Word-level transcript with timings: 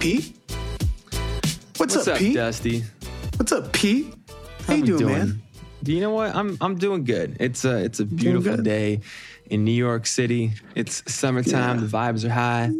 Pete? 0.00 0.34
What's, 1.76 1.94
What's 1.94 2.08
up, 2.08 2.14
up, 2.14 2.18
Pete? 2.18 2.34
Dusty? 2.34 2.84
What's 3.36 3.52
up, 3.52 3.70
Pete? 3.74 4.14
How 4.66 4.72
you 4.74 4.80
we 4.80 4.86
doing, 4.86 5.06
man? 5.06 5.42
Do 5.82 5.92
you 5.92 6.00
know 6.00 6.10
what? 6.10 6.34
I'm 6.34 6.56
I'm 6.62 6.76
doing 6.76 7.04
good. 7.04 7.36
It's 7.38 7.66
a 7.66 7.84
it's 7.84 8.00
a 8.00 8.06
beautiful 8.06 8.56
day 8.56 9.00
in 9.50 9.62
New 9.62 9.72
York 9.72 10.06
City. 10.06 10.52
It's 10.74 11.02
summertime. 11.12 11.80
Yeah. 11.80 11.84
The 11.84 11.86
vibes 11.86 12.24
are 12.24 12.30
high. 12.30 12.70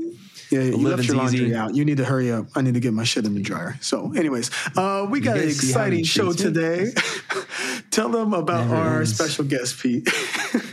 Yeah, 0.51 0.63
you 0.63 0.79
left 0.79 1.05
your 1.05 1.17
laundry 1.17 1.47
easy. 1.47 1.55
out. 1.55 1.75
You 1.77 1.85
need 1.85 1.99
to 1.99 2.07
hurry 2.07 2.33
up. 2.33 2.47
I 2.57 2.63
need 2.63 2.75
to 2.75 2.81
get 2.81 2.95
my 2.95 3.05
shit 3.05 3.27
in 3.27 3.35
the 3.35 3.43
dryer. 3.43 3.77
So, 3.83 4.13
anyways, 4.15 4.51
uh, 4.77 5.07
we 5.09 5.21
got 5.21 5.37
an 5.37 5.45
guys 5.45 5.59
see 5.59 5.73
how 5.73 5.91
he 5.91 6.01
exciting 6.01 6.05
show 6.05 6.33
today. 6.33 6.93
Tell 7.91 8.09
them 8.09 8.33
about 8.33 8.67
Never 8.67 8.77
our 8.77 8.99
ends. 9.01 9.15
special 9.15 9.45
guest, 9.45 9.79
Pete. 9.79 10.09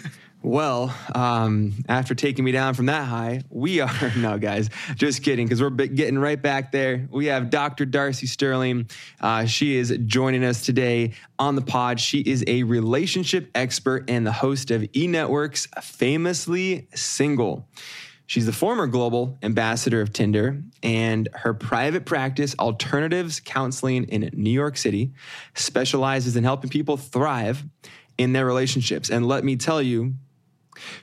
Well, 0.47 0.95
um, 1.13 1.73
after 1.89 2.15
taking 2.15 2.45
me 2.45 2.53
down 2.53 2.73
from 2.73 2.85
that 2.85 3.03
high, 3.03 3.41
we 3.49 3.79
are 3.81 4.13
no 4.15 4.37
guys. 4.37 4.69
Just 4.95 5.21
kidding, 5.21 5.45
because 5.45 5.61
we're 5.61 5.71
getting 5.71 6.17
right 6.17 6.41
back 6.41 6.71
there. 6.71 7.05
We 7.11 7.25
have 7.25 7.49
Dr. 7.49 7.85
Darcy 7.85 8.27
Sterling. 8.27 8.89
Uh, 9.19 9.43
she 9.43 9.75
is 9.75 9.93
joining 10.05 10.45
us 10.45 10.65
today 10.65 11.11
on 11.37 11.55
the 11.55 11.61
pod. 11.61 11.99
She 11.99 12.19
is 12.19 12.45
a 12.47 12.63
relationship 12.63 13.51
expert 13.55 14.09
and 14.09 14.25
the 14.25 14.31
host 14.31 14.71
of 14.71 14.87
E 14.95 15.05
Network's 15.05 15.67
Famously 15.81 16.87
Single. 16.95 17.67
She's 18.25 18.45
the 18.45 18.53
former 18.53 18.87
global 18.87 19.37
ambassador 19.43 19.99
of 19.99 20.13
Tinder, 20.13 20.63
and 20.81 21.27
her 21.33 21.53
private 21.53 22.05
practice, 22.05 22.55
Alternatives 22.57 23.41
Counseling 23.41 24.05
in 24.05 24.29
New 24.31 24.51
York 24.51 24.77
City, 24.77 25.11
specializes 25.55 26.37
in 26.37 26.45
helping 26.45 26.69
people 26.69 26.95
thrive 26.95 27.65
in 28.17 28.31
their 28.31 28.45
relationships. 28.45 29.09
And 29.09 29.27
let 29.27 29.43
me 29.43 29.57
tell 29.57 29.81
you, 29.81 30.15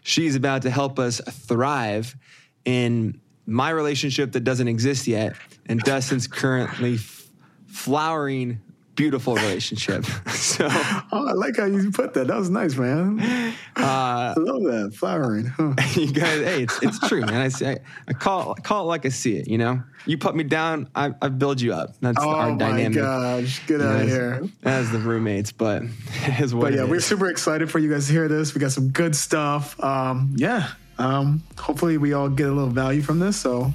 she's 0.02 0.36
about 0.36 0.62
to 0.62 0.70
help 0.70 0.98
us 0.98 1.20
thrive 1.20 2.16
in 2.64 3.20
my 3.46 3.70
relationship 3.70 4.32
that 4.32 4.40
doesn't 4.40 4.68
exist 4.68 5.06
yet, 5.06 5.36
and 5.66 5.80
Dustin's 5.80 6.26
currently 6.26 6.94
f- 6.94 7.28
flowering, 7.66 8.60
beautiful 8.94 9.34
relationship. 9.34 10.04
so, 10.30 10.66
oh, 10.70 11.26
I 11.28 11.32
like 11.32 11.56
how 11.56 11.64
you 11.64 11.90
put 11.90 12.14
that. 12.14 12.26
That 12.28 12.36
was 12.36 12.50
nice, 12.50 12.76
man. 12.76 13.20
uh, 13.20 13.54
I 13.76 14.34
love 14.38 14.62
that. 14.64 14.94
Flowering. 14.94 15.46
Huh. 15.46 15.74
you 15.94 16.12
guys, 16.12 16.42
hey, 16.44 16.62
it's, 16.62 16.78
it's 16.82 16.98
true, 17.08 17.20
man. 17.22 17.40
I 17.40 17.48
say, 17.48 17.78
I 18.08 18.12
call, 18.12 18.54
I 18.56 18.60
call 18.60 18.84
it 18.84 18.88
like 18.88 19.06
I 19.06 19.08
see 19.10 19.36
it. 19.36 19.48
You 19.48 19.58
know, 19.58 19.82
you 20.06 20.18
put 20.18 20.34
me 20.36 20.44
down, 20.44 20.88
I, 20.94 21.12
I 21.20 21.28
build 21.28 21.60
you 21.60 21.72
up. 21.72 21.94
That's 22.00 22.18
Oh, 22.20 22.28
our 22.30 22.50
my 22.52 22.56
dynamic. 22.56 22.98
gosh. 22.98 23.66
Get 23.66 23.80
out 23.80 24.02
of 24.02 24.08
here. 24.08 24.42
as 24.64 24.90
the 24.90 24.98
roommates, 24.98 25.52
but 25.52 25.82
it 25.82 26.40
is 26.40 26.54
what 26.54 26.62
But 26.62 26.74
yeah, 26.74 26.82
it 26.84 26.88
we're 26.88 27.00
super 27.00 27.28
excited 27.28 27.70
for 27.70 27.78
you 27.78 27.90
guys 27.90 28.06
to 28.06 28.12
hear 28.12 28.28
this. 28.28 28.54
We 28.54 28.60
got 28.60 28.72
some 28.72 28.88
good 28.90 29.14
stuff. 29.16 29.82
Um, 29.82 30.32
yeah. 30.36 30.70
Um, 30.98 31.42
hopefully, 31.58 31.98
we 31.98 32.12
all 32.12 32.28
get 32.28 32.48
a 32.48 32.52
little 32.52 32.70
value 32.70 33.02
from 33.02 33.18
this. 33.18 33.36
So, 33.36 33.72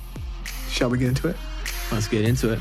shall 0.69 0.89
we 0.89 0.97
get 0.97 1.09
into 1.09 1.27
it? 1.27 1.35
Let's 1.91 2.07
get 2.07 2.23
into 2.23 2.53
it. 2.53 2.59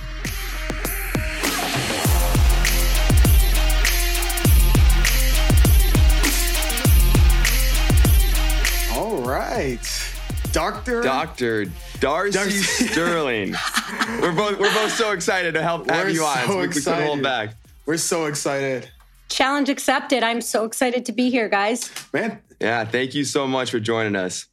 Right. 9.76 10.12
Doctor. 10.52 11.02
Dr. 11.02 11.66
Darcy, 12.00 12.30
Darcy. 12.32 12.86
Sterling. 12.86 13.54
we're 14.20 14.32
both 14.32 14.58
we're 14.58 14.72
both 14.72 14.92
so 14.92 15.12
excited 15.12 15.54
to 15.54 15.62
help 15.62 15.90
have 15.90 16.06
We're 16.06 16.12
you 16.12 16.24
on. 16.24 16.36
so 16.38 16.46
So 16.46 16.58
we, 16.60 16.68
we 16.68 16.74
couldn't 16.74 16.84
hold 17.06 17.18
excited. 17.18 17.22
back. 17.22 17.54
We're 17.86 17.96
so 17.98 18.26
excited. 18.26 18.90
Challenge 19.28 19.68
accepted. 19.68 20.22
I'm 20.22 20.40
so 20.40 20.64
excited 20.64 21.04
to 21.06 21.12
be 21.12 21.30
here, 21.30 21.48
guys. 21.48 21.90
Man, 22.14 22.40
Yeah, 22.60 22.84
thank 22.84 23.14
you 23.14 23.24
so 23.24 23.46
much 23.46 23.70
for 23.70 23.78
joining 23.80 24.16
us. 24.16 24.46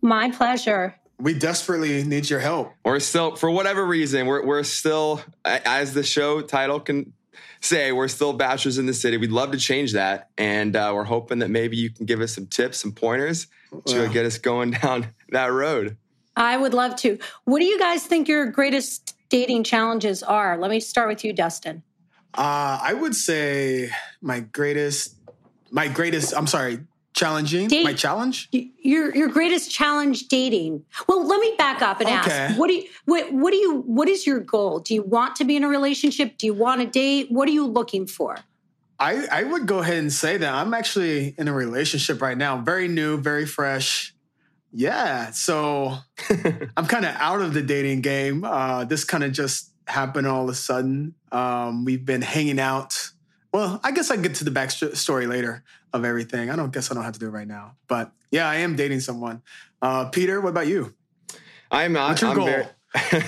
My 0.00 0.30
pleasure. 0.30 0.94
we 1.18 1.34
desperately 1.34 2.02
need 2.04 2.28
your 2.30 2.40
help. 2.40 2.72
We're 2.84 3.00
still, 3.00 3.36
for 3.36 3.50
whatever 3.50 3.84
reason, 3.84 4.26
we're 4.26 4.44
we're 4.46 4.62
still, 4.64 5.20
as 5.44 5.92
the 5.94 6.02
show 6.02 6.40
title 6.40 6.80
can 6.80 7.12
say, 7.64 7.92
we're 7.92 8.08
still 8.08 8.32
bachelors 8.32 8.78
in 8.78 8.86
the 8.86 8.94
city. 8.94 9.16
We'd 9.16 9.32
love 9.32 9.50
to 9.52 9.58
change 9.58 9.92
that, 9.92 10.30
and 10.36 10.76
uh, 10.76 10.92
we're 10.94 11.04
hoping 11.04 11.38
that 11.40 11.50
maybe 11.50 11.76
you 11.76 11.90
can 11.90 12.06
give 12.06 12.20
us 12.20 12.34
some 12.34 12.46
tips, 12.46 12.78
some 12.78 12.92
pointers 12.92 13.46
to 13.86 14.02
Wow. 14.06 14.12
get 14.12 14.26
us 14.26 14.38
going 14.38 14.70
down 14.82 15.08
that 15.30 15.46
road. 15.50 15.96
I 16.36 16.56
would 16.56 16.74
love 16.74 16.96
to. 16.96 17.18
What 17.44 17.60
do 17.60 17.64
you 17.64 17.78
guys 17.78 18.04
think 18.06 18.28
your 18.28 18.46
greatest 18.46 19.16
dating 19.28 19.64
challenges 19.64 20.22
are? 20.22 20.58
Let 20.58 20.70
me 20.70 20.80
start 20.80 21.08
with 21.08 21.24
you, 21.24 21.32
Dustin. 21.32 21.82
Uh, 22.34 22.78
I 22.82 22.92
would 22.94 23.14
say 23.14 23.90
my 24.20 24.40
greatest, 24.40 25.14
my 25.70 25.86
greatest, 25.88 26.36
I'm 26.36 26.48
sorry, 26.48 26.80
challenging, 27.14 27.68
Date- 27.68 27.84
my 27.84 27.94
challenge? 27.94 28.48
Your 28.52 29.14
your 29.14 29.28
greatest 29.28 29.70
challenge 29.70 30.28
dating. 30.28 30.84
Well, 31.08 31.26
let 31.26 31.40
me 31.40 31.54
back 31.56 31.80
up 31.80 32.00
and 32.00 32.08
Okay. 32.08 32.30
ask. 32.30 32.58
What 32.58 32.66
do 32.68 32.74
you 32.74 32.84
what, 33.06 33.32
what 33.32 33.50
do 33.52 33.56
you 33.56 33.80
what 33.86 34.08
is 34.08 34.26
your 34.26 34.40
goal? 34.40 34.80
Do 34.80 34.92
you 34.94 35.02
want 35.02 35.36
to 35.36 35.44
be 35.44 35.56
in 35.56 35.64
a 35.64 35.68
relationship? 35.68 36.36
Do 36.36 36.46
you 36.46 36.54
want 36.54 36.80
to 36.82 36.86
date? 36.86 37.28
What 37.30 37.48
are 37.48 37.52
you 37.52 37.66
looking 37.66 38.06
for? 38.06 38.36
I, 39.00 39.26
I 39.30 39.42
would 39.42 39.66
go 39.66 39.78
ahead 39.80 39.96
and 39.98 40.12
say 40.12 40.36
that 40.36 40.54
I'm 40.54 40.72
actually 40.72 41.34
in 41.36 41.48
a 41.48 41.52
relationship 41.52 42.22
right 42.22 42.38
now, 42.38 42.58
very 42.58 42.86
new, 42.86 43.16
very 43.18 43.44
fresh. 43.44 44.14
Yeah, 44.72 45.30
so 45.32 45.96
I'm 46.76 46.86
kind 46.86 47.04
of 47.04 47.14
out 47.16 47.40
of 47.40 47.54
the 47.54 47.62
dating 47.62 48.02
game. 48.02 48.44
Uh, 48.44 48.84
this 48.84 49.04
kind 49.04 49.24
of 49.24 49.32
just 49.32 49.70
happened 49.88 50.26
all 50.26 50.44
of 50.44 50.48
a 50.50 50.54
sudden. 50.54 51.14
Um, 51.32 51.84
we've 51.84 52.04
been 52.04 52.22
hanging 52.22 52.60
out. 52.60 53.10
Well, 53.52 53.80
I 53.84 53.90
guess 53.92 54.10
I 54.10 54.16
get 54.16 54.36
to 54.36 54.44
the 54.44 54.50
backstory 54.50 55.28
later 55.28 55.64
of 55.94 56.04
everything. 56.04 56.50
I 56.50 56.56
don't 56.56 56.72
guess 56.72 56.90
I 56.90 56.94
don't 56.94 57.04
have 57.04 57.14
to 57.14 57.20
do 57.20 57.26
it 57.26 57.30
right 57.30 57.46
now. 57.48 57.76
But 57.88 58.12
yeah, 58.30 58.48
I 58.48 58.56
am 58.56 58.76
dating 58.76 59.00
someone. 59.00 59.40
Uh, 59.80 60.06
Peter, 60.10 60.40
what 60.40 60.50
about 60.50 60.66
you? 60.66 60.94
I'm 61.70 61.92
not. 61.92 62.08
What's 62.10 62.20
your 62.22 62.30
I'm 62.32 62.36
goal? 62.36 62.46
very- 62.46 62.66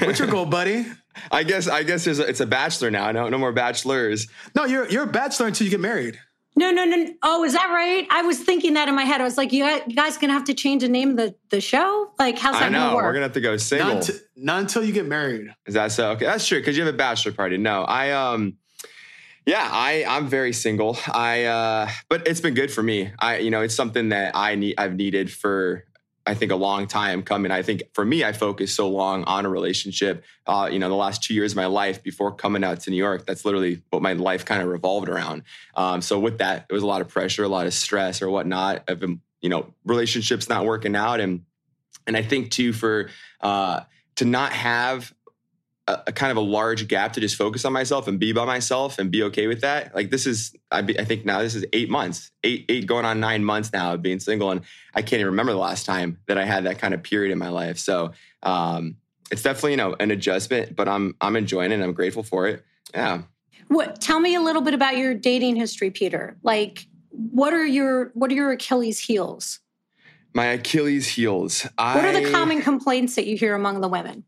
What's 0.07 0.19
your 0.19 0.29
goal, 0.29 0.47
buddy? 0.47 0.85
I 1.33 1.43
guess. 1.45 1.67
I 1.69 1.83
guess 1.83 2.05
there's 2.05 2.19
a, 2.19 2.27
it's 2.29 2.41
a 2.41 2.47
bachelor 2.47 2.91
now. 2.91 3.11
No, 3.11 3.29
no 3.29 3.39
more 3.39 3.53
bachelors. 3.53 4.29
No, 4.55 4.65
you're 4.65 4.89
you're 4.91 5.05
a 5.05 5.09
bachelor 5.11 5.47
until 5.47 5.65
you 5.65 5.71
get 5.71 5.81
married. 5.81 6.19
No, 6.59 6.71
no, 6.71 6.85
no. 6.85 7.09
Oh, 7.23 7.45
is 7.45 7.53
that 7.53 7.71
right? 7.71 8.07
I 8.11 8.23
was 8.23 8.39
thinking 8.39 8.75
that 8.75 8.89
in 8.89 8.95
my 8.95 9.03
head. 9.05 9.21
I 9.21 9.25
was 9.25 9.37
like, 9.37 9.53
you 9.53 9.65
guys- 9.95 10.17
gonna 10.19 10.33
have 10.33 10.45
to 10.45 10.55
change 10.55 10.83
the 10.83 10.89
name 10.89 11.11
of 11.11 11.17
the, 11.17 11.35
the 11.51 11.61
show? 11.61 12.11
Like, 12.19 12.39
how's 12.39 12.55
that 12.55 12.63
I 12.65 12.69
know. 12.71 12.79
gonna 12.79 12.95
work? 12.97 13.05
We're 13.05 13.13
gonna 13.15 13.25
have 13.25 13.33
to 13.33 13.41
go 13.41 13.57
single. 13.57 13.89
Not, 13.89 13.97
until- 14.09 14.17
not 14.37 14.61
until 14.61 14.85
you 14.85 14.93
get 14.93 15.07
married. 15.07 15.49
Is 15.67 15.75
that 15.75 15.93
so? 15.93 16.11
Okay, 16.13 16.25
that's 16.27 16.47
true 16.47 16.59
because 16.59 16.77
you 16.77 16.85
have 16.85 16.95
a 16.95 16.97
bachelor 16.97 17.33
party. 17.33 17.57
No, 17.59 17.83
I 17.83 18.13
um, 18.13 18.57
yeah, 19.47 19.69
I 19.71 20.05
I'm 20.07 20.27
very 20.27 20.53
single. 20.53 20.99
I 21.07 21.45
uh, 21.45 21.89
but 22.09 22.27
it's 22.27 22.41
been 22.41 22.55
good 22.55 22.73
for 22.73 22.83
me. 22.83 23.13
I 23.19 23.39
you 23.39 23.51
know 23.51 23.63
it's 23.63 23.77
something 23.77 24.11
that 24.11 24.35
I 24.35 24.57
need 24.57 24.75
I've 24.77 24.97
needed 24.97 25.33
for 25.33 25.85
I 26.27 26.35
think 26.35 26.51
a 26.51 26.57
long 26.57 26.89
time 26.89 27.23
coming. 27.23 27.53
I 27.53 27.63
think 27.63 27.85
for 27.95 28.05
me, 28.05 28.25
I 28.25 28.33
focused 28.33 28.75
so 28.75 28.89
long 28.89 29.23
on 29.25 29.47
a 29.47 29.49
relationship. 29.49 30.25
Uh, 30.45 30.69
you 30.71 30.81
know, 30.81 30.89
the 30.89 30.97
last 30.97 31.23
two 31.23 31.35
years 31.35 31.53
of 31.53 31.57
my 31.57 31.67
life 31.67 32.03
before 32.03 32.35
coming 32.35 32.65
out 32.65 32.81
to 32.81 32.91
New 32.91 32.97
York, 32.97 33.25
that's 33.25 33.45
literally 33.45 33.83
what 33.91 34.03
my 34.03 34.15
life 34.15 34.45
kind 34.45 34.61
of 34.61 34.69
revolved 34.69 35.09
around. 35.09 35.45
Um, 35.77 36.03
so 36.03 36.19
with 36.19 36.39
that, 36.39 36.67
there 36.69 36.75
was 36.75 36.83
a 36.83 36.87
lot 36.87 37.01
of 37.01 37.09
pressure, 37.09 37.45
a 37.45 37.49
lot 37.49 37.69
of 37.69 37.75
stress, 37.75 38.21
or 38.21 38.29
whatnot. 38.29 38.83
Of 38.89 39.05
you 39.41 39.49
know, 39.49 39.73
relationships 39.85 40.49
not 40.49 40.65
working 40.65 40.97
out, 40.97 41.21
and 41.21 41.43
and 42.09 42.17
I 42.17 42.23
think 42.23 42.51
too 42.51 42.73
for 42.73 43.11
uh, 43.41 43.83
to 44.17 44.25
not 44.25 44.53
have 44.53 45.15
a, 45.87 46.03
a 46.09 46.13
kind 46.13 46.31
of 46.31 46.37
a 46.37 46.41
large 46.41 46.89
gap 46.89 47.13
to 47.15 47.21
just 47.21 47.37
focus 47.37 47.65
on 47.65 47.73
myself 47.73 48.09
and 48.09 48.19
be 48.19 48.33
by 48.33 48.45
myself 48.45 48.99
and 48.99 49.11
be 49.11 49.23
okay 49.25 49.47
with 49.47 49.61
that. 49.61 49.95
Like 49.95 50.11
this 50.11 50.27
is, 50.27 50.55
I, 50.71 50.83
be, 50.83 50.99
I 50.99 51.05
think 51.05 51.25
now 51.25 51.41
this 51.41 51.55
is 51.55 51.65
eight 51.73 51.89
months, 51.89 52.31
eight 52.45 52.65
eight 52.69 52.87
going 52.87 53.05
on 53.05 53.21
nine 53.21 53.45
months 53.45 53.73
now 53.73 53.95
of 53.95 54.03
being 54.03 54.21
single, 54.21 54.51
and 54.51 54.63
I 54.95 55.03
can't 55.03 55.21
even 55.21 55.27
remember 55.27 55.53
the 55.53 55.59
last 55.59 55.87
time 55.87 56.19
that 56.27 56.39
I 56.39 56.45
had 56.45 56.65
that 56.65 56.79
kind 56.79 56.95
of 56.95 57.03
period 57.03 57.33
in 57.33 57.39
my 57.39 57.49
life. 57.49 57.79
So 57.79 58.13
um, 58.43 58.97
it's 59.31 59.43
definitely 59.43 59.73
you 59.73 59.77
know 59.79 59.97
an 60.01 60.11
adjustment, 60.11 60.77
but 60.77 60.89
I'm 60.89 61.15
I'm 61.21 61.37
enjoying 61.37 61.71
it. 61.71 61.75
and 61.75 61.85
I'm 61.85 61.93
grateful 61.93 62.23
for 62.23 62.47
it. 62.47 62.65
Yeah. 62.95 63.23
What? 63.69 64.01
Tell 64.01 64.21
me 64.21 64.35
a 64.37 64.41
little 64.41 64.63
bit 64.63 64.75
about 64.75 64.97
your 64.97 65.15
dating 65.15 65.57
history, 65.57 65.91
Peter. 65.91 66.37
Like, 66.43 66.87
what 67.11 67.53
are 67.53 67.67
your 67.67 68.11
what 68.15 68.31
are 68.31 68.35
your 68.35 68.53
Achilles 68.53 69.01
heels? 69.01 69.61
My 70.35 70.47
Achilles 70.47 71.09
heels. 71.09 71.63
What 71.79 72.05
are 72.05 72.13
the 72.13 72.31
common 72.31 72.61
complaints 72.61 73.15
that 73.15 73.27
you 73.27 73.39
hear 73.39 73.55
among 73.55 73.81
the 73.81 73.89
women? 73.89 74.25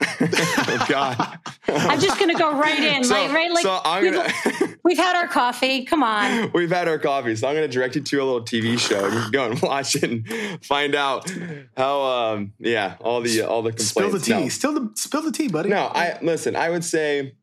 oh 0.20 0.86
God. 0.88 1.38
I'm 1.68 2.00
just 2.00 2.18
going 2.18 2.30
to 2.30 2.38
go 2.38 2.58
right 2.58 2.78
in, 2.78 3.04
So- 3.04 3.14
like 3.14 3.32
right, 3.32 3.50
like 3.50 3.62
so 3.62 3.80
I'm 3.84 4.02
we've, 4.02 4.12
gonna- 4.14 4.76
we've 4.84 4.96
had 4.98 5.16
our 5.16 5.28
coffee. 5.28 5.84
Come 5.84 6.02
on. 6.02 6.50
We've 6.54 6.70
had 6.70 6.88
our 6.88 6.98
coffee, 6.98 7.34
so 7.36 7.48
I'm 7.48 7.54
going 7.54 7.68
to 7.68 7.72
direct 7.72 7.94
you 7.96 8.02
to 8.02 8.16
a 8.18 8.24
little 8.24 8.42
TV 8.44 8.78
show. 8.78 9.04
and 9.04 9.14
You 9.14 9.20
can 9.22 9.30
go 9.30 9.50
and 9.50 9.60
watch 9.62 9.94
it 9.96 10.04
and 10.04 10.64
find 10.64 10.94
out 10.94 11.32
how, 11.76 12.02
um, 12.02 12.52
yeah, 12.58 12.96
all 13.00 13.20
the 13.20 13.42
all 13.42 13.62
the 13.62 13.70
complaints. 13.70 13.88
Spill 13.90 14.10
the 14.10 14.18
tea. 14.18 14.32
No. 14.32 14.48
Spill 14.48 14.72
the 14.74 14.92
spill 14.96 15.22
the 15.22 15.32
tea, 15.32 15.48
buddy. 15.48 15.68
No, 15.68 15.90
I 15.94 16.18
listen. 16.22 16.56
I 16.56 16.70
would 16.70 16.84
say. 16.84 17.34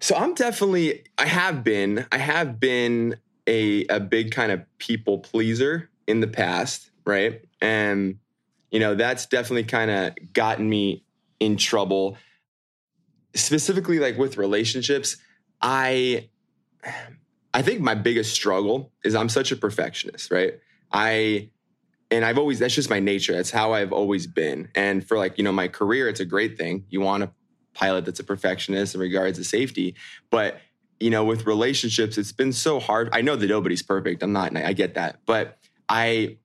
So 0.00 0.16
I'm 0.16 0.34
definitely. 0.34 1.04
I 1.18 1.26
have 1.26 1.62
been. 1.62 2.06
I 2.10 2.18
have 2.18 2.58
been 2.58 3.16
a 3.46 3.84
a 3.86 4.00
big 4.00 4.30
kind 4.32 4.50
of 4.52 4.62
people 4.78 5.18
pleaser 5.18 5.90
in 6.06 6.20
the 6.20 6.26
past, 6.26 6.90
right? 7.06 7.44
And 7.60 8.18
you 8.72 8.80
know 8.80 8.96
that's 8.96 9.26
definitely 9.26 9.64
kind 9.64 9.90
of 9.90 10.32
gotten 10.32 10.68
me 10.68 11.04
in 11.38 11.56
trouble. 11.56 12.16
Specifically, 13.34 14.00
like 14.00 14.18
with 14.18 14.36
relationships, 14.36 15.16
I. 15.60 16.28
I 17.54 17.60
think 17.60 17.80
my 17.80 17.94
biggest 17.94 18.32
struggle 18.32 18.92
is 19.04 19.14
I'm 19.14 19.28
such 19.28 19.52
a 19.52 19.56
perfectionist, 19.56 20.30
right? 20.30 20.54
I 20.90 21.50
and 22.10 22.24
I've 22.24 22.38
always 22.38 22.58
that's 22.58 22.74
just 22.74 22.90
my 22.90 22.98
nature. 22.98 23.34
That's 23.34 23.50
how 23.50 23.72
I've 23.72 23.92
always 23.92 24.26
been. 24.26 24.68
And 24.74 25.06
for 25.06 25.18
like, 25.18 25.38
you 25.38 25.44
know, 25.44 25.52
my 25.52 25.68
career, 25.68 26.08
it's 26.08 26.20
a 26.20 26.24
great 26.24 26.56
thing. 26.56 26.84
You 26.88 27.00
want 27.00 27.22
a 27.22 27.30
pilot 27.74 28.04
that's 28.04 28.20
a 28.20 28.24
perfectionist 28.24 28.94
in 28.94 29.00
regards 29.00 29.38
to 29.38 29.44
safety. 29.44 29.96
But, 30.30 30.60
you 31.00 31.10
know, 31.10 31.24
with 31.24 31.46
relationships, 31.46 32.18
it's 32.18 32.32
been 32.32 32.52
so 32.52 32.80
hard. 32.80 33.08
I 33.12 33.22
know 33.22 33.36
that 33.36 33.46
nobody's 33.46 33.82
perfect. 33.82 34.22
I'm 34.22 34.32
not, 34.32 34.56
I 34.56 34.72
get 34.72 34.94
that. 34.94 35.20
But 35.26 35.58
I 35.88 36.38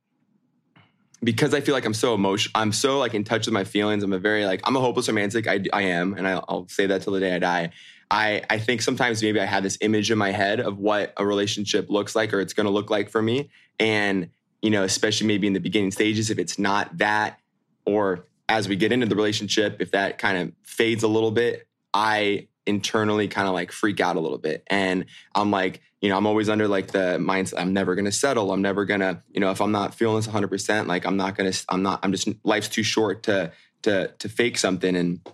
because 1.24 1.54
I 1.54 1.62
feel 1.62 1.74
like 1.74 1.86
I'm 1.86 1.94
so 1.94 2.14
emotional, 2.14 2.52
I'm 2.56 2.72
so 2.72 3.00
like 3.00 3.14
in 3.14 3.24
touch 3.24 3.48
with 3.48 3.54
my 3.54 3.64
feelings. 3.64 4.04
I'm 4.04 4.14
a 4.14 4.20
very 4.20 4.46
like 4.46 4.62
I'm 4.64 4.76
a 4.76 4.80
hopeless 4.80 5.08
romantic. 5.08 5.48
I, 5.48 5.64
I 5.74 5.84
am, 5.84 6.14
and 6.14 6.28
I, 6.28 6.42
I'll 6.48 6.68
say 6.68 6.86
that 6.88 7.02
till 7.02 7.14
the 7.14 7.20
day 7.20 7.36
I 7.36 7.40
die. 7.40 7.72
I 8.10 8.44
I 8.50 8.60
think 8.60 8.82
sometimes 8.82 9.22
maybe 9.22 9.40
I 9.40 9.46
have 9.46 9.64
this 9.64 9.78
image 9.82 10.12
in 10.12 10.18
my 10.18 10.32
head 10.32 10.60
of 10.60 10.78
what 10.78 11.14
a 11.18 11.26
relationship 11.26 11.90
looks 11.90 12.16
like 12.16 12.34
or 12.34 12.40
it's 12.40 12.54
going 12.54 12.66
to 12.66 12.72
look 12.72 12.90
like 12.90 13.10
for 13.10 13.22
me, 13.22 13.50
and 13.80 14.30
you 14.62 14.70
know, 14.70 14.84
especially 14.84 15.28
maybe 15.28 15.48
in 15.48 15.54
the 15.54 15.60
beginning 15.60 15.92
stages, 15.92 16.30
if 16.30 16.40
it's 16.40 16.60
not 16.60 16.98
that, 16.98 17.40
or 17.86 18.26
as 18.50 18.68
we 18.68 18.76
get 18.76 18.92
into 18.92 19.06
the 19.06 19.16
relationship, 19.16 19.78
if 19.82 19.92
that 19.92 20.18
kind 20.18 20.38
of 20.38 20.52
fades 20.64 21.04
a 21.04 21.08
little 21.08 21.32
bit, 21.32 21.68
I 21.94 22.48
internally 22.66 23.28
kind 23.28 23.48
of 23.48 23.54
like 23.54 23.72
freak 23.72 24.00
out 24.00 24.16
a 24.16 24.20
little 24.20 24.38
bit. 24.38 24.64
And 24.68 25.06
I'm 25.34 25.52
like, 25.52 25.82
you 26.02 26.10
know, 26.10 26.18
I'm 26.18 26.28
always 26.28 26.50
under 26.50 26.68
like 26.68 26.88
the 26.88 27.18
mindset, 27.20 27.60
I'm 27.60 27.74
never 27.74 27.96
going 27.96 28.06
to 28.06 28.12
settle. 28.12 28.52
I'm 28.52 28.62
never 28.62 28.86
going 28.86 29.00
to, 29.00 29.22
you 29.32 29.40
know, 29.40 29.52
if 29.52 29.62
I'm 29.62 29.72
not 29.72 29.96
feeling 29.96 30.18
this 30.18 30.28
100%, 30.28 30.88
like 30.88 31.06
I'm 31.06 31.18
not 31.18 31.36
going 31.36 31.52
to, 31.52 31.66
I'm 31.70 31.82
not, 31.82 32.00
I'm 32.04 32.12
just, 32.12 32.28
life's 32.44 32.70
too 32.70 32.84
short 32.84 33.24
to, 33.24 33.52
to, 33.84 34.14
to 34.20 34.30
fake 34.30 34.58
something. 34.60 34.96
And 34.96 35.28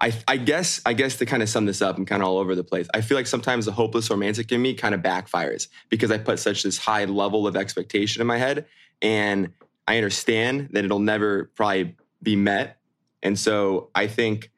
I, 0.00 0.12
I 0.26 0.38
guess, 0.38 0.80
I 0.86 0.94
guess 0.94 1.16
to 1.16 1.26
kind 1.26 1.42
of 1.42 1.48
sum 1.48 1.66
this 1.66 1.82
up, 1.82 1.98
I'm 1.98 2.06
kind 2.06 2.22
of 2.22 2.28
all 2.28 2.38
over 2.38 2.54
the 2.54 2.64
place. 2.64 2.88
I 2.94 3.02
feel 3.02 3.16
like 3.18 3.26
sometimes 3.26 3.66
the 3.66 3.72
hopeless 3.72 4.08
romantic 4.08 4.50
in 4.50 4.62
me 4.62 4.72
kind 4.74 4.94
of 4.94 5.02
backfires 5.02 5.68
because 5.90 6.10
I 6.10 6.18
put 6.18 6.38
such 6.38 6.62
this 6.62 6.78
high 6.78 7.04
level 7.04 7.46
of 7.46 7.54
expectation 7.54 8.22
in 8.22 8.26
my 8.26 8.38
head. 8.38 8.64
And 9.02 9.52
I 9.86 9.96
understand 9.96 10.70
that 10.72 10.84
it'll 10.84 11.00
never 11.00 11.50
probably 11.54 11.96
be 12.22 12.36
met. 12.36 12.78
And 13.22 13.38
so 13.38 13.90
I 13.94 14.06
think 14.06 14.50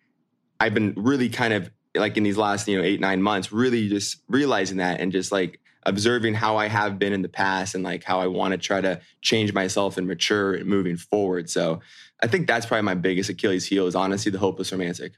I've 0.60 0.74
been 0.74 0.94
really 0.96 1.28
kind 1.28 1.54
of 1.54 1.70
like 1.94 2.16
in 2.16 2.22
these 2.22 2.36
last 2.36 2.68
you 2.68 2.76
know 2.76 2.84
eight 2.84 3.00
nine 3.00 3.22
months 3.22 3.52
really 3.52 3.88
just 3.88 4.22
realizing 4.28 4.78
that 4.78 5.00
and 5.00 5.12
just 5.12 5.32
like 5.32 5.60
observing 5.84 6.34
how 6.34 6.56
i 6.56 6.68
have 6.68 6.98
been 6.98 7.12
in 7.12 7.22
the 7.22 7.28
past 7.28 7.74
and 7.74 7.82
like 7.82 8.04
how 8.04 8.20
i 8.20 8.26
want 8.26 8.52
to 8.52 8.58
try 8.58 8.80
to 8.80 9.00
change 9.22 9.52
myself 9.52 9.96
and 9.96 10.06
mature 10.06 10.54
and 10.54 10.66
moving 10.66 10.96
forward. 10.96 11.48
So 11.50 11.80
i 12.22 12.26
think 12.26 12.46
that's 12.46 12.66
probably 12.66 12.82
my 12.82 12.94
biggest 12.94 13.30
achilles 13.30 13.66
heel 13.66 13.86
is 13.86 13.94
honestly 13.94 14.30
the 14.30 14.38
hopeless 14.38 14.72
romantic. 14.72 15.12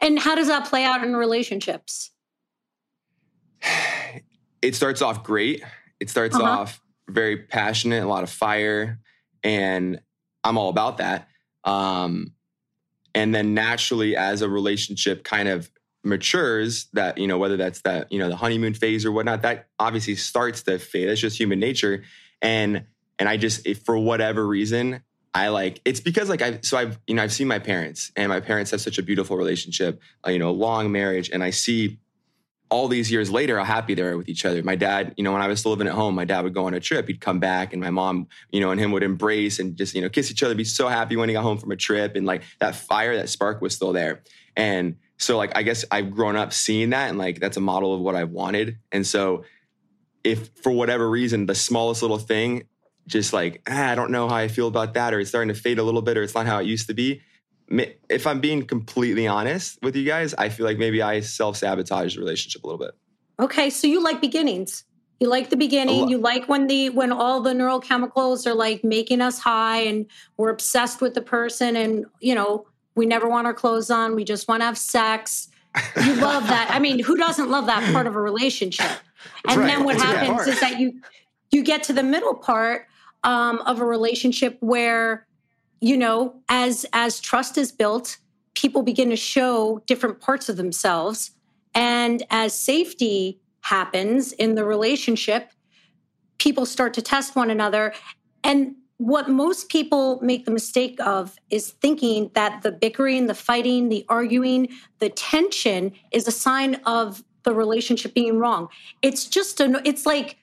And 0.00 0.18
how 0.18 0.34
does 0.34 0.48
that 0.48 0.66
play 0.66 0.84
out 0.84 1.04
in 1.04 1.16
relationships? 1.16 2.10
It 4.62 4.74
starts 4.74 5.00
off 5.00 5.24
great. 5.24 5.64
It 6.00 6.10
starts 6.10 6.36
uh-huh. 6.36 6.44
off 6.44 6.82
very 7.08 7.38
passionate 7.38 8.04
a 8.04 8.06
lot 8.06 8.22
of 8.22 8.28
fire 8.28 8.98
and 9.42 10.00
i'm 10.44 10.58
all 10.58 10.68
about 10.68 10.98
that. 10.98 11.28
Um, 11.64 12.34
and 13.14 13.34
then 13.34 13.54
naturally 13.54 14.16
as 14.16 14.42
a 14.42 14.48
relationship 14.48 15.24
kind 15.24 15.48
of 15.48 15.70
matures 16.02 16.86
that 16.92 17.18
you 17.18 17.26
know 17.26 17.38
whether 17.38 17.56
that's 17.56 17.82
that 17.82 18.10
you 18.10 18.18
know 18.18 18.28
the 18.28 18.36
honeymoon 18.36 18.74
phase 18.74 19.04
or 19.04 19.12
whatnot 19.12 19.42
that 19.42 19.66
obviously 19.78 20.14
starts 20.14 20.62
to 20.62 20.78
fade 20.78 21.08
that's 21.08 21.20
just 21.20 21.38
human 21.38 21.60
nature. 21.60 22.04
And 22.40 22.86
and 23.18 23.28
i 23.28 23.36
just 23.36 23.68
for 23.84 23.98
whatever 23.98 24.46
reason 24.46 25.02
i 25.34 25.48
like 25.48 25.80
it's 25.84 26.00
because 26.00 26.28
like 26.28 26.42
i 26.42 26.58
so 26.62 26.78
i've 26.78 26.98
you 27.06 27.14
know 27.14 27.22
i've 27.22 27.32
seen 27.32 27.46
my 27.46 27.58
parents 27.58 28.10
and 28.16 28.30
my 28.30 28.40
parents 28.40 28.70
have 28.70 28.80
such 28.80 28.98
a 28.98 29.02
beautiful 29.02 29.36
relationship 29.36 30.00
uh, 30.26 30.30
you 30.30 30.38
know 30.38 30.50
long 30.50 30.90
marriage. 30.90 31.30
And 31.30 31.44
i 31.44 31.50
see 31.50 31.98
all 32.70 32.86
these 32.86 33.10
years 33.10 33.30
later 33.30 33.58
how 33.58 33.64
happy 33.64 33.94
they 33.94 34.02
are 34.02 34.16
with 34.16 34.28
each 34.28 34.44
other. 34.44 34.62
My 34.62 34.76
dad 34.76 35.12
you 35.18 35.22
know 35.22 35.32
when 35.32 35.42
i 35.42 35.48
was 35.48 35.60
still 35.60 35.72
living 35.72 35.86
at 35.86 35.92
home 35.92 36.14
my 36.14 36.24
dad 36.24 36.42
would 36.44 36.54
go 36.54 36.64
on 36.64 36.74
a 36.74 36.80
trip. 36.80 37.06
He'd 37.06 37.20
come 37.20 37.40
back 37.40 37.74
and 37.74 37.82
my 37.82 37.90
mom 37.90 38.28
you 38.50 38.60
know 38.60 38.70
and 38.70 38.80
him 38.80 38.90
would 38.92 39.02
embrace 39.02 39.58
and 39.58 39.76
just 39.76 39.94
you 39.94 40.00
know 40.00 40.08
kiss 40.08 40.30
each 40.30 40.42
other. 40.42 40.54
Be 40.54 40.64
so 40.64 40.88
happy 40.88 41.16
when 41.16 41.28
he 41.28 41.34
got 41.34 41.42
home 41.42 41.58
from 41.58 41.72
a 41.72 41.76
trip. 41.76 42.16
And 42.16 42.26
like 42.26 42.42
that 42.58 42.74
fire 42.74 43.16
that 43.16 43.28
spark 43.28 43.60
was 43.60 43.74
still 43.74 43.92
there. 43.92 44.22
And 44.56 44.96
so 45.20 45.36
like 45.36 45.56
I 45.56 45.62
guess 45.62 45.84
I've 45.90 46.10
grown 46.10 46.34
up 46.34 46.52
seeing 46.52 46.90
that 46.90 47.10
and 47.10 47.18
like 47.18 47.40
that's 47.40 47.58
a 47.58 47.60
model 47.60 47.94
of 47.94 48.00
what 48.00 48.16
I've 48.16 48.30
wanted. 48.30 48.78
And 48.90 49.06
so 49.06 49.44
if 50.24 50.48
for 50.62 50.72
whatever 50.72 51.08
reason 51.08 51.46
the 51.46 51.54
smallest 51.54 52.02
little 52.02 52.18
thing 52.18 52.64
just 53.06 53.32
like 53.32 53.62
ah, 53.68 53.90
I 53.90 53.94
don't 53.94 54.10
know 54.10 54.28
how 54.28 54.36
I 54.36 54.48
feel 54.48 54.66
about 54.66 54.94
that 54.94 55.12
or 55.12 55.20
it's 55.20 55.28
starting 55.28 55.54
to 55.54 55.60
fade 55.60 55.78
a 55.78 55.82
little 55.82 56.00
bit 56.00 56.16
or 56.16 56.22
it's 56.22 56.34
not 56.34 56.46
how 56.46 56.58
it 56.58 56.66
used 56.66 56.86
to 56.88 56.94
be. 56.94 57.20
If 58.08 58.26
I'm 58.26 58.40
being 58.40 58.66
completely 58.66 59.28
honest 59.28 59.78
with 59.82 59.94
you 59.94 60.04
guys, 60.04 60.34
I 60.34 60.48
feel 60.48 60.66
like 60.66 60.78
maybe 60.78 61.02
I 61.02 61.20
self-sabotage 61.20 62.14
the 62.16 62.20
relationship 62.20 62.64
a 62.64 62.66
little 62.66 62.84
bit. 62.84 62.92
Okay, 63.38 63.70
so 63.70 63.86
you 63.86 64.02
like 64.02 64.20
beginnings. 64.20 64.84
You 65.20 65.28
like 65.28 65.50
the 65.50 65.56
beginning. 65.56 66.08
You 66.08 66.16
like 66.16 66.48
when 66.48 66.66
the 66.66 66.88
when 66.88 67.12
all 67.12 67.42
the 67.42 67.52
neurochemicals 67.52 68.46
are 68.46 68.54
like 68.54 68.82
making 68.82 69.20
us 69.20 69.38
high 69.38 69.82
and 69.82 70.06
we're 70.38 70.48
obsessed 70.48 71.02
with 71.02 71.12
the 71.12 71.20
person 71.20 71.76
and 71.76 72.06
you 72.20 72.34
know 72.34 72.64
we 72.94 73.06
never 73.06 73.28
want 73.28 73.46
our 73.46 73.54
clothes 73.54 73.90
on. 73.90 74.14
We 74.14 74.24
just 74.24 74.48
want 74.48 74.60
to 74.60 74.66
have 74.66 74.78
sex. 74.78 75.48
You 76.04 76.14
love 76.14 76.46
that. 76.48 76.68
I 76.70 76.78
mean, 76.78 76.98
who 76.98 77.16
doesn't 77.16 77.50
love 77.50 77.66
that 77.66 77.92
part 77.92 78.06
of 78.06 78.16
a 78.16 78.20
relationship? 78.20 78.90
And 79.48 79.60
right. 79.60 79.66
then 79.66 79.84
what 79.84 79.96
happens 79.96 80.46
is 80.46 80.60
that 80.60 80.80
you 80.80 81.00
you 81.50 81.62
get 81.62 81.82
to 81.84 81.92
the 81.92 82.02
middle 82.02 82.34
part 82.34 82.86
um, 83.24 83.58
of 83.66 83.80
a 83.80 83.84
relationship 83.84 84.56
where 84.60 85.26
you 85.80 85.96
know 85.96 86.34
as 86.48 86.86
as 86.92 87.20
trust 87.20 87.58
is 87.58 87.72
built 87.72 88.18
people 88.54 88.82
begin 88.82 89.10
to 89.10 89.16
show 89.16 89.80
different 89.86 90.20
parts 90.20 90.48
of 90.48 90.56
themselves 90.56 91.30
and 91.74 92.22
as 92.30 92.52
safety 92.52 93.40
happens 93.62 94.32
in 94.32 94.54
the 94.54 94.64
relationship 94.64 95.50
people 96.38 96.66
start 96.66 96.94
to 96.94 97.02
test 97.02 97.36
one 97.36 97.50
another 97.50 97.92
and 98.44 98.74
what 99.00 99.30
most 99.30 99.70
people 99.70 100.20
make 100.20 100.44
the 100.44 100.50
mistake 100.50 101.00
of 101.00 101.34
is 101.48 101.70
thinking 101.70 102.30
that 102.34 102.60
the 102.60 102.70
bickering, 102.70 103.28
the 103.28 103.34
fighting, 103.34 103.88
the 103.88 104.04
arguing, 104.10 104.68
the 104.98 105.08
tension 105.08 105.92
is 106.12 106.28
a 106.28 106.30
sign 106.30 106.74
of 106.84 107.24
the 107.44 107.54
relationship 107.54 108.12
being 108.12 108.38
wrong. 108.38 108.68
It's 109.00 109.24
just 109.24 109.58
a, 109.58 109.80
it's 109.86 110.04
like, 110.04 110.36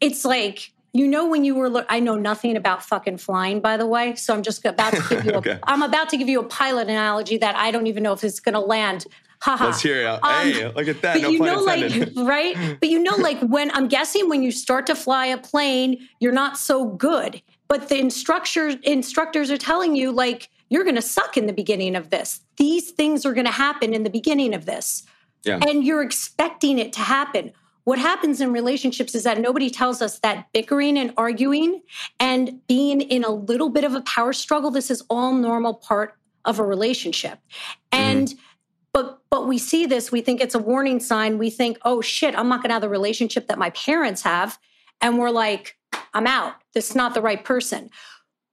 it's 0.00 0.24
like, 0.24 0.72
you 0.92 1.06
know, 1.06 1.28
when 1.28 1.44
you 1.44 1.54
were, 1.54 1.86
I 1.88 2.00
know 2.00 2.16
nothing 2.16 2.56
about 2.56 2.84
fucking 2.84 3.18
flying, 3.18 3.60
by 3.60 3.76
the 3.76 3.86
way. 3.86 4.16
So 4.16 4.34
I'm 4.34 4.42
just 4.42 4.64
about 4.64 4.94
to 4.94 5.04
give 5.08 5.24
you, 5.26 5.32
okay. 5.34 5.50
a, 5.52 5.60
I'm 5.62 5.82
about 5.82 6.08
to 6.08 6.16
give 6.16 6.28
you 6.28 6.40
a 6.40 6.44
pilot 6.44 6.88
analogy 6.88 7.38
that 7.38 7.54
I 7.54 7.70
don't 7.70 7.86
even 7.86 8.02
know 8.02 8.12
if 8.12 8.24
it's 8.24 8.40
going 8.40 8.54
to 8.54 8.60
land. 8.60 9.06
Haha. 9.40 9.66
Let's 9.66 9.80
hear 9.80 10.02
it. 10.02 10.08
Um, 10.08 10.52
hey, 10.52 10.66
look 10.66 10.88
at 10.88 11.00
that. 11.02 11.14
But 11.14 11.22
no 11.22 11.28
you 11.28 11.38
know, 11.38 11.62
like, 11.62 11.92
right? 12.16 12.76
But 12.80 12.88
you 12.88 12.98
know, 12.98 13.14
like 13.18 13.38
when 13.38 13.70
I'm 13.70 13.86
guessing 13.86 14.28
when 14.28 14.42
you 14.42 14.50
start 14.50 14.88
to 14.88 14.96
fly 14.96 15.26
a 15.26 15.38
plane, 15.38 16.08
you're 16.18 16.32
not 16.32 16.58
so 16.58 16.84
good 16.86 17.40
but 17.68 17.88
the 17.88 17.98
instructors 17.98 18.76
instructors 18.82 19.50
are 19.50 19.58
telling 19.58 19.94
you 19.94 20.10
like 20.10 20.50
you're 20.70 20.84
going 20.84 20.96
to 20.96 21.02
suck 21.02 21.36
in 21.36 21.46
the 21.46 21.52
beginning 21.52 21.96
of 21.96 22.10
this. 22.10 22.40
These 22.56 22.90
things 22.90 23.24
are 23.24 23.32
going 23.32 23.46
to 23.46 23.52
happen 23.52 23.94
in 23.94 24.02
the 24.02 24.10
beginning 24.10 24.54
of 24.54 24.66
this. 24.66 25.04
Yeah. 25.44 25.60
and 25.66 25.84
you're 25.84 26.02
expecting 26.02 26.80
it 26.80 26.92
to 26.94 27.00
happen. 27.00 27.52
What 27.84 27.98
happens 27.98 28.40
in 28.40 28.52
relationships 28.52 29.14
is 29.14 29.22
that 29.22 29.40
nobody 29.40 29.70
tells 29.70 30.02
us 30.02 30.18
that 30.18 30.52
bickering 30.52 30.98
and 30.98 31.14
arguing 31.16 31.80
and 32.18 32.60
being 32.66 33.00
in 33.00 33.24
a 33.24 33.30
little 33.30 33.70
bit 33.70 33.84
of 33.84 33.94
a 33.94 34.02
power 34.02 34.32
struggle 34.32 34.70
this 34.70 34.90
is 34.90 35.02
all 35.08 35.32
normal 35.32 35.74
part 35.74 36.18
of 36.44 36.58
a 36.58 36.64
relationship. 36.64 37.38
And 37.92 38.28
mm. 38.28 38.38
but 38.92 39.20
but 39.30 39.46
we 39.46 39.58
see 39.58 39.86
this 39.86 40.10
we 40.12 40.20
think 40.20 40.40
it's 40.40 40.54
a 40.54 40.58
warning 40.58 41.00
sign. 41.00 41.38
We 41.38 41.50
think 41.50 41.78
oh 41.82 42.00
shit 42.00 42.36
i'm 42.36 42.48
not 42.48 42.62
going 42.62 42.70
to 42.70 42.74
have 42.74 42.82
the 42.82 42.88
relationship 42.88 43.46
that 43.46 43.58
my 43.58 43.70
parents 43.70 44.22
have. 44.22 44.58
And 45.00 45.18
we're 45.18 45.30
like 45.30 45.77
I'm 46.14 46.26
out. 46.26 46.54
This 46.74 46.90
is 46.90 46.96
not 46.96 47.14
the 47.14 47.22
right 47.22 47.44
person. 47.44 47.90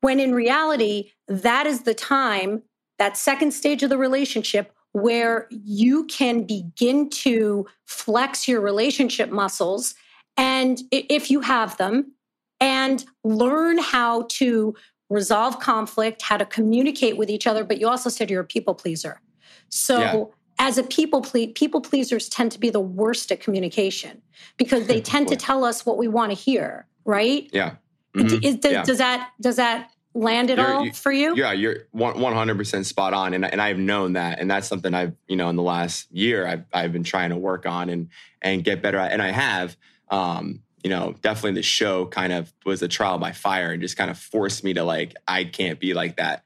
When 0.01 0.19
in 0.19 0.33
reality, 0.35 1.11
that 1.27 1.65
is 1.65 1.81
the 1.81 1.93
time, 1.93 2.63
that 2.99 3.17
second 3.17 3.51
stage 3.51 3.83
of 3.83 3.89
the 3.89 3.97
relationship, 3.97 4.71
where 4.91 5.47
you 5.49 6.05
can 6.05 6.43
begin 6.43 7.09
to 7.09 7.65
flex 7.85 8.47
your 8.47 8.61
relationship 8.61 9.29
muscles. 9.29 9.95
And 10.37 10.81
if 10.91 11.29
you 11.29 11.41
have 11.41 11.75
them, 11.77 12.13
and 12.59 13.05
learn 13.23 13.77
how 13.77 14.23
to 14.29 14.75
resolve 15.09 15.59
conflict, 15.59 16.21
how 16.21 16.37
to 16.37 16.45
communicate 16.45 17.17
with 17.17 17.29
each 17.29 17.47
other. 17.47 17.63
But 17.63 17.79
you 17.79 17.87
also 17.87 18.09
said 18.09 18.29
you're 18.29 18.41
a 18.41 18.45
people 18.45 18.73
pleaser. 18.73 19.21
So, 19.69 19.99
yeah. 19.99 20.23
as 20.59 20.77
a 20.77 20.83
people 20.83 21.21
ple- 21.21 21.47
people 21.53 21.81
pleasers 21.81 22.29
tend 22.29 22.51
to 22.53 22.59
be 22.59 22.69
the 22.69 22.79
worst 22.79 23.31
at 23.31 23.39
communication 23.39 24.21
because 24.57 24.87
they 24.87 25.01
tend 25.13 25.27
to 25.27 25.35
tell 25.35 25.63
us 25.63 25.85
what 25.85 25.97
we 25.97 26.07
want 26.07 26.31
to 26.31 26.35
hear 26.35 26.87
right? 27.05 27.49
Yeah. 27.53 27.75
Mm-hmm. 28.15 28.43
Is, 28.43 28.55
does, 28.57 28.71
yeah. 28.71 28.83
does 28.83 28.97
that 28.97 29.31
does 29.41 29.55
that 29.57 29.91
land 30.13 30.49
at 30.49 30.57
you're, 30.57 30.73
all 30.73 30.91
for 30.91 31.11
you? 31.11 31.35
Yeah, 31.35 31.51
you're 31.51 31.87
one 31.91 32.33
hundred 32.33 32.57
percent 32.57 32.85
spot 32.85 33.13
on, 33.13 33.33
and 33.33 33.45
and 33.45 33.61
I've 33.61 33.77
known 33.77 34.13
that, 34.13 34.39
and 34.39 34.49
that's 34.49 34.67
something 34.67 34.93
I've 34.93 35.13
you 35.27 35.35
know 35.35 35.49
in 35.49 35.55
the 35.55 35.63
last 35.63 36.11
year 36.11 36.47
I've 36.47 36.65
I've 36.73 36.93
been 36.93 37.03
trying 37.03 37.29
to 37.29 37.37
work 37.37 37.65
on 37.65 37.89
and 37.89 38.09
and 38.41 38.63
get 38.63 38.81
better 38.81 38.97
at, 38.97 39.11
and 39.11 39.21
I 39.21 39.31
have. 39.31 39.77
Um, 40.09 40.61
you 40.83 40.89
know, 40.91 41.15
definitely 41.21 41.53
the 41.53 41.63
show 41.63 42.05
kind 42.05 42.31
of 42.31 42.53
was 42.63 42.83
a 42.83 42.87
trial 42.87 43.17
by 43.17 43.31
fire 43.31 43.71
and 43.71 43.81
just 43.81 43.97
kind 43.97 44.11
of 44.11 44.19
forced 44.19 44.63
me 44.63 44.75
to 44.75 44.83
like 44.83 45.15
I 45.27 45.43
can't 45.43 45.79
be 45.79 45.95
like 45.95 46.17
that. 46.17 46.45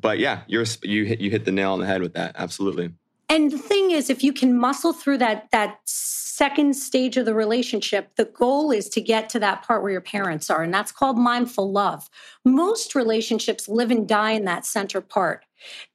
But 0.00 0.20
yeah, 0.20 0.42
you're 0.46 0.64
you 0.82 1.04
hit 1.04 1.20
you 1.20 1.28
hit 1.28 1.44
the 1.44 1.50
nail 1.50 1.72
on 1.72 1.80
the 1.80 1.86
head 1.86 2.00
with 2.00 2.14
that. 2.14 2.36
Absolutely. 2.38 2.92
And 3.30 3.52
the 3.52 3.58
thing 3.58 3.92
is, 3.92 4.10
if 4.10 4.24
you 4.24 4.32
can 4.32 4.58
muscle 4.58 4.92
through 4.92 5.18
that 5.18 5.48
that 5.52 5.78
second 5.86 6.74
stage 6.74 7.16
of 7.16 7.26
the 7.26 7.34
relationship, 7.34 8.16
the 8.16 8.24
goal 8.24 8.72
is 8.72 8.88
to 8.88 9.00
get 9.00 9.28
to 9.28 9.38
that 9.38 9.62
part 9.62 9.82
where 9.82 9.92
your 9.92 10.00
parents 10.00 10.50
are, 10.50 10.62
and 10.62 10.74
that's 10.74 10.90
called 10.90 11.16
mindful 11.16 11.70
love. 11.70 12.10
Most 12.44 12.96
relationships 12.96 13.68
live 13.68 13.92
and 13.92 14.08
die 14.08 14.32
in 14.32 14.46
that 14.46 14.66
center 14.66 15.00
part. 15.00 15.44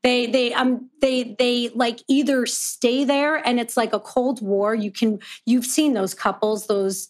They 0.02 0.28
they 0.28 0.54
um 0.54 0.90
they 1.02 1.36
they 1.38 1.70
like 1.76 2.02
either 2.08 2.46
stay 2.46 3.04
there 3.04 3.36
and 3.46 3.60
it's 3.60 3.76
like 3.76 3.92
a 3.92 4.00
cold 4.00 4.42
war. 4.42 4.74
You 4.74 4.92
can 4.92 5.20
you've 5.46 5.66
seen 5.66 5.94
those 5.94 6.14
couples, 6.14 6.68
those 6.68 7.10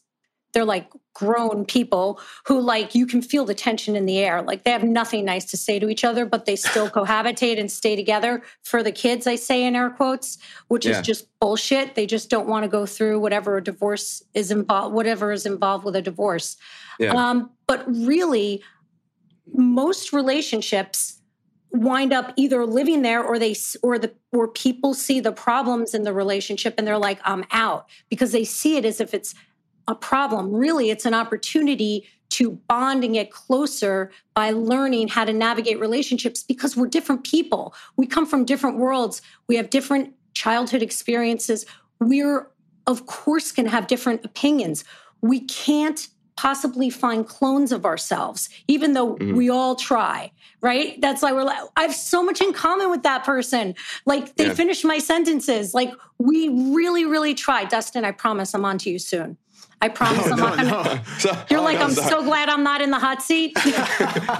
they're 0.55 0.65
like 0.65 0.89
grown 1.13 1.65
people 1.65 2.19
who 2.45 2.59
like 2.59 2.95
you 2.95 3.05
can 3.05 3.21
feel 3.21 3.45
the 3.45 3.53
tension 3.53 3.95
in 3.95 4.05
the 4.05 4.17
air 4.19 4.41
like 4.41 4.63
they 4.63 4.71
have 4.71 4.83
nothing 4.83 5.25
nice 5.25 5.45
to 5.45 5.57
say 5.57 5.77
to 5.77 5.89
each 5.89 6.03
other 6.03 6.25
but 6.25 6.45
they 6.45 6.55
still 6.55 6.89
cohabitate 6.97 7.59
and 7.59 7.69
stay 7.69 7.95
together 7.95 8.41
for 8.63 8.81
the 8.81 8.91
kids 8.91 9.27
i 9.27 9.35
say 9.35 9.63
in 9.63 9.75
air 9.75 9.89
quotes 9.89 10.37
which 10.69 10.85
yeah. 10.85 10.93
is 10.93 11.05
just 11.05 11.27
bullshit 11.39 11.93
they 11.95 12.05
just 12.05 12.29
don't 12.29 12.47
want 12.47 12.63
to 12.63 12.69
go 12.69 12.85
through 12.85 13.19
whatever 13.19 13.57
a 13.57 13.63
divorce 13.63 14.23
is 14.33 14.49
involved 14.49 14.95
whatever 14.95 15.31
is 15.31 15.45
involved 15.45 15.83
with 15.83 15.95
a 15.95 16.01
divorce 16.01 16.57
yeah. 16.99 17.11
um, 17.13 17.51
but 17.67 17.83
really 17.87 18.63
most 19.53 20.13
relationships 20.13 21.19
wind 21.71 22.13
up 22.13 22.31
either 22.37 22.65
living 22.65 23.01
there 23.01 23.21
or 23.21 23.37
they 23.37 23.53
or 23.83 23.99
the 23.99 24.13
or 24.31 24.47
people 24.47 24.93
see 24.93 25.19
the 25.19 25.33
problems 25.33 25.93
in 25.93 26.03
the 26.03 26.13
relationship 26.13 26.75
and 26.77 26.87
they're 26.87 26.97
like 26.97 27.19
i'm 27.25 27.43
out 27.51 27.87
because 28.09 28.31
they 28.31 28.45
see 28.45 28.77
it 28.77 28.85
as 28.85 29.01
if 29.01 29.13
it's 29.13 29.35
a 29.87 29.95
problem. 29.95 30.53
Really, 30.53 30.89
it's 30.89 31.05
an 31.05 31.13
opportunity 31.13 32.07
to 32.31 32.51
bond 32.67 33.03
and 33.03 33.13
get 33.13 33.31
closer 33.31 34.11
by 34.33 34.51
learning 34.51 35.07
how 35.07 35.25
to 35.25 35.31
navigate 35.31 35.79
relationships 35.79 36.43
because 36.43 36.75
we're 36.75 36.87
different 36.87 37.23
people. 37.23 37.73
We 37.97 38.07
come 38.07 38.25
from 38.25 38.45
different 38.45 38.77
worlds. 38.77 39.21
We 39.47 39.55
have 39.57 39.69
different 39.69 40.13
childhood 40.33 40.81
experiences. 40.81 41.65
We're, 41.99 42.49
of 42.87 43.05
course, 43.05 43.51
going 43.51 43.67
to 43.67 43.71
have 43.71 43.87
different 43.87 44.25
opinions. 44.25 44.83
We 45.21 45.41
can't 45.41 46.07
possibly 46.35 46.89
find 46.89 47.25
clones 47.25 47.71
of 47.71 47.85
ourselves, 47.85 48.49
even 48.67 48.93
though 48.93 49.15
mm-hmm. 49.15 49.35
we 49.35 49.49
all 49.49 49.75
try, 49.75 50.31
right? 50.61 50.99
That's 50.99 51.23
like 51.23 51.33
we're 51.33 51.43
like, 51.43 51.57
I 51.77 51.83
have 51.83 51.95
so 51.95 52.21
much 52.21 52.41
in 52.41 52.51
common 52.51 52.89
with 52.89 53.03
that 53.03 53.23
person. 53.23 53.75
Like 54.05 54.35
they 54.35 54.47
yeah. 54.47 54.53
finish 54.53 54.83
my 54.83 54.97
sentences. 54.97 55.73
Like 55.73 55.93
we 56.17 56.49
really, 56.49 57.05
really 57.05 57.33
try. 57.33 57.63
Dustin, 57.63 58.03
I 58.03 58.11
promise 58.11 58.53
I'm 58.53 58.65
on 58.65 58.77
to 58.79 58.89
you 58.89 58.99
soon. 58.99 59.37
I 59.81 59.89
promise. 59.89 60.25
I'm 60.31 60.39
not 60.39 60.57
gonna, 60.57 61.03
no. 61.23 61.43
you're 61.49 61.59
oh, 61.59 61.63
like, 61.63 61.79
I'm 61.79 61.91
sorry. 61.91 62.09
so 62.09 62.23
glad 62.23 62.49
I'm 62.49 62.63
not 62.63 62.81
in 62.81 62.91
the 62.91 62.99
hot 62.99 63.21
seat. 63.21 63.53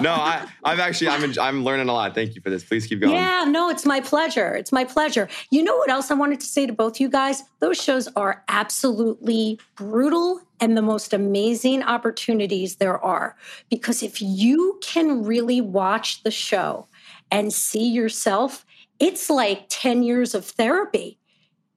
no, 0.02 0.12
I, 0.12 0.48
I've 0.64 0.80
actually, 0.80 1.10
I'm, 1.10 1.34
I'm 1.40 1.64
learning 1.64 1.90
a 1.90 1.94
lot. 1.94 2.16
Thank 2.16 2.36
you 2.36 2.42
for 2.42 2.50
this. 2.50 2.64
Please 2.64 2.88
keep 2.88 3.02
going. 3.02 3.14
Yeah, 3.14 3.46
no, 3.48 3.70
it's 3.70 3.86
my 3.86 4.00
pleasure. 4.00 4.56
It's 4.56 4.72
my 4.72 4.86
pleasure. 4.86 5.28
You 5.52 5.64
know 5.64 5.76
what 5.78 5.90
else 5.90 6.10
I 6.10 6.16
wanted 6.16 6.40
to 6.40 6.46
say 6.46 6.66
to 6.66 6.74
both 6.74 7.00
you 7.00 7.10
guys? 7.10 7.44
Those 7.60 7.82
shows 7.82 8.08
are 8.16 8.44
absolutely 8.48 9.60
brutal 9.76 10.42
and 10.60 10.78
the 10.78 10.82
most 10.82 11.14
amazing 11.14 11.84
opportunities 11.84 12.78
there 12.78 13.04
are. 13.04 13.36
Because 13.70 14.02
if 14.02 14.22
you 14.22 14.80
can 14.82 15.24
really 15.24 15.62
watch 15.62 16.24
the 16.24 16.32
show 16.32 16.88
and 17.30 17.52
see 17.52 17.88
yourself, 17.88 18.66
it's 19.00 19.30
like 19.30 19.66
10 19.70 20.04
years 20.04 20.34
of 20.34 20.46
therapy 20.46 21.20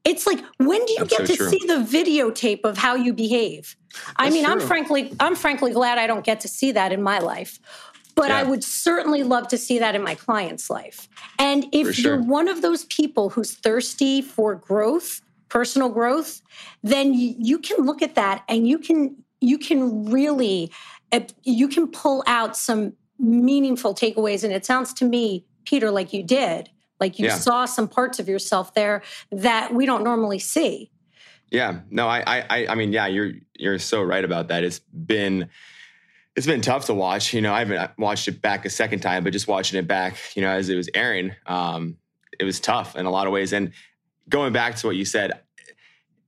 it's 0.05 0.27
like 0.27 0.43
when 0.59 0.85
do 0.87 0.93
you 0.93 0.99
That's 1.01 1.19
get 1.19 1.27
so 1.29 1.35
to 1.35 1.37
true. 1.37 1.49
see 1.51 1.67
the 1.67 1.85
videotape 1.85 2.61
of 2.65 2.79
how 2.79 2.95
you 2.95 3.13
behave? 3.13 3.77
I 4.17 4.31
mean, 4.31 4.45
true. 4.45 4.55
I'm 4.55 4.61
frankly 4.61 5.15
I'm 5.21 5.35
frankly 5.35 5.73
glad 5.73 5.99
I 5.99 6.07
don't 6.07 6.25
get 6.25 6.41
to 6.41 6.49
see 6.49 6.73
that 6.73 6.93
in 6.93 7.03
my 7.03 7.19
life. 7.19 7.59
But 8.15 8.31
yeah. 8.31 8.39
I 8.39 8.43
would 8.43 8.65
certainly 8.65 9.23
love 9.23 9.47
to 9.49 9.59
see 9.59 9.79
that 9.79 9.95
in 9.95 10.03
my 10.03 10.17
client's 10.17 10.69
life. 10.69 11.09
And 11.39 11.67
if 11.73 11.95
sure. 11.95 12.15
you're 12.15 12.23
one 12.23 12.49
of 12.49 12.63
those 12.63 12.85
people 12.87 13.31
who's 13.31 13.55
thirsty 13.55 14.23
for 14.23 14.57
growth, 14.57 15.21
personal 15.49 15.89
growth, 15.89 16.43
then 16.83 17.15
you, 17.15 17.37
you 17.39 17.59
can 17.61 17.87
look 17.87 18.03
at 18.03 18.17
that 18.17 18.43
and 18.49 18.67
you 18.67 18.79
can 18.79 19.17
you 19.41 19.59
can 19.59 20.11
really 20.11 20.73
uh, 21.13 21.21
you 21.45 21.69
can 21.69 21.87
pull 21.89 22.25
out 22.27 22.57
some 22.57 22.93
meaningful 23.19 23.95
takeaways 23.95 24.45
and 24.45 24.53
it 24.53 24.65
sounds 24.65 24.93
to 24.95 25.05
me 25.05 25.45
Peter 25.65 25.91
like 25.91 26.13
you 26.13 26.23
did 26.23 26.71
like 27.01 27.19
you 27.19 27.27
yeah. 27.27 27.37
saw 27.37 27.65
some 27.65 27.89
parts 27.89 28.19
of 28.19 28.29
yourself 28.29 28.75
there 28.75 29.03
that 29.31 29.73
we 29.73 29.87
don't 29.87 30.05
normally 30.05 30.39
see. 30.39 30.91
Yeah. 31.51 31.81
No, 31.91 32.09
I, 32.09 32.23
I, 32.51 32.67
I 32.69 32.75
mean, 32.75 32.93
yeah, 32.93 33.07
you're, 33.07 33.33
you're 33.55 33.79
so 33.79 34.03
right 34.03 34.25
about 34.25 34.49
that. 34.49 34.65
It's 34.65 34.81
been, 34.81 35.49
it's 36.37 36.47
been 36.47 36.61
tough 36.61 36.87
to 36.87 36.95
watch. 36.95 37.33
You 37.33 37.41
know, 37.41 37.55
I 37.55 37.61
haven't 37.61 37.99
watched 37.99 38.29
it 38.29 38.43
back 38.43 38.65
a 38.65 38.71
second 38.71 39.01
time, 39.01 39.25
but 39.25 39.33
just 39.33 39.49
watching 39.49 39.79
it 39.79 39.89
back, 39.89 40.17
you 40.35 40.43
know, 40.43 40.51
as 40.51 40.69
it 40.69 40.77
was 40.77 40.89
airing, 40.95 41.35
um, 41.47 41.97
it 42.39 42.45
was 42.45 42.61
tough 42.61 42.97
in 42.97 43.07
a 43.07 43.11
lot 43.11 43.27
of 43.27 43.33
ways. 43.33 43.53
And 43.53 43.73
going 44.29 44.53
back 44.53 44.77
to 44.77 44.87
what 44.87 44.97
you 44.97 45.05
said, 45.05 45.41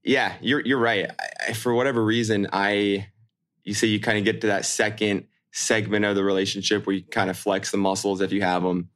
yeah, 0.02 0.34
you're 0.40 0.60
you're 0.60 0.78
right. 0.78 1.10
I, 1.46 1.52
for 1.52 1.74
whatever 1.74 2.02
reason, 2.04 2.48
I 2.52 3.08
you 3.64 3.74
say 3.74 3.86
you 3.86 4.00
kind 4.00 4.18
of 4.18 4.24
get 4.24 4.40
to 4.40 4.48
that 4.48 4.64
second 4.64 5.26
segment 5.52 6.04
of 6.04 6.16
the 6.16 6.24
relationship 6.24 6.86
where 6.86 6.96
you 6.96 7.02
kind 7.02 7.28
of 7.28 7.38
flex 7.38 7.70
the 7.70 7.76
muscles 7.76 8.20
if 8.20 8.32
you 8.32 8.40
have 8.40 8.62
them, 8.62 8.88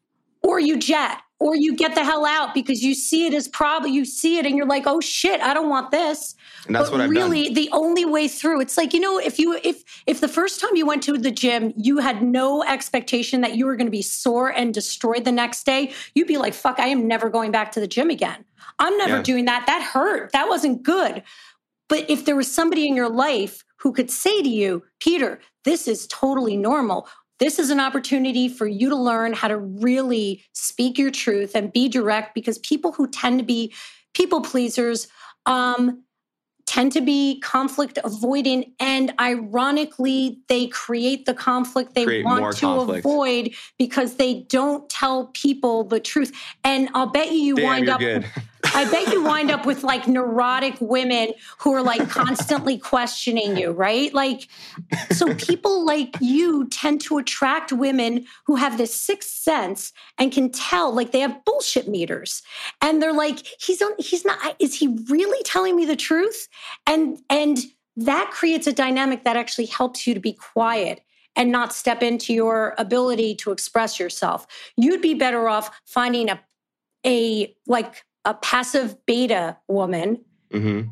or 0.42 0.58
you 0.58 0.78
jet 0.78 1.18
or 1.44 1.54
you 1.54 1.76
get 1.76 1.94
the 1.94 2.02
hell 2.02 2.24
out 2.24 2.54
because 2.54 2.82
you 2.82 2.94
see 2.94 3.26
it 3.26 3.34
as 3.34 3.48
probably 3.48 3.90
you 3.90 4.06
see 4.06 4.38
it 4.38 4.46
and 4.46 4.56
you're 4.56 4.66
like, 4.66 4.84
oh 4.86 4.98
shit, 4.98 5.42
I 5.42 5.52
don't 5.52 5.68
want 5.68 5.90
this. 5.90 6.34
And 6.66 6.74
that's 6.74 6.88
but 6.88 6.92
what 6.92 7.00
I've 7.02 7.10
really 7.10 7.44
done. 7.44 7.52
the 7.52 7.68
only 7.72 8.06
way 8.06 8.28
through. 8.28 8.62
It's 8.62 8.78
like 8.78 8.94
you 8.94 9.00
know, 9.00 9.18
if 9.18 9.38
you 9.38 9.60
if 9.62 9.84
if 10.06 10.22
the 10.22 10.28
first 10.28 10.58
time 10.58 10.70
you 10.74 10.86
went 10.86 11.02
to 11.02 11.18
the 11.18 11.30
gym, 11.30 11.74
you 11.76 11.98
had 11.98 12.22
no 12.22 12.64
expectation 12.64 13.42
that 13.42 13.56
you 13.56 13.66
were 13.66 13.76
going 13.76 13.86
to 13.86 13.90
be 13.90 14.00
sore 14.00 14.48
and 14.48 14.72
destroyed 14.72 15.26
the 15.26 15.32
next 15.32 15.66
day, 15.66 15.92
you'd 16.14 16.26
be 16.26 16.38
like, 16.38 16.54
fuck, 16.54 16.80
I 16.80 16.86
am 16.86 17.06
never 17.06 17.28
going 17.28 17.50
back 17.50 17.72
to 17.72 17.80
the 17.80 17.86
gym 17.86 18.08
again. 18.08 18.42
I'm 18.78 18.96
never 18.96 19.16
yeah. 19.16 19.22
doing 19.22 19.44
that. 19.44 19.66
That 19.66 19.82
hurt. 19.82 20.32
That 20.32 20.48
wasn't 20.48 20.82
good. 20.82 21.22
But 21.90 22.08
if 22.08 22.24
there 22.24 22.36
was 22.36 22.50
somebody 22.50 22.88
in 22.88 22.96
your 22.96 23.10
life 23.10 23.64
who 23.80 23.92
could 23.92 24.10
say 24.10 24.42
to 24.42 24.48
you, 24.48 24.82
Peter, 24.98 25.40
this 25.64 25.86
is 25.86 26.06
totally 26.06 26.56
normal 26.56 27.06
this 27.40 27.58
is 27.58 27.70
an 27.70 27.80
opportunity 27.80 28.48
for 28.48 28.66
you 28.66 28.88
to 28.88 28.96
learn 28.96 29.32
how 29.32 29.48
to 29.48 29.56
really 29.56 30.44
speak 30.52 30.98
your 30.98 31.10
truth 31.10 31.54
and 31.54 31.72
be 31.72 31.88
direct 31.88 32.34
because 32.34 32.58
people 32.58 32.92
who 32.92 33.08
tend 33.08 33.38
to 33.38 33.44
be 33.44 33.72
people 34.14 34.40
pleasers 34.40 35.08
um, 35.46 36.02
tend 36.66 36.92
to 36.92 37.00
be 37.00 37.40
conflict 37.40 37.98
avoiding 38.04 38.72
and 38.80 39.12
ironically 39.20 40.38
they 40.48 40.66
create 40.68 41.26
the 41.26 41.34
conflict 41.34 41.94
they 41.94 42.04
create 42.04 42.24
want 42.24 42.56
to 42.56 42.60
conflict. 42.66 43.04
avoid 43.04 43.50
because 43.78 44.16
they 44.16 44.42
don't 44.48 44.88
tell 44.88 45.26
people 45.34 45.84
the 45.84 46.00
truth 46.00 46.32
and 46.62 46.88
i'll 46.94 47.06
bet 47.06 47.30
you 47.30 47.38
you 47.38 47.56
Damn, 47.56 47.64
wind 47.66 47.88
up 47.90 48.00
good. 48.00 48.24
I 48.72 48.88
bet 48.90 49.12
you 49.12 49.22
wind 49.22 49.50
up 49.50 49.66
with 49.66 49.82
like 49.82 50.08
neurotic 50.08 50.76
women 50.80 51.32
who 51.58 51.74
are 51.74 51.82
like 51.82 52.08
constantly 52.08 52.78
questioning 52.78 53.56
you, 53.56 53.72
right? 53.72 54.12
Like, 54.14 54.48
so 55.10 55.34
people 55.34 55.84
like 55.84 56.16
you 56.20 56.68
tend 56.68 57.00
to 57.02 57.18
attract 57.18 57.72
women 57.72 58.26
who 58.46 58.56
have 58.56 58.78
this 58.78 58.98
sixth 58.98 59.30
sense 59.30 59.92
and 60.18 60.32
can 60.32 60.50
tell, 60.50 60.94
like, 60.94 61.12
they 61.12 61.20
have 61.20 61.44
bullshit 61.44 61.88
meters, 61.88 62.42
and 62.80 63.02
they're 63.02 63.12
like, 63.12 63.46
he's 63.60 63.82
on, 63.82 63.92
he's 63.98 64.24
not. 64.24 64.56
Is 64.58 64.74
he 64.74 64.88
really 65.08 65.42
telling 65.44 65.76
me 65.76 65.84
the 65.84 65.96
truth? 65.96 66.48
And 66.86 67.18
and 67.28 67.58
that 67.96 68.30
creates 68.32 68.66
a 68.66 68.72
dynamic 68.72 69.24
that 69.24 69.36
actually 69.36 69.66
helps 69.66 70.06
you 70.06 70.14
to 70.14 70.20
be 70.20 70.32
quiet 70.32 71.00
and 71.36 71.50
not 71.50 71.72
step 71.72 72.02
into 72.02 72.32
your 72.32 72.74
ability 72.78 73.34
to 73.36 73.50
express 73.50 73.98
yourself. 73.98 74.46
You'd 74.76 75.02
be 75.02 75.14
better 75.14 75.48
off 75.48 75.70
finding 75.84 76.28
a 76.28 76.40
a 77.06 77.54
like 77.66 78.04
a 78.24 78.34
passive 78.34 78.96
beta 79.06 79.56
woman 79.68 80.24
mm-hmm. 80.52 80.88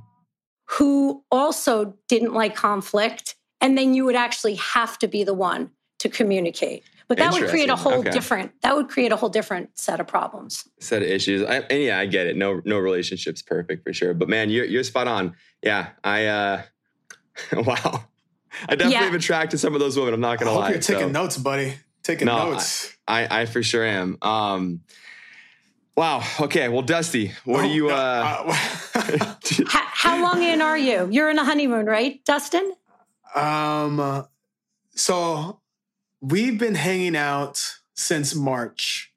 who 0.67 1.25
also 1.31 1.97
didn't 2.09 2.35
like 2.35 2.55
conflict. 2.55 3.37
And 3.61 3.79
then 3.79 3.95
you 3.95 4.05
would 4.05 4.17
actually 4.17 4.57
have 4.57 4.99
to 4.99 5.09
be 5.09 5.25
the 5.25 5.35
one 5.35 5.71
to 6.01 6.09
communicate. 6.09 6.83
But 7.09 7.19
that 7.19 7.33
would 7.33 7.49
create 7.49 7.69
a 7.69 7.77
whole 7.77 8.01
okay. 8.01 8.11
different 8.11 8.53
that 8.63 8.75
would 8.75 8.89
create 8.89 9.13
a 9.13 9.17
whole 9.17 9.29
different 9.29 9.79
set 9.79 10.01
of 10.01 10.07
problems. 10.07 10.67
Set 10.81 11.03
of 11.03 11.09
issues. 11.09 11.43
I, 11.43 11.57
and 11.57 11.83
yeah, 11.83 11.99
I 11.99 12.07
get 12.07 12.27
it. 12.27 12.37
No 12.37 12.63
no 12.65 12.79
relationship's 12.79 13.43
perfect 13.43 13.85
for 13.85 13.93
sure. 13.93 14.15
But 14.15 14.31
man, 14.31 14.49
you're 14.49 14.65
you're 14.65 14.83
spot 14.83 15.09
on. 15.09 15.37
Yeah. 15.63 15.91
I 16.03 16.27
uh 16.27 16.63
wow. 17.53 18.05
I 18.67 18.77
definitely 18.77 18.93
yeah. 18.93 19.05
have 19.05 19.15
attracted 19.15 19.59
some 19.59 19.75
of 19.75 19.81
those 19.81 19.97
women. 19.97 20.15
I'm 20.15 20.21
not 20.21 20.39
gonna 20.39 20.53
I 20.53 20.55
lie. 20.55 20.71
You're 20.71 20.79
taking 20.79 21.03
so. 21.03 21.11
notes, 21.11 21.37
buddy. 21.37 21.75
Taking 22.03 22.27
no, 22.27 22.53
notes. 22.53 22.97
I, 23.07 23.27
I, 23.27 23.41
I 23.43 23.47
for 23.47 23.63
sure 23.63 23.85
am. 23.85 24.17
Um 24.23 24.81
Wow. 25.97 26.23
Okay. 26.41 26.69
Well, 26.69 26.83
Dusty, 26.83 27.33
what 27.45 27.65
oh, 27.65 27.69
are 27.69 27.73
you? 27.73 27.91
Uh... 27.91 28.53
how, 29.67 29.87
how, 29.93 30.23
long 30.23 30.43
in 30.43 30.63
are 30.63 30.79
you? 30.79 31.09
You're 31.11 31.31
in 31.31 31.39
a 31.39 31.45
honeymoon, 31.45 31.87
right, 31.87 32.25
Dustin? 32.25 32.75
Um. 33.35 34.27
So 34.95 35.61
we've 36.21 36.59
been 36.59 36.75
hanging 36.75 37.17
out 37.17 37.63
since 37.95 38.35
March. 38.35 39.13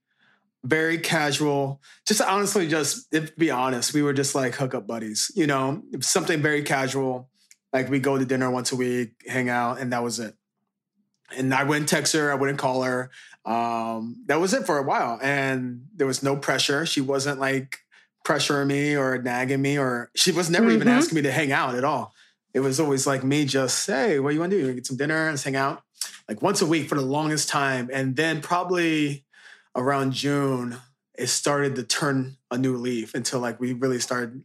Very 0.63 0.97
casual. 0.97 1.79
Just 2.07 2.21
honestly, 2.21 2.67
just 2.67 3.07
if 3.13 3.33
to 3.33 3.39
be 3.39 3.51
honest, 3.51 3.93
we 3.93 4.01
were 4.01 4.13
just 4.13 4.35
like 4.35 4.55
hookup 4.55 4.87
buddies. 4.87 5.31
You 5.35 5.47
know, 5.47 5.83
something 6.01 6.41
very 6.41 6.63
casual. 6.63 7.29
Like 7.71 7.89
we 7.89 7.99
go 7.99 8.17
to 8.17 8.25
dinner 8.25 8.49
once 8.49 8.71
a 8.71 8.75
week, 8.75 9.11
hang 9.27 9.47
out, 9.47 9.79
and 9.79 9.93
that 9.93 10.03
was 10.03 10.19
it. 10.19 10.33
And 11.37 11.53
I 11.53 11.63
wouldn't 11.63 11.89
text 11.89 12.13
her. 12.13 12.31
I 12.31 12.35
wouldn't 12.35 12.59
call 12.59 12.83
her 12.83 13.11
um, 13.45 14.23
that 14.27 14.39
was 14.39 14.53
it 14.53 14.65
for 14.65 14.77
a 14.77 14.83
while. 14.83 15.19
And 15.21 15.85
there 15.95 16.07
was 16.07 16.23
no 16.23 16.35
pressure. 16.35 16.85
She 16.85 17.01
wasn't 17.01 17.39
like 17.39 17.79
pressuring 18.25 18.67
me 18.67 18.95
or 18.95 19.21
nagging 19.21 19.61
me, 19.61 19.77
or 19.77 20.09
she 20.15 20.31
was 20.31 20.49
never 20.49 20.69
even 20.71 20.87
Mhm. 20.87 20.91
asking 20.97 21.15
me 21.17 21.21
to 21.23 21.31
hang 21.31 21.51
out 21.51 21.75
at 21.75 21.83
all. 21.83 22.13
It 22.53 22.61
was 22.61 22.79
always 22.79 23.05
like 23.05 23.23
me 23.23 23.45
just, 23.45 23.85
hey, 23.85 24.19
what 24.19 24.29
do 24.29 24.33
you 24.35 24.39
want 24.39 24.51
to 24.51 24.55
do? 24.55 24.59
You 24.61 24.65
want 24.67 24.75
to 24.77 24.81
get 24.81 24.87
some 24.87 24.97
dinner, 24.97 25.29
let's 25.29 25.43
hang 25.43 25.55
out. 25.55 25.83
Like 26.27 26.41
once 26.41 26.61
a 26.61 26.65
week 26.65 26.89
for 26.89 26.95
the 26.95 27.01
longest 27.01 27.49
time. 27.49 27.89
And 27.93 28.15
then 28.15 28.41
probably 28.41 29.25
around 29.75 30.13
June, 30.13 30.77
it 31.17 31.27
started 31.27 31.75
to 31.75 31.83
turn 31.83 32.37
a 32.49 32.57
new 32.57 32.77
leaf 32.77 33.13
until 33.13 33.39
like 33.41 33.59
we 33.59 33.73
really 33.73 33.99
started 33.99 34.43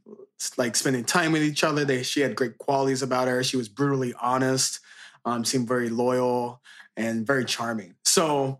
like 0.58 0.76
spending 0.76 1.04
time 1.04 1.32
with 1.32 1.42
each 1.42 1.64
other. 1.64 1.84
They, 1.84 2.02
she 2.02 2.20
had 2.20 2.34
great 2.36 2.58
qualities 2.58 3.02
about 3.02 3.28
her. 3.28 3.42
She 3.42 3.56
was 3.56 3.68
brutally 3.68 4.12
honest, 4.20 4.80
um, 5.24 5.44
seemed 5.44 5.68
very 5.68 5.88
loyal 5.88 6.60
and 6.96 7.26
very 7.26 7.44
charming. 7.44 7.94
So, 8.04 8.58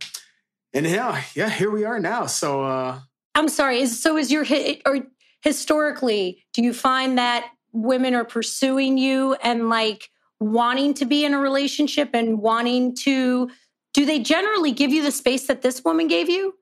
and 0.73 0.87
yeah, 0.87 1.23
yeah, 1.35 1.49
here 1.49 1.71
we 1.71 1.85
are 1.85 1.99
now. 1.99 2.27
So, 2.27 2.65
uh, 2.65 3.01
I'm 3.35 3.49
sorry. 3.49 3.81
Is 3.81 4.01
so 4.03 4.17
is 4.17 4.31
your 4.31 4.45
or 4.87 5.07
historically, 5.43 6.45
do 6.53 6.63
you 6.63 6.73
find 6.73 7.19
that 7.19 7.51
women 7.73 8.15
are 8.15 8.25
pursuing 8.25 8.99
you 8.99 9.35
and 9.43 9.69
like 9.69 10.11
wanting 10.39 10.95
to 10.95 11.05
be 11.05 11.25
in 11.25 11.35
a 11.35 11.39
relationship 11.39 12.11
and 12.15 12.39
wanting 12.39 12.95
to 12.97 13.51
do 13.93 14.07
they 14.07 14.19
generally 14.21 14.73
give 14.73 14.91
you 14.91 15.03
the 15.03 15.11
space 15.11 15.47
that 15.47 15.63
this 15.63 15.85
woman 15.85 16.09
gave 16.09 16.29
you? 16.29 16.55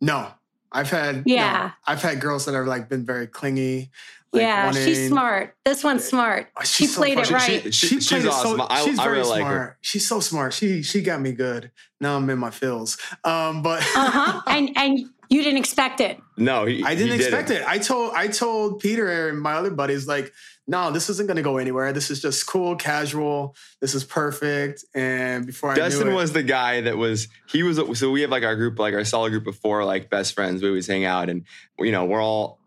no, 0.00 0.28
I've 0.72 0.90
had, 0.90 1.26
no, 1.26 1.34
Yeah. 1.34 1.70
I've 1.86 2.02
had 2.02 2.20
girls 2.20 2.44
that 2.46 2.54
have 2.54 2.66
like 2.66 2.88
been 2.88 3.04
very 3.06 3.26
clingy. 3.26 3.90
like, 4.32 4.42
yeah, 4.42 4.70
she's 4.72 5.08
smart. 5.08 5.56
This 5.64 5.82
one's 5.82 6.04
smart. 6.04 6.48
Oh, 6.56 6.62
She 6.64 6.86
so 6.86 7.00
played 7.00 7.18
it 7.18 7.30
right. 7.30 7.62
She, 7.62 7.70
She, 7.70 7.86
she, 7.86 7.94
played 7.96 8.02
she's 8.02 8.24
it 8.24 8.28
awesome. 8.30 8.58
so. 8.58 8.66
I, 8.68 8.84
she's 8.84 8.98
I 8.98 9.04
very 9.04 9.16
really 9.18 9.28
like 9.30 9.40
smart. 9.40 9.54
her. 9.56 9.78
She's 9.80 10.06
so 10.08 10.20
smart. 10.20 10.52
She 10.52 10.82
she 10.82 11.00
got 11.02 11.20
me 11.20 11.32
good. 11.32 11.70
Now 12.00 12.16
I'm 12.16 12.28
in 12.30 12.38
my 12.38 12.50
feels. 12.50 12.98
Um, 13.24 13.62
but 13.62 13.80
Uh-huh. 13.82 14.42
and 14.46 14.70
and 14.76 15.06
you 15.28 15.42
didn't 15.42 15.58
expect 15.58 16.00
it. 16.00 16.20
No, 16.36 16.64
he, 16.64 16.82
I 16.84 16.94
didn't 16.94 17.18
he 17.18 17.24
expect 17.24 17.50
it. 17.50 17.62
I 17.66 17.78
told 17.78 18.14
I 18.14 18.28
told 18.28 18.80
Peter 18.80 19.28
and 19.28 19.40
my 19.40 19.54
other 19.54 19.70
buddies 19.70 20.06
like, 20.06 20.32
no, 20.66 20.90
this 20.90 21.10
isn't 21.10 21.26
going 21.26 21.36
to 21.36 21.42
go 21.42 21.58
anywhere. 21.58 21.92
This 21.92 22.10
is 22.10 22.20
just 22.20 22.46
cool, 22.46 22.76
casual. 22.76 23.54
This 23.80 23.94
is 23.94 24.04
perfect. 24.04 24.84
And 24.94 25.46
before 25.46 25.72
I 25.72 25.74
Dustin 25.74 26.14
was 26.14 26.32
the 26.32 26.42
guy 26.42 26.82
that 26.82 26.96
was 26.96 27.28
he 27.48 27.62
was 27.62 27.80
so 27.98 28.10
we 28.10 28.22
have 28.22 28.30
like 28.30 28.44
our 28.44 28.56
group 28.56 28.78
like 28.78 28.94
our 28.94 29.04
solid 29.04 29.30
group 29.30 29.46
of 29.46 29.56
four 29.56 29.84
like 29.84 30.10
best 30.10 30.34
friends 30.34 30.62
we 30.62 30.68
always 30.68 30.86
hang 30.86 31.04
out 31.04 31.28
and 31.28 31.44
you 31.78 31.92
know 31.92 32.04
we're 32.04 32.22
all 32.22 32.58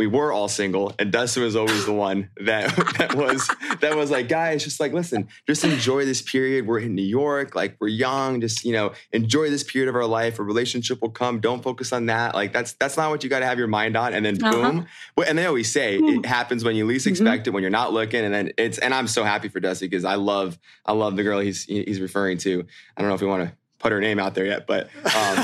we 0.00 0.06
were 0.06 0.32
all 0.32 0.48
single 0.48 0.94
and 0.98 1.12
Dustin 1.12 1.42
was 1.42 1.54
always 1.54 1.84
the 1.84 1.92
one 1.92 2.30
that 2.40 2.74
that 2.98 3.14
was 3.14 3.46
that 3.80 3.94
was 3.94 4.10
like 4.10 4.28
guys 4.28 4.64
just 4.64 4.80
like 4.80 4.94
listen 4.94 5.28
just 5.46 5.62
enjoy 5.62 6.06
this 6.06 6.22
period. 6.22 6.66
We're 6.66 6.78
in 6.78 6.94
New 6.94 7.02
York 7.20 7.54
like 7.54 7.76
we're 7.80 7.88
young. 7.88 8.40
Just 8.40 8.64
you 8.64 8.72
know 8.72 8.92
enjoy 9.12 9.50
this 9.50 9.62
period 9.62 9.88
of 9.90 9.94
our 9.94 10.06
life. 10.06 10.38
A 10.38 10.42
relationship 10.42 11.02
will 11.02 11.10
come. 11.10 11.38
Don't 11.40 11.62
focus 11.62 11.92
on 11.92 12.06
that. 12.06 12.34
Like 12.34 12.52
that's 12.54 12.72
that's 12.80 12.96
not 12.96 13.10
what 13.10 13.22
you 13.22 13.28
got 13.28 13.40
to 13.40 13.46
have 13.46 13.58
your 13.58 13.68
mind 13.68 13.94
on. 13.96 14.14
And 14.14 14.24
then 14.24 14.42
Uh-huh. 14.42 14.52
boom 14.72 14.86
and 15.28 15.36
they 15.36 15.44
always 15.44 15.70
say 15.70 15.98
it 15.98 16.24
happens 16.24 16.64
when 16.64 16.76
you 16.76 16.86
least 16.86 17.06
Mhm. 17.06 17.10
expect 17.10 17.46
it 17.46 17.50
when 17.50 17.62
you're 17.62 17.70
not 17.82 17.92
looking. 17.92 18.24
And 18.24 18.32
then 18.32 18.52
it's 18.56 18.78
and 18.78 18.94
I'm 18.94 19.06
so 19.06 19.22
happy 19.22 19.48
for 19.48 19.60
Dusty 19.60 19.86
because 19.86 20.06
I 20.06 20.14
love 20.14 20.58
I 20.86 20.92
love 20.92 21.16
the 21.16 21.22
girl 21.24 21.40
he's 21.40 21.64
he's 21.64 22.00
referring 22.00 22.38
to. 22.38 22.64
I 22.96 23.00
don't 23.02 23.08
know 23.10 23.14
if 23.16 23.20
we 23.20 23.26
want 23.26 23.46
to 23.48 23.54
put 23.78 23.92
her 23.92 24.00
name 24.00 24.18
out 24.18 24.34
there 24.34 24.46
yet 24.46 24.66
but 24.66 24.88
um 25.14 25.36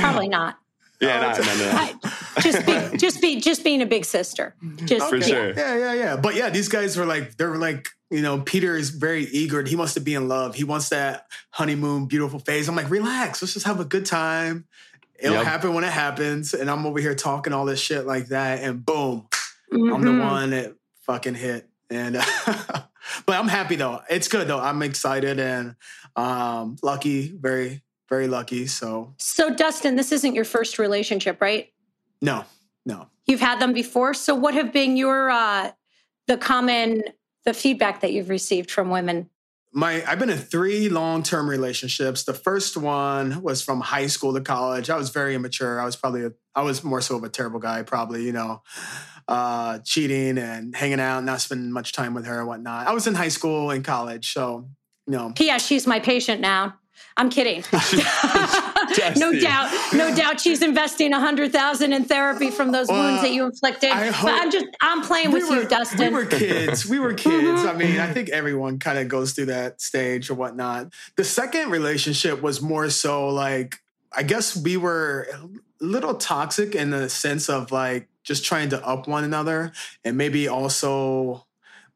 Probably 0.00 0.28
not. 0.38 0.56
Yeah 1.00 1.18
Oh, 1.18 1.22
no, 1.22 1.30
it's- 1.30 1.58
no, 1.58 1.64
no, 1.64 1.72
no. 1.72 1.78
I, 1.78 2.40
just 2.40 2.66
be 2.66 2.96
just 2.98 3.20
be 3.20 3.40
just 3.40 3.64
being 3.64 3.82
a 3.82 3.86
big 3.86 4.04
sister. 4.04 4.54
Just 4.84 5.08
For 5.08 5.16
yeah. 5.16 5.26
sure. 5.26 5.50
Yeah, 5.52 5.76
yeah, 5.76 5.92
yeah. 5.94 6.16
But 6.16 6.34
yeah, 6.36 6.50
these 6.50 6.68
guys 6.68 6.96
were 6.96 7.04
like, 7.06 7.36
they 7.36 7.44
were 7.44 7.56
like, 7.58 7.88
you 8.10 8.22
know, 8.22 8.40
Peter 8.40 8.76
is 8.76 8.90
very 8.90 9.24
eager. 9.24 9.62
He 9.64 9.76
wants 9.76 9.94
to 9.94 10.00
be 10.00 10.14
in 10.14 10.28
love. 10.28 10.54
He 10.54 10.64
wants 10.64 10.88
that 10.90 11.26
honeymoon, 11.50 12.06
beautiful 12.06 12.38
phase. 12.38 12.68
I'm 12.68 12.76
like, 12.76 12.90
relax. 12.90 13.42
Let's 13.42 13.54
just 13.54 13.66
have 13.66 13.80
a 13.80 13.84
good 13.84 14.06
time. 14.06 14.66
It'll 15.18 15.36
Yep. 15.36 15.44
happen 15.44 15.74
when 15.74 15.84
it 15.84 15.92
happens. 15.92 16.54
And 16.54 16.70
I'm 16.70 16.86
over 16.86 16.98
here 16.98 17.14
talking 17.14 17.52
all 17.52 17.64
this 17.66 17.80
shit 17.80 18.06
like 18.06 18.28
that. 18.28 18.60
And 18.62 18.84
boom, 18.84 19.26
I'm 19.72 20.02
the 20.02 20.10
Mhm. 20.10 20.30
one 20.30 20.50
that 20.50 20.74
fucking 21.06 21.34
hit. 21.34 21.68
And 21.90 22.14
but 22.46 23.36
I'm 23.38 23.48
happy 23.48 23.76
though. 23.76 24.00
It's 24.08 24.28
good 24.28 24.46
though. 24.48 24.60
I'm 24.60 24.82
excited 24.82 25.38
and 25.38 25.74
um 26.16 26.76
lucky, 26.82 27.28
very, 27.36 27.82
very 28.10 28.28
lucky. 28.28 28.66
So 28.66 29.14
So 29.16 29.54
Dustin, 29.54 29.96
this 29.96 30.12
isn't 30.12 30.34
your 30.34 30.44
first 30.44 30.78
relationship, 30.78 31.40
right? 31.40 31.72
no, 32.20 32.44
no. 32.84 33.06
You've 33.26 33.40
had 33.40 33.60
them 33.60 33.72
before. 33.72 34.12
So 34.12 34.34
what 34.34 34.54
have 34.54 34.72
been 34.72 34.96
your 34.96 35.30
uh 35.30 35.70
the 36.26 36.36
common 36.36 37.04
the 37.46 37.54
feedback 37.54 38.00
that 38.02 38.12
you've 38.12 38.28
received 38.28 38.70
from 38.70 38.90
women? 38.90 39.30
my 39.72 40.04
I've 40.06 40.18
been 40.18 40.30
in 40.30 40.38
three 40.38 40.88
long-term 40.88 41.48
relationships. 41.48 42.24
The 42.24 42.34
first 42.34 42.76
one 42.76 43.40
was 43.40 43.62
from 43.62 43.80
high 43.80 44.08
school 44.08 44.34
to 44.34 44.40
college. 44.40 44.90
I 44.90 44.96
was 44.96 45.10
very 45.10 45.34
immature. 45.34 45.80
I 45.80 45.84
was 45.84 45.94
probably 45.94 46.24
a, 46.24 46.32
I 46.54 46.62
was 46.62 46.82
more 46.82 47.00
so 47.00 47.16
of 47.16 47.22
a 47.22 47.28
terrible 47.28 47.60
guy, 47.60 47.82
probably, 47.82 48.24
you 48.24 48.32
know, 48.32 48.62
uh, 49.28 49.78
cheating 49.84 50.38
and 50.38 50.74
hanging 50.74 50.98
out, 50.98 51.22
not 51.22 51.40
spending 51.40 51.70
much 51.70 51.92
time 51.92 52.14
with 52.14 52.26
her 52.26 52.40
and 52.40 52.48
whatnot. 52.48 52.88
I 52.88 52.92
was 52.92 53.06
in 53.06 53.14
high 53.14 53.28
school 53.28 53.70
and 53.70 53.84
college, 53.84 54.32
so 54.32 54.68
you 55.06 55.12
know. 55.12 55.32
Yeah, 55.38 55.58
she's 55.58 55.86
my 55.86 56.00
patient 56.00 56.40
now. 56.40 56.74
I'm 57.16 57.30
kidding. 57.30 57.62
no 59.16 59.38
doubt, 59.38 59.70
no 59.92 60.14
doubt 60.14 60.40
she's 60.40 60.62
investing 60.62 61.12
a 61.12 61.20
hundred 61.20 61.52
thousand 61.52 61.92
in 61.92 62.04
therapy 62.04 62.50
from 62.50 62.72
those 62.72 62.88
Well, 62.88 63.02
wounds 63.02 63.22
that 63.22 63.32
you 63.32 63.44
inflicted. 63.44 63.90
I 63.90 64.10
but 64.10 64.32
I'm 64.32 64.50
just 64.50 64.66
I'm 64.80 65.02
playing 65.02 65.32
with 65.32 65.48
were, 65.48 65.62
you, 65.62 65.68
Dustin. 65.68 66.12
We 66.12 66.20
were 66.20 66.26
kids. 66.26 66.86
We 66.86 66.98
were 66.98 67.14
kids. 67.14 67.64
I 67.64 67.74
mean, 67.74 67.98
I 67.98 68.12
think 68.12 68.30
everyone 68.30 68.78
kind 68.78 68.98
of 68.98 69.08
goes 69.08 69.32
through 69.32 69.46
that 69.46 69.80
stage 69.80 70.30
or 70.30 70.34
whatnot. 70.34 70.92
The 71.16 71.24
second 71.24 71.70
relationship 71.70 72.42
was 72.42 72.62
more 72.62 72.88
so 72.90 73.28
like, 73.28 73.80
I 74.12 74.22
guess 74.22 74.56
we 74.56 74.76
were 74.76 75.28
a 75.32 75.84
little 75.84 76.14
toxic 76.14 76.74
in 76.74 76.90
the 76.90 77.08
sense 77.08 77.48
of 77.48 77.72
like 77.72 78.08
just 78.22 78.44
trying 78.44 78.68
to 78.70 78.86
up 78.86 79.08
one 79.08 79.24
another 79.24 79.72
and 80.04 80.16
maybe 80.16 80.48
also 80.48 81.46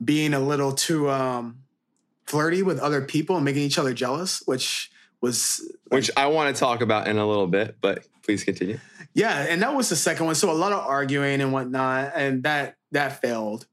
being 0.05 0.35
a 0.35 0.41
little 0.41 0.73
too 0.73 1.11
um, 1.11 1.59
flirty 2.27 2.63
with 2.63 2.79
other 2.79 3.03
people 3.03 3.37
and 3.37 3.45
making 3.45 3.63
each 3.63 3.79
other 3.79 3.93
jealous, 3.93 4.43
which 4.47 4.91
was 5.25 5.61
which 5.89 6.11
I 6.17 6.27
want 6.29 6.55
to 6.55 6.59
talk 6.61 6.81
about 6.83 7.09
in 7.09 7.19
a 7.19 7.27
little 7.27 7.47
bit 7.47 7.77
but 7.81 8.07
please 8.23 8.45
continue 8.45 8.79
Yeah, 9.15 9.47
and 9.49 9.63
that 9.63 9.75
was 9.75 9.89
the 9.89 9.97
second 9.97 10.27
one. 10.27 10.35
So 10.35 10.51
a 10.51 10.59
lot 10.65 10.73
of 10.73 10.81
arguing 10.81 11.41
and 11.41 11.53
whatnot, 11.53 12.13
and 12.17 12.43
that 12.43 12.77
that 12.93 13.21
failed. 13.21 13.67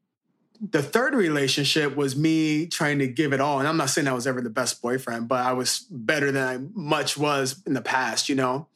The 0.61 0.83
third 0.83 1.15
relationship 1.15 1.95
was 1.95 2.15
me 2.15 2.67
trying 2.67 2.99
to 2.99 3.07
give 3.07 3.33
it 3.33 3.41
all, 3.41 3.57
and 3.59 3.67
I'm 3.67 3.77
not 3.77 3.89
saying 3.89 4.07
I 4.07 4.13
was 4.13 4.27
ever 4.27 4.41
the 4.41 4.51
best 4.51 4.79
boyfriend, 4.81 5.27
but 5.27 5.43
I 5.43 5.53
was 5.53 5.87
better 5.89 6.31
than 6.31 6.47
I 6.47 6.59
much 6.75 7.17
was 7.17 7.63
in 7.65 7.73
the 7.73 7.81
past, 7.81 8.29
you 8.29 8.35
know. 8.35 8.67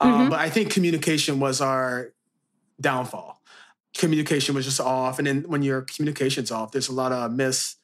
Um, 0.00 0.12
Mhm. 0.12 0.30
but 0.30 0.38
I 0.40 0.48
think 0.48 0.70
communication 0.72 1.38
was 1.38 1.60
our 1.60 2.14
downfall. 2.80 3.42
Communication 3.94 4.54
was 4.54 4.64
just 4.64 4.80
off, 4.80 5.18
and 5.18 5.26
then 5.26 5.44
when 5.46 5.60
your 5.62 5.82
communication's 5.82 6.50
off, 6.50 6.72
there's 6.72 6.88
a 6.88 6.94
lot 6.94 7.12
of 7.12 7.30
miss. 7.32 7.76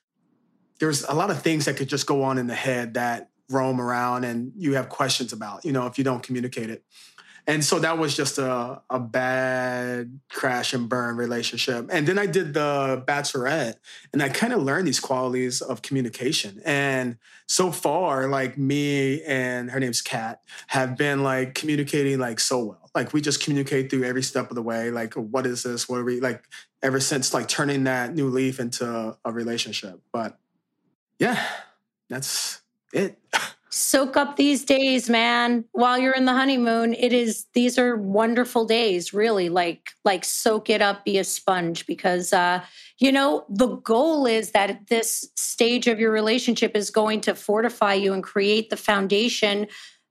There's 0.81 1.05
a 1.05 1.12
lot 1.14 1.31
of 1.31 1.42
things 1.42 1.66
that 1.66 1.76
could 1.76 1.88
just 1.90 2.07
go 2.07 2.22
on 2.22 2.38
in 2.38 2.46
the 2.46 2.55
head 2.55 2.94
that 2.94 3.28
roam 3.53 3.81
around, 3.81 4.25
and 4.25 4.53
you 4.57 4.75
have 4.75 4.88
questions 4.88 5.33
about, 5.33 5.65
you 5.65 5.73
know, 5.73 5.87
if 5.87 5.99
you 5.99 6.05
don't 6.05 6.23
communicate 6.23 6.71
it. 6.71 6.85
And 7.47 7.65
so 7.65 7.81
that 7.81 7.99
was 7.99 8.17
just 8.17 8.38
a, 8.38 8.83
a 8.88 9.01
bad 9.01 10.21
crash 10.31 10.75
and 10.75 10.88
burn 10.88 11.17
relationship. 11.17 11.88
And 11.91 12.07
then 12.07 12.19
I 12.19 12.27
did 12.27 12.55
the 12.55 13.03
Bachelorette 13.07 13.75
and 14.12 14.23
I 14.23 14.29
kind 14.29 14.53
of 14.53 14.62
learned 14.62 14.87
these 14.87 15.01
qualities 15.01 15.61
of 15.61 15.83
communication. 15.83 16.62
And 16.65 17.19
so 17.47 17.73
far, 17.73 18.29
like 18.29 18.57
me 18.59 19.23
and 19.25 19.73
her 19.73 19.81
name's 19.81 20.03
Kat 20.03 20.41
have 20.69 20.97
been 20.97 21.25
like 21.25 21.55
communicating 21.55 22.21
like 22.21 22.38
so 22.38 22.65
well. 22.65 22.91
Like 22.95 23.12
we 23.12 23.21
just 23.21 23.43
communicate 23.43 23.91
through 23.91 24.05
every 24.05 24.23
step 24.23 24.51
of 24.51 24.55
the 24.55 24.62
way. 24.62 24.91
Like, 24.91 25.15
what 25.15 25.45
is 25.45 25.65
this? 25.65 25.88
What 25.88 25.99
are 25.99 26.05
we 26.05 26.21
like 26.21 26.45
ever 26.81 27.01
since 27.01 27.35
like 27.35 27.49
turning 27.49 27.85
that 27.85 28.15
new 28.15 28.29
leaf 28.29 28.61
into 28.61 29.17
a 29.25 29.33
relationship? 29.33 30.01
But 30.12 30.38
yeah, 31.19 31.45
that's 32.09 32.62
it. 32.92 33.18
soak 33.70 34.16
up 34.16 34.37
these 34.37 34.64
days 34.64 35.09
man. 35.09 35.64
While 35.72 35.98
you're 35.98 36.14
in 36.14 36.26
the 36.26 36.33
honeymoon 36.33 36.94
it 36.94 37.12
is 37.12 37.46
these 37.55 37.78
are 37.78 37.96
wonderful 37.96 38.66
days 38.66 39.14
really. 39.14 39.48
Like 39.48 39.92
like 40.05 40.24
soak 40.24 40.68
it 40.68 40.83
up 40.83 41.05
be 41.05 41.18
a 41.18 41.24
sponge 41.24 41.87
because 41.87 42.33
uh 42.33 42.62
you 42.98 43.11
know 43.11 43.44
the 43.48 43.76
goal 43.76 44.26
is 44.26 44.50
that 44.50 44.88
this 44.88 45.31
stage 45.37 45.87
of 45.87 45.98
your 45.98 46.12
relationship 46.12 46.76
is 46.76 46.90
going 46.90 47.22
to 47.22 47.35
fortify 47.35 47.94
you 47.94 48.12
and 48.12 48.22
create 48.22 48.68
the 48.68 48.76
foundation 48.76 49.66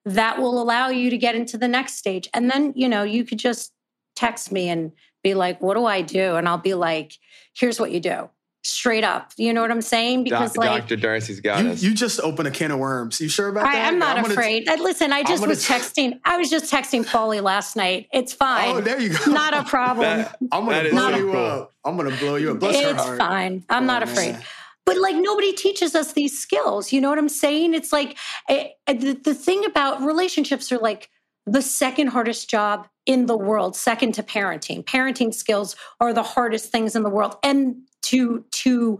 that 0.05 0.39
will 0.39 0.59
allow 0.59 0.89
you 0.89 1.11
to 1.11 1.17
get 1.17 1.35
into 1.35 1.57
the 1.59 1.67
next 1.67 1.97
stage. 1.97 2.27
And 2.33 2.49
then 2.49 2.73
you 2.75 2.89
know 2.89 3.03
you 3.03 3.23
could 3.23 3.39
just 3.39 3.73
text 4.15 4.51
me 4.51 4.69
and 4.69 4.91
be 5.23 5.35
like 5.35 5.61
what 5.61 5.75
do 5.75 5.85
i 5.85 6.01
do? 6.01 6.35
And 6.35 6.49
i'll 6.49 6.57
be 6.57 6.73
like 6.73 7.13
here's 7.53 7.79
what 7.79 7.91
you 7.91 7.99
do 7.99 8.29
straight 8.63 9.03
up 9.03 9.31
you 9.37 9.51
know 9.53 9.61
what 9.61 9.71
i'm 9.71 9.81
saying 9.81 10.23
because 10.23 10.53
Doc- 10.53 10.63
like 10.65 10.81
Dr. 10.83 10.95
Darcy's 10.95 11.39
got 11.39 11.63
You, 11.63 11.69
us 11.71 11.81
you 11.81 11.93
just 11.95 12.19
open 12.19 12.45
a 12.45 12.51
can 12.51 12.69
of 12.71 12.77
worms. 12.79 13.19
You 13.19 13.27
sure 13.27 13.47
about 13.49 13.65
I, 13.65 13.73
that? 13.73 13.87
I'm 13.87 13.97
not 13.99 14.17
gonna- 14.17 14.33
afraid. 14.33 14.69
Uh, 14.69 14.75
Listen, 14.79 15.11
I 15.11 15.23
just 15.23 15.45
was 15.47 15.65
t- 15.65 15.73
texting. 15.73 16.19
I 16.25 16.37
was 16.37 16.49
just 16.49 16.71
texting 16.71 17.03
Paulie 17.05 17.41
last 17.41 17.75
night. 17.75 18.07
It's 18.13 18.33
fine. 18.33 18.75
Oh, 18.75 18.81
there 18.81 18.99
you 18.99 19.09
go. 19.17 19.31
not 19.31 19.53
a 19.55 19.63
problem. 19.69 20.05
That- 20.19 20.37
I'm 20.51 20.65
gonna 20.65 20.89
blow 20.91 21.09
so 21.11 21.17
you 21.17 21.31
cool. 21.31 21.35
up. 21.45 21.73
I'm 21.83 21.97
gonna 21.97 22.15
blow 22.17 22.35
you 22.35 22.51
up. 22.51 22.59
Bless 22.59 22.79
her 22.83 22.91
it's 22.91 23.03
heart. 23.03 23.17
fine. 23.17 23.63
I'm 23.69 23.83
Oh, 23.83 23.85
not 23.87 24.05
man. 24.05 24.09
afraid. 24.11 24.37
But 24.85 24.97
like 24.99 25.15
nobody 25.15 25.53
teaches 25.53 25.95
us 25.95 26.13
these 26.13 26.37
skills. 26.39 26.91
You 26.91 27.01
know 27.01 27.09
what 27.09 27.17
I'm 27.17 27.29
saying? 27.29 27.73
It's 27.73 27.91
like 27.91 28.17
eh, 28.47 28.67
eh, 28.87 28.93
the, 28.93 29.13
the 29.13 29.33
thing 29.33 29.65
about 29.65 30.01
relationships 30.03 30.71
are 30.71 30.77
like 30.79 31.09
the 31.47 31.61
second 31.63 32.07
hardest 32.07 32.49
job 32.49 32.87
in 33.07 33.25
the 33.25 33.37
world, 33.37 33.75
second 33.75 34.13
to 34.15 34.23
parenting. 34.23 34.83
Parenting 34.83 35.33
skills 35.33 35.75
are 35.99 36.13
the 36.13 36.23
hardest 36.23 36.71
things 36.71 36.95
in 36.95 37.01
the 37.03 37.09
world. 37.09 37.35
And 37.43 37.77
to, 38.03 38.45
to, 38.51 38.99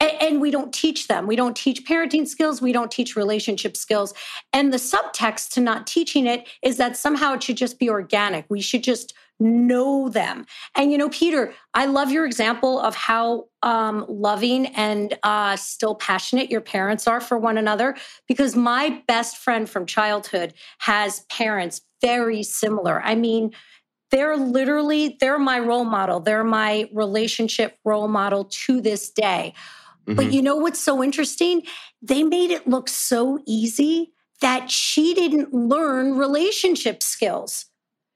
and 0.00 0.40
we 0.40 0.50
don't 0.50 0.72
teach 0.72 1.08
them. 1.08 1.26
We 1.26 1.36
don't 1.36 1.56
teach 1.56 1.84
parenting 1.84 2.26
skills. 2.26 2.60
We 2.60 2.72
don't 2.72 2.90
teach 2.90 3.14
relationship 3.14 3.76
skills. 3.76 4.14
And 4.52 4.72
the 4.72 4.78
subtext 4.78 5.50
to 5.52 5.60
not 5.60 5.86
teaching 5.86 6.26
it 6.26 6.48
is 6.62 6.76
that 6.78 6.96
somehow 6.96 7.34
it 7.34 7.42
should 7.42 7.56
just 7.56 7.78
be 7.78 7.88
organic. 7.88 8.46
We 8.48 8.60
should 8.60 8.82
just 8.82 9.14
know 9.38 10.08
them. 10.08 10.46
And 10.76 10.92
you 10.92 10.98
know, 10.98 11.08
Peter, 11.08 11.52
I 11.74 11.86
love 11.86 12.10
your 12.10 12.24
example 12.24 12.80
of 12.80 12.94
how 12.94 13.46
um, 13.62 14.06
loving 14.08 14.66
and 14.66 15.18
uh, 15.22 15.56
still 15.56 15.94
passionate 15.94 16.50
your 16.50 16.60
parents 16.60 17.06
are 17.06 17.20
for 17.20 17.38
one 17.38 17.58
another. 17.58 17.96
Because 18.28 18.56
my 18.56 19.02
best 19.06 19.36
friend 19.36 19.68
from 19.68 19.86
childhood 19.86 20.54
has 20.78 21.20
parents 21.28 21.82
very 22.00 22.42
similar. 22.42 23.00
I 23.02 23.14
mean, 23.14 23.52
they're 24.12 24.36
literally 24.36 25.16
they're 25.18 25.38
my 25.38 25.58
role 25.58 25.84
model. 25.84 26.20
They're 26.20 26.44
my 26.44 26.88
relationship 26.92 27.78
role 27.84 28.06
model 28.06 28.44
to 28.66 28.80
this 28.80 29.10
day. 29.10 29.54
Mm-hmm. 30.06 30.14
But 30.14 30.32
you 30.32 30.42
know 30.42 30.56
what's 30.56 30.80
so 30.80 31.02
interesting? 31.02 31.62
They 32.00 32.22
made 32.22 32.50
it 32.50 32.68
look 32.68 32.88
so 32.88 33.40
easy 33.46 34.12
that 34.40 34.70
she 34.70 35.14
didn't 35.14 35.52
learn 35.52 36.16
relationship 36.16 37.02
skills. 37.02 37.66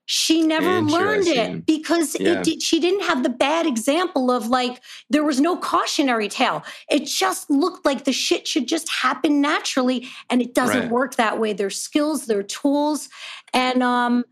She 0.09 0.43
never 0.43 0.81
learned 0.83 1.27
it 1.27 1.67
because 1.67 2.17
yeah. 2.21 2.35
it 2.35 2.45
did, 2.45 2.63
she 2.63 2.79
didn't 2.79 3.03
have 3.03 3.25
the 3.25 3.29
bad 3.29 3.67
example 3.67 4.31
of 4.31 4.47
like 4.47 4.81
there 5.11 5.25
was 5.25 5.41
no 5.41 5.57
cautionary 5.57 6.29
tale. 6.29 6.63
It 6.89 7.07
just 7.07 7.51
looked 7.51 7.85
like 7.85 8.05
the 8.05 8.13
shit 8.13 8.47
should 8.47 8.69
just 8.69 8.89
happen 8.89 9.41
naturally, 9.41 10.09
and 10.31 10.41
it 10.41 10.55
doesn't 10.55 10.83
right. 10.83 10.91
work 10.91 11.17
that 11.17 11.41
way. 11.41 11.55
Their 11.55 11.71
skills, 11.71 12.27
their 12.27 12.45
tools, 12.45 13.09
and 13.53 13.83
um, 13.83 14.25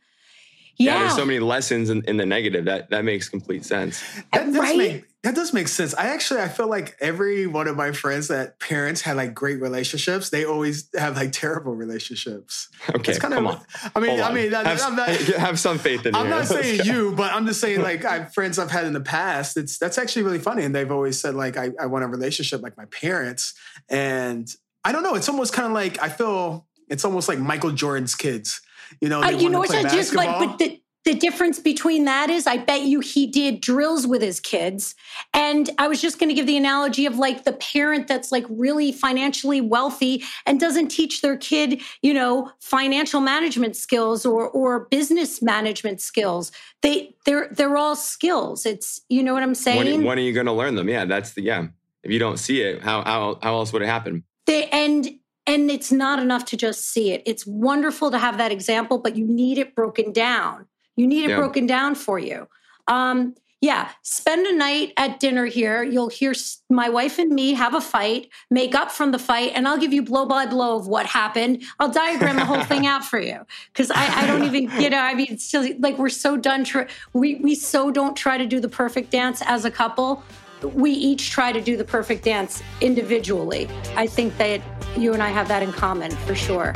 yeah. 0.77 0.93
yeah. 0.93 0.99
there's 1.01 1.17
so 1.17 1.25
many 1.25 1.41
lessons 1.41 1.91
in, 1.91 2.03
in, 2.05 2.17
the 2.17 2.27
negative 2.27 2.65
that 2.67 2.91
that 2.91 3.05
makes 3.05 3.29
complete 3.29 3.65
sense. 3.65 4.03
That 4.33 4.47
does 4.47 4.57
right? 4.57 4.77
make 4.77 5.05
that 5.23 5.35
does 5.35 5.53
make 5.55 5.69
sense. 5.69 5.95
I 5.95 6.09
actually 6.09 6.41
I 6.41 6.49
feel 6.49 6.69
like 6.69 6.97
every 7.01 7.47
one 7.47 7.67
of 7.67 7.77
my 7.77 7.93
friends 7.93 8.29
that 8.29 8.59
parents 8.61 9.01
had 9.01 9.17
like 9.17 9.35
great 9.35 9.61
relationships, 9.61 10.31
they 10.31 10.45
always 10.45 10.89
have 10.95 11.17
like 11.17 11.33
terrible 11.33 11.75
relationships. 11.75 12.69
Okay, 12.95 13.13
it's 13.13 13.19
kind 13.19 13.35
come 13.35 13.47
of, 13.47 13.57
on. 13.57 13.93
I 13.97 14.01
mean, 14.01 14.21
I 14.21 14.33
mean, 14.33 14.53
have, 14.53 14.81
I'm 14.83 14.95
not, 14.95 15.09
have 15.39 15.59
some 15.59 15.79
faith 15.79 16.05
in. 16.05 16.15
I'm 16.15 16.29
not 16.29 16.47
saying 16.47 16.81
you, 16.85 17.13
but 17.13 17.33
I'm 17.33 17.47
just 17.47 17.61
saying 17.61 17.81
like 17.81 18.05
I 18.05 18.19
have 18.19 18.35
friends 18.35 18.59
I've 18.59 18.71
had 18.71 18.85
in 18.85 18.93
the 18.93 19.01
past. 19.01 19.57
It's 19.57 19.79
that's 19.79 19.97
actually 19.97 20.23
really 20.23 20.39
funny, 20.39 20.65
and 20.65 20.75
they've 20.75 20.91
always 20.91 21.19
said 21.19 21.35
like 21.35 21.57
I, 21.57 21.71
I 21.81 21.87
want 21.87 22.05
a 22.05 22.09
relationship 22.09 22.63
like 22.63 22.77
my 22.77 22.85
parents, 22.87 23.55
and 23.89 24.49
I 24.85 24.93
don't 24.93 25.03
know. 25.03 25.15
It's 25.15 25.29
almost 25.29 25.55
kind 25.55 25.67
of 25.67 25.73
like 25.73 26.01
I 26.03 26.09
feel 26.11 26.67
it's 26.89 27.05
almost 27.05 27.29
like 27.29 27.39
Michael 27.39 27.73
Jordan's 27.73 28.15
kids 28.15 28.61
you 29.01 29.09
know, 29.09 29.23
uh, 29.23 29.31
you 29.31 29.49
know 29.49 29.61
what's 29.61 29.73
just 29.73 30.15
like, 30.15 30.39
but 30.39 30.59
the, 30.59 30.81
the 31.05 31.15
difference 31.15 31.59
between 31.59 32.07
that 32.07 32.31
is 32.31 32.47
I 32.47 32.57
bet 32.57 32.83
you 32.83 33.01
he 33.01 33.27
did 33.27 33.61
drills 33.61 34.07
with 34.07 34.23
his 34.23 34.41
kids. 34.41 34.95
And 35.35 35.69
I 35.79 35.87
was 35.87 36.01
just 36.01 36.19
going 36.19 36.31
to 36.31 36.35
give 36.35 36.47
the 36.47 36.57
analogy 36.57 37.05
of 37.05 37.19
like 37.19 37.45
the 37.45 37.53
parent 37.53 38.09
that's 38.09 38.33
like 38.33 38.47
really 38.49 38.91
financially 38.91 39.61
wealthy 39.61 40.25
and 40.47 40.59
doesn't 40.59 40.89
teach 40.89 41.21
their 41.21 41.37
kid, 41.37 41.83
you 42.01 42.15
know, 42.15 42.51
financial 42.59 43.21
management 43.21 43.77
skills 43.77 44.25
or 44.25 44.49
or 44.49 44.87
business 44.87 45.43
management 45.43 46.01
skills. 46.01 46.51
They 46.81 47.15
they're 47.27 47.49
they're 47.53 47.77
all 47.77 47.97
skills. 47.97 48.65
It's 48.65 49.03
you 49.11 49.23
know 49.23 49.35
what 49.35 49.43
I'm 49.43 49.55
saying? 49.55 49.79
When, 49.79 50.05
when 50.05 50.19
are 50.19 50.23
you 50.23 50.33
going 50.33 50.47
to 50.47 50.53
learn 50.53 50.75
them? 50.75 50.89
Yeah, 50.89 51.05
that's 51.05 51.33
the 51.33 51.43
yeah. 51.43 51.67
If 52.03 52.13
you 52.13 52.19
don't 52.19 52.39
see 52.39 52.63
it, 52.63 52.83
how 52.83 53.03
how 53.05 53.39
how 53.43 53.55
else 53.57 53.75
would 53.75 53.83
it 53.83 53.89
happen? 53.89 54.25
They 54.47 54.69
and 54.71 55.07
and 55.47 55.71
it's 55.71 55.93
not 55.93 56.19
enough 56.19 56.45
to 56.47 56.57
just 56.57 56.89
see 56.91 57.13
it. 57.13 57.23
It's 57.27 57.47
wonderful 57.47 58.11
to 58.11 58.19
have 58.19 58.39
that 58.39 58.53
example, 58.53 58.99
but 58.99 59.17
you 59.17 59.27
need 59.27 59.59
it 59.59 59.75
broken 59.75 60.13
down. 60.13 60.67
You 60.97 61.07
need 61.07 61.25
it 61.25 61.31
yeah. 61.31 61.37
broken 61.37 61.67
down 61.67 61.95
for 61.95 62.19
you. 62.19 62.49
Um, 62.87 63.35
yeah, 63.65 63.93
spend 64.03 64.47
a 64.47 64.55
night 64.55 64.93
at 64.99 65.21
dinner 65.21 65.47
here. 65.47 65.83
You'll 65.83 66.11
hear 66.11 66.35
my 66.69 66.91
wife 66.91 67.19
and 67.19 67.31
me 67.31 67.55
have 67.55 67.73
a 67.73 67.81
fight, 67.81 68.29
make 68.51 68.75
up 68.75 68.91
from 68.91 69.11
the 69.11 69.19
fight, 69.19 69.53
and 69.55 69.67
I'll 69.67 69.79
give 69.79 69.93
you 69.93 70.03
blow 70.03 70.27
by 70.27 70.45
blow 70.45 70.77
of 70.77 70.87
what 70.87 71.07
happened. 71.07 71.63
I'll 71.81 71.91
diagram 71.91 72.37
the 72.37 72.45
whole 72.45 72.63
thing 72.65 72.87
out 72.87 73.07
for 73.07 73.19
you 73.19 73.41
because 73.73 73.91
I, 73.91 74.23
I, 74.23 74.27
don't 74.27 74.45
even, 74.45 74.71
you 74.83 74.91
know, 74.91 74.99
I 74.99 75.15
mean, 75.15 75.29
it's 75.31 75.47
still 75.47 75.67
like 75.79 75.97
we're 75.97 76.11
so 76.11 76.37
done. 76.37 76.65
Tr- 76.65 76.83
we 77.15 77.37
we 77.37 77.55
so 77.55 77.91
don't 77.91 78.15
try 78.15 78.37
to 78.37 78.45
do 78.45 78.61
the 78.61 78.69
perfect 78.69 79.11
dance 79.11 79.41
as 79.47 79.65
a 79.65 79.71
couple. 79.71 80.23
We 80.65 80.91
each 80.91 81.31
try 81.31 81.53
to 81.53 81.61
do 81.61 81.77
the 81.77 81.85
perfect 81.85 82.25
dance 82.25 82.63
individually. 82.81 83.69
I 83.97 84.07
think 84.07 84.37
that 84.39 84.61
you 84.97 85.13
and 85.13 85.23
I 85.23 85.29
have 85.29 85.49
that 85.49 85.63
in 85.63 85.73
common 85.73 86.11
for 86.11 86.35
sure. 86.35 86.73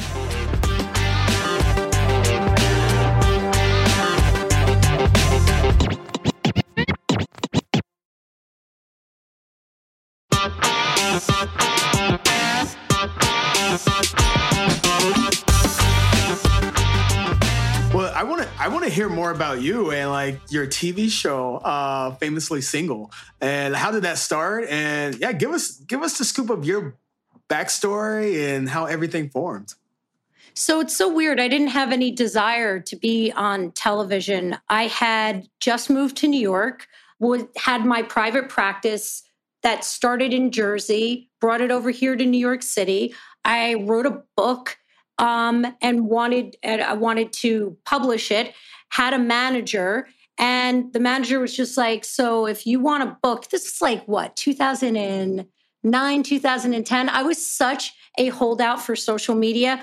Well, 13.71 14.08
I 18.61 18.67
want 18.67 18.85
to 18.85 18.91
hear 18.91 19.09
more 19.09 19.31
about 19.31 19.63
you 19.63 19.93
and 19.93 20.11
like 20.11 20.41
your 20.51 20.67
TV 20.67 21.09
show, 21.09 21.57
uh, 21.59 22.17
famously 22.17 22.61
single, 22.61 23.13
and 23.41 23.75
how 23.75 23.93
did 23.93 24.03
that 24.03 24.19
start? 24.19 24.65
And 24.69 25.15
yeah, 25.21 25.31
give 25.31 25.53
us 25.53 25.77
give 25.77 26.03
us 26.03 26.19
the 26.19 26.25
scoop 26.25 26.51
of 26.51 26.65
your 26.65 26.97
backstory 27.49 28.57
and 28.57 28.69
how 28.69 28.87
everything 28.87 29.31
formed. 29.31 29.75
So 30.55 30.81
it's 30.81 30.97
so 30.97 31.13
weird. 31.13 31.39
I 31.39 31.47
didn't 31.47 31.69
have 31.69 31.93
any 31.93 32.11
desire 32.11 32.81
to 32.81 32.97
be 32.97 33.31
on 33.31 33.71
television. 33.73 34.59
I 34.69 34.89
had 34.89 35.49
just 35.61 35.89
moved 35.89 36.17
to 36.19 36.27
New 36.27 36.41
York, 36.41 36.89
had 37.57 37.85
my 37.85 38.03
private 38.03 38.49
practice 38.49 39.23
that 39.63 39.85
started 39.85 40.35
in 40.35 40.51
Jersey, 40.51 41.31
brought 41.41 41.61
it 41.61 41.71
over 41.71 41.91
here 41.91 42.17
to 42.17 42.27
New 42.27 42.39
York 42.39 42.63
City. 42.63 43.15
I 43.45 43.75
wrote 43.75 44.07
a 44.07 44.23
book 44.37 44.79
um, 45.19 45.67
and 45.81 46.07
wanted 46.07 46.57
and 46.63 46.83
I 46.83 46.95
wanted 46.95 47.33
to 47.35 47.77
publish 47.85 48.31
it. 48.31 48.55
Had 48.91 49.13
a 49.13 49.19
manager, 49.19 50.09
and 50.39 50.93
the 50.93 51.01
manager 51.01 51.41
was 51.41 51.55
just 51.55 51.77
like, 51.77 52.05
"So 52.05 52.47
if 52.47 52.67
you 52.67 52.81
want 52.81 53.03
a 53.03 53.17
book, 53.23 53.51
this 53.51 53.67
is 53.67 53.83
like 53.83 54.05
what 54.07 54.37
2009, 54.37 56.23
2010. 56.23 57.09
I 57.09 57.23
was 57.23 57.45
such 57.45 57.93
a 58.19 58.29
holdout 58.29 58.83
for 58.83 58.97
social 58.97 59.35
media. 59.35 59.81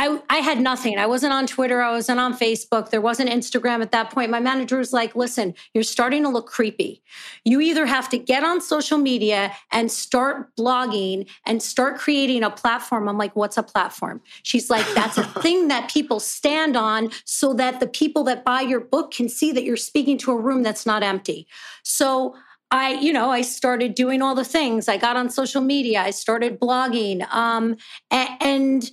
I, 0.00 0.18
I 0.30 0.38
had 0.38 0.58
nothing. 0.62 0.98
I 0.98 1.04
wasn't 1.04 1.34
on 1.34 1.46
Twitter. 1.46 1.82
I 1.82 1.90
wasn't 1.90 2.20
on 2.20 2.32
Facebook. 2.32 2.88
There 2.88 3.02
wasn't 3.02 3.28
Instagram 3.28 3.82
at 3.82 3.92
that 3.92 4.08
point. 4.08 4.30
My 4.30 4.40
manager 4.40 4.78
was 4.78 4.94
like, 4.94 5.14
listen, 5.14 5.52
you're 5.74 5.84
starting 5.84 6.22
to 6.22 6.30
look 6.30 6.46
creepy. 6.46 7.02
You 7.44 7.60
either 7.60 7.84
have 7.84 8.08
to 8.08 8.18
get 8.18 8.42
on 8.42 8.62
social 8.62 8.96
media 8.96 9.52
and 9.70 9.92
start 9.92 10.56
blogging 10.56 11.28
and 11.44 11.62
start 11.62 11.98
creating 11.98 12.42
a 12.42 12.50
platform. 12.50 13.10
I'm 13.10 13.18
like, 13.18 13.36
what's 13.36 13.58
a 13.58 13.62
platform? 13.62 14.22
She's 14.42 14.70
like, 14.70 14.86
that's 14.94 15.18
a 15.18 15.24
thing 15.42 15.68
that 15.68 15.90
people 15.90 16.18
stand 16.18 16.78
on 16.78 17.10
so 17.26 17.52
that 17.52 17.80
the 17.80 17.86
people 17.86 18.24
that 18.24 18.42
buy 18.42 18.62
your 18.62 18.80
book 18.80 19.10
can 19.10 19.28
see 19.28 19.52
that 19.52 19.64
you're 19.64 19.76
speaking 19.76 20.16
to 20.20 20.32
a 20.32 20.40
room 20.40 20.62
that's 20.62 20.86
not 20.86 21.02
empty. 21.02 21.46
So 21.82 22.34
I, 22.70 22.94
you 22.94 23.12
know, 23.12 23.30
I 23.30 23.42
started 23.42 23.94
doing 23.94 24.22
all 24.22 24.34
the 24.34 24.44
things. 24.46 24.88
I 24.88 24.96
got 24.96 25.16
on 25.16 25.28
social 25.28 25.60
media. 25.60 26.00
I 26.00 26.10
started 26.10 26.58
blogging. 26.58 27.30
Um, 27.30 27.76
and 28.10 28.90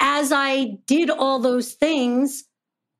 as 0.00 0.32
I 0.32 0.78
did 0.86 1.10
all 1.10 1.38
those 1.38 1.72
things, 1.72 2.44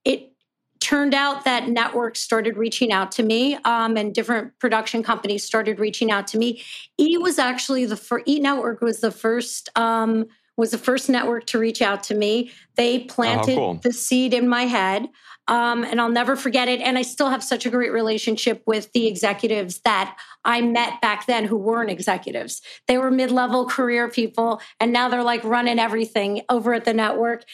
it 0.04 0.32
turned 0.80 1.14
out 1.14 1.44
that 1.44 1.68
networks 1.68 2.20
started 2.20 2.56
reaching 2.56 2.92
out 2.92 3.10
to 3.12 3.22
me 3.22 3.56
um, 3.64 3.96
and 3.96 4.14
different 4.14 4.58
production 4.58 5.02
companies 5.02 5.42
started 5.44 5.78
reaching 5.78 6.10
out 6.10 6.26
to 6.28 6.38
me. 6.38 6.62
E 6.98 7.16
was 7.18 7.38
actually 7.38 7.86
the 7.86 7.96
first 7.96 8.28
e 8.28 8.38
network 8.38 8.80
was 8.80 9.00
the 9.00 9.10
first 9.10 9.68
um, 9.76 10.26
was 10.56 10.70
the 10.70 10.78
first 10.78 11.08
network 11.08 11.46
to 11.46 11.58
reach 11.58 11.82
out 11.82 12.02
to 12.04 12.14
me. 12.14 12.50
They 12.76 13.02
oh, 13.02 13.06
planted 13.08 13.52
oh, 13.52 13.56
cool. 13.56 13.80
the 13.82 13.92
seed 13.92 14.32
in 14.32 14.48
my 14.48 14.62
head 14.62 15.08
um, 15.48 15.84
and 15.84 16.00
I'll 16.00 16.08
never 16.08 16.36
forget 16.36 16.68
it. 16.68 16.80
And 16.80 16.98
I 16.98 17.02
still 17.02 17.28
have 17.28 17.42
such 17.42 17.66
a 17.66 17.70
great 17.70 17.92
relationship 17.92 18.62
with 18.66 18.92
the 18.92 19.06
executives 19.06 19.80
that 19.84 20.16
I 20.44 20.60
met 20.60 21.00
back 21.00 21.26
then 21.26 21.44
who 21.44 21.56
weren't 21.56 21.90
executives. 21.90 22.62
They 22.88 22.98
were 22.98 23.10
mid 23.10 23.30
level 23.30 23.66
career 23.66 24.08
people, 24.08 24.60
and 24.80 24.92
now 24.92 25.08
they're 25.08 25.22
like 25.22 25.44
running 25.44 25.78
everything 25.78 26.42
over 26.48 26.74
at 26.74 26.84
the 26.84 26.94
network. 26.94 27.44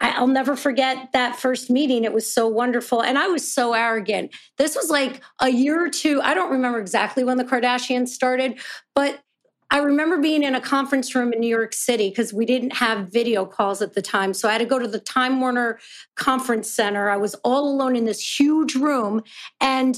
I'll 0.00 0.26
never 0.26 0.56
forget 0.56 1.12
that 1.12 1.36
first 1.36 1.70
meeting. 1.70 2.04
It 2.04 2.12
was 2.12 2.30
so 2.30 2.46
wonderful. 2.46 3.02
And 3.02 3.16
I 3.16 3.28
was 3.28 3.50
so 3.50 3.72
arrogant. 3.72 4.34
This 4.58 4.74
was 4.76 4.90
like 4.90 5.22
a 5.40 5.48
year 5.48 5.82
or 5.82 5.88
two. 5.88 6.20
I 6.22 6.34
don't 6.34 6.50
remember 6.50 6.78
exactly 6.78 7.24
when 7.24 7.38
the 7.38 7.44
Kardashians 7.44 8.08
started, 8.08 8.58
but 8.94 9.20
I 9.70 9.78
remember 9.78 10.18
being 10.18 10.42
in 10.42 10.54
a 10.54 10.60
conference 10.60 11.14
room 11.14 11.32
in 11.32 11.40
New 11.40 11.48
York 11.48 11.72
City 11.72 12.08
because 12.10 12.32
we 12.32 12.46
didn't 12.46 12.74
have 12.74 13.08
video 13.12 13.44
calls 13.44 13.82
at 13.82 13.94
the 13.94 14.02
time. 14.02 14.34
So 14.34 14.48
I 14.48 14.52
had 14.52 14.58
to 14.58 14.66
go 14.66 14.78
to 14.78 14.86
the 14.86 15.00
Time 15.00 15.40
Warner 15.40 15.78
Conference 16.14 16.70
Center. 16.70 17.10
I 17.10 17.16
was 17.16 17.34
all 17.36 17.68
alone 17.68 17.96
in 17.96 18.04
this 18.04 18.38
huge 18.38 18.74
room 18.74 19.22
and 19.60 19.96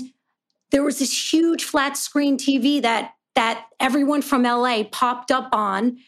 there 0.71 0.83
was 0.83 0.99
this 0.99 1.33
huge 1.33 1.65
flat 1.65 1.97
screen 1.97 2.37
TV 2.37 2.81
that 2.83 3.13
that 3.35 3.67
everyone 3.79 4.23
from 4.23 4.45
LA 4.45 4.83
popped 4.91 5.31
up 5.31 5.51
on 5.53 5.99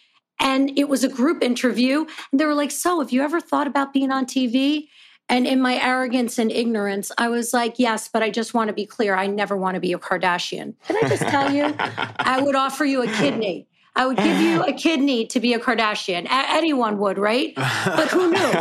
and 0.40 0.78
it 0.78 0.88
was 0.88 1.04
a 1.04 1.08
group 1.08 1.42
interview 1.42 2.06
and 2.32 2.40
they 2.40 2.46
were 2.46 2.54
like, 2.54 2.70
"So, 2.70 3.00
have 3.00 3.12
you 3.12 3.22
ever 3.22 3.40
thought 3.40 3.66
about 3.66 3.92
being 3.92 4.10
on 4.10 4.24
TV?" 4.24 4.88
And 5.28 5.46
in 5.46 5.60
my 5.60 5.74
arrogance 5.74 6.38
and 6.38 6.50
ignorance, 6.50 7.12
I 7.18 7.28
was 7.28 7.52
like, 7.52 7.78
yes, 7.78 8.08
but 8.08 8.22
I 8.22 8.30
just 8.30 8.54
want 8.54 8.68
to 8.68 8.74
be 8.74 8.86
clear. 8.86 9.14
I 9.14 9.26
never 9.26 9.56
want 9.56 9.74
to 9.74 9.80
be 9.80 9.92
a 9.92 9.98
Kardashian. 9.98 10.74
Can 10.86 10.96
I 10.96 11.08
just 11.08 11.22
tell 11.22 11.52
you? 11.52 11.74
I 11.78 12.40
would 12.40 12.54
offer 12.54 12.84
you 12.84 13.02
a 13.02 13.06
kidney. 13.06 13.66
I 13.94 14.06
would 14.06 14.16
give 14.16 14.40
you 14.40 14.62
a 14.62 14.72
kidney 14.72 15.26
to 15.26 15.40
be 15.40 15.54
a 15.54 15.58
Kardashian. 15.58 16.24
A- 16.26 16.50
anyone 16.52 16.98
would, 16.98 17.18
right? 17.18 17.52
But 17.56 18.08
who 18.08 18.30
knew? 18.30 18.52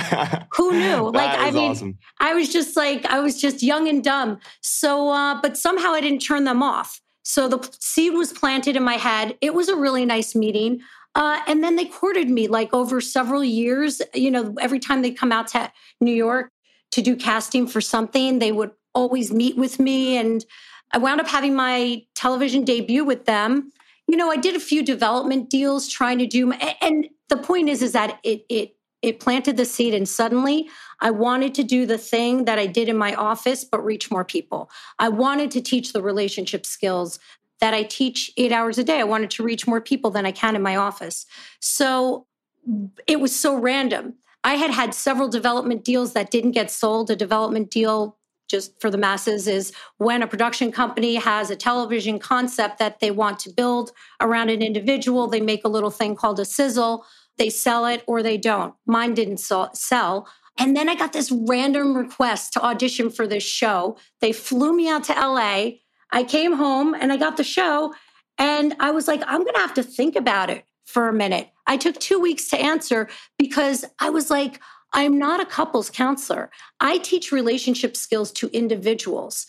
who 0.52 0.72
knew? 0.80 1.12
Like, 1.12 1.38
I 1.40 1.52
mean, 1.52 1.72
awesome. 1.72 1.98
I 2.20 2.34
was 2.34 2.52
just 2.52 2.76
like, 2.76 3.06
I 3.06 3.20
was 3.20 3.40
just 3.40 3.62
young 3.62 3.88
and 3.88 4.04
dumb. 4.04 4.40
So, 4.62 5.10
uh, 5.10 5.40
but 5.40 5.56
somehow 5.56 5.92
I 5.94 6.02
didn't 6.02 6.20
turn 6.22 6.46
them 6.46 6.64
off. 6.64 7.00
So 7.22 7.48
the 7.48 7.70
seed 7.80 8.14
was 8.14 8.34
planted 8.34 8.76
in 8.76 8.84
my 8.84 8.96
head. 8.96 9.38
It 9.40 9.54
was 9.54 9.70
a 9.70 9.76
really 9.76 10.06
nice 10.06 10.34
meeting. 10.34 10.80
Uh, 11.14 11.40
and 11.48 11.64
then 11.64 11.76
they 11.76 11.86
courted 11.86 12.30
me 12.30 12.48
like 12.48 12.74
over 12.74 13.00
several 13.00 13.44
years. 13.44 14.02
You 14.16 14.32
know, 14.32 14.56
every 14.60 14.80
time 14.80 15.02
they 15.02 15.12
come 15.12 15.32
out 15.32 15.48
to 15.50 15.72
New 16.02 16.14
York 16.14 16.52
to 16.92 17.02
do 17.02 17.16
casting 17.16 17.68
for 17.68 17.82
something, 17.82 18.40
they 18.40 18.52
would 18.52 18.72
always 18.94 19.32
meet 19.32 19.58
with 19.58 19.80
me. 19.80 20.18
And 20.18 20.44
I 20.92 20.98
wound 20.98 21.20
up 21.20 21.28
having 21.28 21.56
my 21.56 22.04
television 22.16 22.64
debut 22.64 23.04
with 23.04 23.26
them 23.26 23.72
you 24.08 24.16
know, 24.16 24.32
I 24.32 24.38
did 24.38 24.56
a 24.56 24.60
few 24.60 24.84
development 24.84 25.50
deals 25.50 25.88
trying 25.88 26.18
to 26.20 26.26
do, 26.26 26.52
and 26.54 27.08
the 27.30 27.38
point 27.38 27.70
is, 27.70 27.82
is 27.82 27.92
that 27.92 28.20
it 28.24 28.46
it 28.50 28.76
it 29.02 29.20
planted 29.20 29.58
the 29.58 29.66
seed, 29.66 29.94
and 29.94 30.08
suddenly 30.08 30.70
I 31.02 31.12
wanted 31.12 31.54
to 31.56 31.64
do 31.64 31.86
the 31.86 31.98
thing 31.98 32.46
that 32.46 32.58
I 32.58 32.66
did 32.68 32.90
in 32.90 32.98
my 32.98 33.14
office, 33.14 33.64
but 33.64 33.84
reach 33.84 34.10
more 34.10 34.26
people. 34.26 34.72
I 34.98 35.10
wanted 35.10 35.52
to 35.52 35.62
teach 35.62 35.94
the 35.94 36.02
relationship 36.02 36.66
skills 36.66 37.20
that 37.60 37.74
I 37.74 37.84
teach 37.84 38.32
eight 38.38 38.52
hours 38.52 38.78
a 38.78 38.84
day. 38.84 39.00
I 39.00 39.04
wanted 39.04 39.30
to 39.32 39.44
reach 39.44 39.68
more 39.68 39.82
people 39.82 40.10
than 40.10 40.26
I 40.26 40.32
can 40.32 40.56
in 40.56 40.62
my 40.62 40.76
office. 40.76 41.26
So 41.60 42.28
it 43.08 43.20
was 43.20 43.36
so 43.36 43.58
random. 43.58 44.14
I 44.44 44.56
had 44.56 44.72
had 44.72 44.94
several 44.94 45.28
development 45.28 45.84
deals 45.84 46.14
that 46.14 46.32
didn't 46.32 46.52
get 46.52 46.72
sold. 46.72 47.10
A 47.10 47.16
development 47.16 47.70
deal 47.70 48.18
just 48.48 48.80
for 48.80 48.90
the 48.90 48.98
masses 48.98 49.48
is 49.48 49.74
when 49.98 50.22
a 50.22 50.28
production 50.28 50.72
company 50.72 51.16
has 51.16 51.50
a 51.50 51.56
television 51.56 52.18
concept 52.18 52.80
that 52.80 53.00
they 53.00 53.12
want 53.12 53.40
to 53.40 53.50
build 53.50 53.92
around 54.22 54.50
an 54.50 54.62
individual, 54.62 55.28
they 55.28 55.42
make 55.42 55.66
a 55.66 55.70
little 55.70 55.90
thing 55.90 56.16
called 56.16 56.40
a 56.40 56.46
sizzle. 56.46 57.06
They 57.38 57.50
sell 57.50 57.86
it 57.86 58.04
or 58.08 58.24
they 58.24 58.38
don't. 58.38 58.74
Mine 58.86 59.14
didn't 59.14 59.40
sell. 59.40 60.28
And 60.58 60.76
then 60.76 60.90
I 60.90 60.96
got 60.96 61.14
this 61.14 61.32
random 61.32 61.96
request 61.96 62.54
to 62.54 62.64
audition 62.64 63.10
for 63.10 63.28
this 63.28 63.44
show. 63.44 63.98
They 64.22 64.32
flew 64.32 64.74
me 64.76 64.90
out 64.90 65.04
to 65.06 65.14
LA. 65.14 65.72
I 66.12 66.24
came 66.24 66.54
home 66.54 66.96
and 66.96 67.12
I 67.12 67.18
got 67.18 67.38
the 67.38 67.44
show. 67.44 67.94
And 68.40 68.76
I 68.80 68.92
was 68.92 69.08
like, 69.08 69.22
I'm 69.28 69.44
going 69.44 69.54
to 69.54 69.60
have 69.60 69.74
to 69.76 69.84
think 69.84 70.16
about 70.16 70.50
it 70.50 70.64
for 70.88 71.08
a 71.08 71.14
minute. 71.14 71.50
I 71.68 71.78
took 71.78 72.00
two 72.00 72.20
weeks 72.20 72.50
to 72.50 72.58
answer 72.58 73.08
because 73.38 73.86
I 74.00 74.10
was 74.10 74.32
like, 74.32 74.60
I'm 74.94 75.20
not 75.20 75.42
a 75.42 75.46
couples 75.46 75.90
counselor. 75.90 76.50
I 76.80 76.98
teach 76.98 77.32
relationship 77.32 77.96
skills 77.96 78.32
to 78.34 78.48
individuals. 78.48 79.46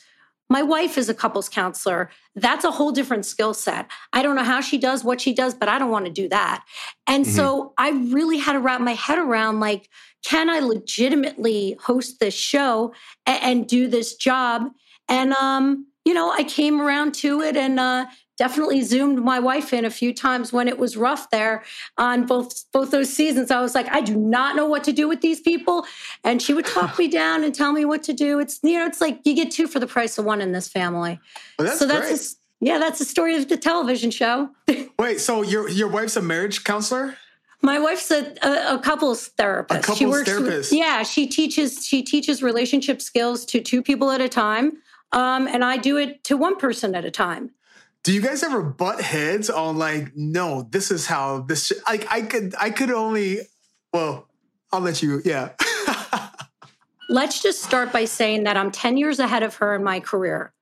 My 0.51 0.63
wife 0.63 0.99
is 0.99 1.09
a 1.09 1.15
couples 1.15 1.49
counselor. 1.49 2.11
That's 2.35 2.65
a 2.65 2.71
whole 2.71 2.91
different 2.91 3.25
skill 3.25 3.55
set. 3.55 3.87
I 4.13 4.23
don't 4.23 4.35
know 4.35 4.43
how 4.43 4.61
she 4.61 4.79
does 4.79 5.05
what 5.05 5.21
she 5.21 5.33
does, 5.33 5.55
but 5.55 5.69
I 5.69 5.79
don't 5.79 5.91
want 5.91 6.07
to 6.07 6.13
do 6.13 6.29
that. 6.31 6.65
And 7.07 7.25
mm-hmm. 7.25 7.35
so 7.35 7.73
I 7.79 7.91
really 7.91 8.39
had 8.39 8.55
to 8.55 8.61
wrap 8.61 8.81
my 8.81 8.95
head 8.95 9.19
around 9.19 9.61
like, 9.61 9.89
can 10.25 10.51
I 10.51 10.59
legitimately 10.59 11.77
host 11.81 12.19
this 12.19 12.35
show 12.35 12.95
and, 13.27 13.43
and 13.43 13.67
do 13.69 13.87
this 13.87 14.17
job? 14.17 14.69
And 15.09 15.35
um, 15.35 15.87
you 16.05 16.15
know, 16.15 16.31
I 16.31 16.43
came 16.43 16.81
around 16.81 17.15
to 17.17 17.43
it 17.43 17.55
and 17.55 17.79
uh, 17.79 18.07
definitely 18.39 18.83
zoomed 18.83 19.23
my 19.23 19.39
wife 19.41 19.73
in 19.73 19.85
a 19.85 19.91
few 19.91 20.15
times 20.15 20.53
when 20.53 20.69
it 20.69 20.79
was 20.79 20.97
rough 20.97 21.29
there 21.31 21.65
on 21.99 22.25
both 22.25 22.65
both 22.73 22.91
those 22.91 23.13
seasons. 23.13 23.51
I 23.51 23.61
was 23.61 23.75
like, 23.75 23.89
I 23.93 24.01
do 24.01 24.17
not 24.17 24.57
know 24.57 24.67
what 24.67 24.85
to 24.85 24.93
do 24.93 25.09
with 25.09 25.21
these 25.21 25.41
people, 25.41 25.85
and 26.25 26.41
she 26.41 26.55
would 26.55 26.67
talk 26.67 26.99
me 26.99 27.09
down 27.21 27.45
and 27.45 27.55
tell 27.55 27.73
me 27.73 27.85
what 27.85 28.03
to 28.05 28.13
do. 28.13 28.39
It's 28.39 28.61
you 28.63 28.79
know, 28.79 28.87
it's 28.87 29.01
like 29.01 29.21
you 29.25 29.35
get 29.35 29.51
two 29.51 29.67
for 29.67 29.81
the 29.81 29.87
price 29.87 30.17
of 30.17 30.25
one 30.25 30.41
in 30.41 30.53
this 30.53 30.69
family. 30.69 31.21
Well, 31.59 31.67
that's 31.67 31.81
so 31.81 31.87
that's 31.87 32.35
a, 32.35 32.37
yeah, 32.61 32.79
that's 32.79 32.99
the 32.99 33.05
story 33.05 33.37
of 33.37 33.49
the 33.49 33.57
television 33.57 34.11
show. 34.11 34.51
Wait, 34.99 35.21
so 35.21 35.43
your 35.43 35.69
your 35.69 35.89
wife's 35.89 36.17
a 36.17 36.23
marriage 36.23 36.65
counselor? 36.65 37.17
My 37.61 37.81
wife's 37.81 38.09
a, 38.13 38.35
a, 38.43 38.77
a 38.77 38.79
couples 38.79 39.29
therapist. 39.29 39.81
A 39.81 39.83
couples 39.83 39.99
she 39.99 40.07
works 40.07 40.29
therapist. 40.29 40.71
With, 40.71 40.79
yeah, 40.79 41.03
she 41.03 41.27
teaches 41.27 41.85
she 41.85 42.03
teaches 42.05 42.43
relationship 42.43 43.03
skills 43.03 43.45
to 43.47 43.61
two 43.61 43.83
people 43.83 44.13
at 44.13 44.21
a 44.21 44.29
time, 44.29 44.79
um, 45.11 45.49
and 45.49 45.65
I 45.65 45.77
do 45.77 45.97
it 45.97 46.23
to 46.25 46.37
one 46.37 46.57
person 46.57 46.95
at 46.95 47.05
a 47.05 47.11
time. 47.11 47.51
Do 48.05 48.13
you 48.13 48.23
guys 48.23 48.43
ever 48.43 48.63
butt 48.63 49.01
heads 49.01 49.51
on 49.51 49.77
like, 49.77 50.13
no, 50.17 50.63
this 50.71 50.91
is 50.91 51.07
how 51.07 51.41
this 51.41 51.67
sh-? 51.67 51.73
like 51.87 52.11
I 52.11 52.23
could 52.23 52.55
I 52.59 52.71
could 52.71 52.91
only 52.91 53.41
well, 53.93 54.29
I'll 54.73 54.81
let 54.81 55.03
you, 55.03 55.23
yeah. 55.25 55.51
Let's 57.09 57.43
just 57.43 57.63
start 57.63 57.93
by 57.93 58.05
saying 58.05 58.45
that 58.45 58.57
I'm 58.57 58.71
10 58.71 58.99
years 58.99 59.19
ahead 59.19 59.43
of 59.43 59.55
her 59.57 59.75
in 59.75 59.83
my 59.83 59.99
career. 60.01 60.53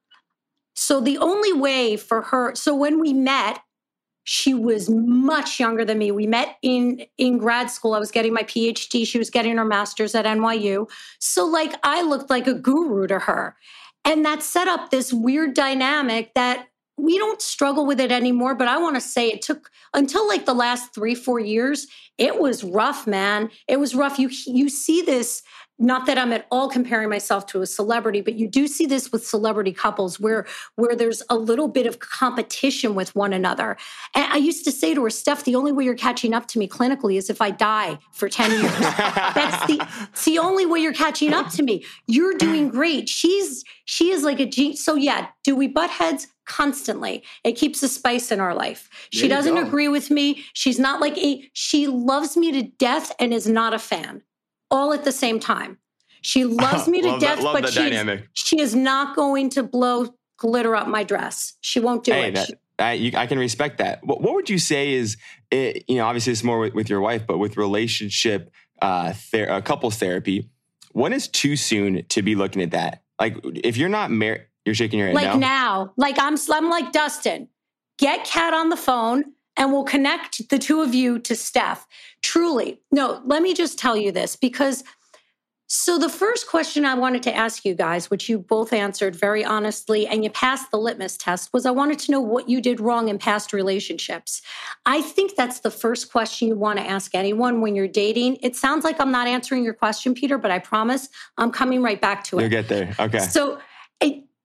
So 0.75 1.01
the 1.01 1.19
only 1.19 1.53
way 1.53 1.97
for 1.97 2.23
her, 2.23 2.55
so 2.55 2.75
when 2.75 3.01
we 3.01 3.13
met, 3.13 3.61
she 4.23 4.55
was 4.55 4.91
much 4.91 5.59
younger 5.61 5.85
than 5.85 5.99
me. 5.99 6.11
We 6.11 6.27
met 6.27 6.57
in 6.61 7.07
in 7.17 7.39
grad 7.39 7.71
school. 7.71 7.95
I 7.95 8.01
was 8.01 8.11
getting 8.11 8.33
my 8.33 8.43
PhD. 8.43 9.07
She 9.07 9.19
was 9.19 9.31
getting 9.31 9.57
her 9.57 9.65
master's 9.65 10.17
at 10.17 10.25
NYU. 10.25 10.91
So 11.21 11.47
like 11.47 11.75
I 11.85 12.03
looked 12.03 12.29
like 12.29 12.49
a 12.49 12.55
guru 12.55 13.07
to 13.07 13.21
her. 13.21 13.57
And 14.05 14.25
that 14.25 14.43
set 14.43 14.67
up 14.67 14.91
this 14.91 15.13
weird 15.13 15.55
dynamic 15.55 16.35
that 16.35 16.67
we 16.97 17.19
don't 17.19 17.43
struggle 17.43 17.87
with 17.87 18.01
it 18.01 18.11
anymore 18.11 18.55
but 18.55 18.69
i 18.69 18.79
want 18.79 18.97
to 18.97 19.01
say 19.01 19.29
it 19.29 19.43
took 19.43 19.71
until 19.95 20.27
like 20.27 20.47
the 20.47 20.55
last 20.55 20.95
3 20.95 21.15
4 21.15 21.41
years 21.41 21.87
it 22.19 22.41
was 22.41 22.65
rough 22.65 23.07
man. 23.07 23.51
It 23.69 23.79
was 23.79 23.95
rough. 23.95 24.19
You 24.19 24.31
you 24.47 24.69
see 24.69 25.03
this 25.03 25.43
not 25.79 26.07
that 26.07 26.19
i'm 26.19 26.33
at 26.33 26.47
all 26.51 26.69
comparing 26.69 27.09
myself 27.09 27.47
to 27.47 27.61
a 27.63 27.67
celebrity 27.67 28.21
but 28.21 28.35
you 28.35 28.49
do 28.49 28.67
see 28.67 28.87
this 28.87 29.13
with 29.13 29.27
celebrity 29.27 29.73
couples 29.73 30.19
where 30.19 30.47
where 30.77 30.95
there's 30.95 31.23
a 31.29 31.37
little 31.37 31.69
bit 31.69 31.87
of 31.87 31.99
competition 31.99 32.95
with 32.95 33.15
one 33.15 33.33
another 33.33 33.77
and 34.15 34.25
i 34.33 34.37
used 34.37 34.65
to 34.65 34.73
say 34.73 34.95
to 34.95 35.03
her 35.03 35.11
steph 35.11 35.45
the 35.45 35.55
only 35.55 35.73
way 35.73 35.85
you're 35.85 35.95
catching 35.95 36.35
up 36.35 36.47
to 36.47 36.59
me 36.59 36.69
clinically 36.69 37.17
is 37.17 37.29
if 37.31 37.41
i 37.41 37.51
die 37.51 37.99
for 38.13 38.29
10 38.29 38.51
years 38.51 38.79
that's 38.81 39.67
the 39.67 39.87
it's 40.13 40.25
the 40.25 40.39
only 40.39 40.67
way 40.67 40.79
you're 40.79 40.93
catching 40.93 41.33
up 41.33 41.51
to 41.51 41.63
me 41.63 41.85
you're 42.07 42.35
doing 42.35 42.69
great 42.69 43.09
she's 43.09 43.65
she 43.85 44.11
is 44.11 44.23
like 44.23 44.41
a 44.41 44.47
G. 44.47 44.75
so 44.75 44.95
yeah 44.95 45.29
do 45.45 45.55
we 45.55 45.69
butt 45.69 45.91
heads 45.91 46.29
constantly. 46.47 47.25
It 47.45 47.53
keeps 47.53 47.81
the 47.81 47.89
spice 47.89 48.31
in 48.31 48.41
our 48.41 48.55
life. 48.55 48.89
She 49.11 49.29
doesn't 49.29 49.57
go. 49.57 49.67
agree 49.67 49.89
with 49.89 50.11
me. 50.11 50.45
She's 50.53 50.79
not 50.79 51.01
like 51.01 51.19
a, 51.19 51.43
she 51.53 51.89
loves 51.89 52.37
me 52.37 52.53
to 52.53 52.63
death 52.63 53.13
and 53.19 53.35
is 53.35 53.49
not 53.49 53.75
a 53.75 53.79
fan 53.79 54.23
all 54.71 54.93
at 54.93 55.05
the 55.05 55.13
same 55.13 55.41
time. 55.41 55.79
She 56.21 56.45
loves 56.63 56.89
me 56.89 57.03
to 57.03 57.19
death, 57.19 57.43
but 57.43 57.69
she 57.69 58.23
she 58.33 58.61
is 58.61 58.75
not 58.75 59.17
going 59.17 59.51
to 59.51 59.63
blow 59.63 60.15
glitter 60.39 60.75
up 60.75 60.89
my 60.89 61.03
dress. 61.03 61.55
She 61.61 61.81
won't 61.81 62.05
do 62.05 62.13
hey, 62.13 62.29
it. 62.29 62.35
That, 62.35 62.51
I, 62.79 62.93
you, 62.93 63.13
I, 63.17 63.27
can 63.27 63.39
respect 63.39 63.79
that. 63.79 64.05
What, 64.05 64.21
what, 64.21 64.35
would 64.35 64.51
you 64.51 64.59
say 64.59 64.93
is, 64.93 65.17
it, 65.51 65.85
you 65.89 65.97
know, 65.97 66.05
obviously 66.05 66.33
it's 66.33 66.45
more 66.45 66.59
with, 66.59 66.75
with 66.75 66.91
your 66.91 67.01
wife, 67.01 67.27
but 67.27 67.39
with 67.39 67.57
relationship, 67.57 68.51
uh, 68.83 69.15
ther- 69.15 69.51
uh, 69.51 69.61
couples 69.63 69.97
therapy, 69.97 70.51
when 70.93 71.15
is 71.15 71.27
too 71.27 71.57
soon 71.57 72.05
to 72.05 72.21
be 72.21 72.35
looking 72.35 72.61
at 72.61 72.73
that? 72.73 73.03
Like, 73.19 73.39
if 73.45 73.79
you're 73.79 73.89
not 73.89 74.11
married, 74.11 74.43
you're 74.67 74.75
shaking 74.75 74.99
your 74.99 75.09
head. 75.09 75.15
Like 75.15 75.27
now. 75.27 75.39
now. 75.39 75.93
Like 75.97 76.17
I'm 76.19 76.37
I'm 76.53 76.69
like 76.69 76.93
Dustin. 76.93 77.49
Get 77.99 78.25
Kat 78.25 78.53
on 78.53 78.69
the 78.69 78.77
phone 78.77 79.25
and 79.57 79.73
we'll 79.73 79.85
connect 79.85 80.51
the 80.51 80.59
two 80.59 80.83
of 80.83 80.95
you 80.95 81.19
to 81.21 81.35
Steph. 81.35 81.87
Truly. 82.27 82.81
No, 82.91 83.23
let 83.25 83.41
me 83.41 83.55
just 83.55 83.79
tell 83.79 83.97
you 83.97 84.11
this 84.11 84.35
because 84.35 84.83
so 85.69 85.97
the 85.97 86.09
first 86.09 86.49
question 86.49 86.85
I 86.85 86.95
wanted 86.95 87.23
to 87.23 87.37
ask 87.37 87.65
you 87.65 87.73
guys, 87.73 88.11
which 88.11 88.29
you 88.29 88.41
both 88.41 88.73
answered 88.73 89.15
very 89.15 89.45
honestly 89.45 90.09
and 90.09 90.25
you 90.25 90.31
passed 90.31 90.73
the 90.73 90.77
litmus 90.77 91.17
test, 91.17 91.53
was 91.53 91.65
I 91.65 91.71
wanted 91.71 92.01
to 92.01 92.11
know 92.11 92.21
what 92.21 92.49
you 92.49 92.61
did 92.61 92.81
wrong 92.81 93.09
in 93.09 93.17
past 93.17 93.53
relationships. 93.53 94.43
I 94.87 95.03
think 95.03 95.37
that's 95.37 95.61
the 95.61 95.71
first 95.71 96.11
question 96.11 96.49
you 96.49 96.57
want 96.57 96.81
to 96.81 96.85
ask 96.85 97.15
anyone 97.15 97.61
when 97.61 97.77
you're 97.77 97.87
dating. 97.87 98.39
It 98.43 98.57
sounds 98.57 98.83
like 98.83 99.01
I'm 99.01 99.13
not 99.13 99.29
answering 99.29 99.63
your 99.63 99.75
question, 99.75 100.13
Peter, 100.13 100.37
but 100.37 100.51
I 100.51 100.59
promise 100.59 101.09
I'm 101.39 101.53
coming 101.53 101.81
right 101.81 102.01
back 102.01 102.25
to 102.25 102.39
it. 102.39 102.41
You'll 102.41 102.51
get 102.51 102.69
there. 102.69 102.93
Okay. 102.99 103.21
So 103.21 103.61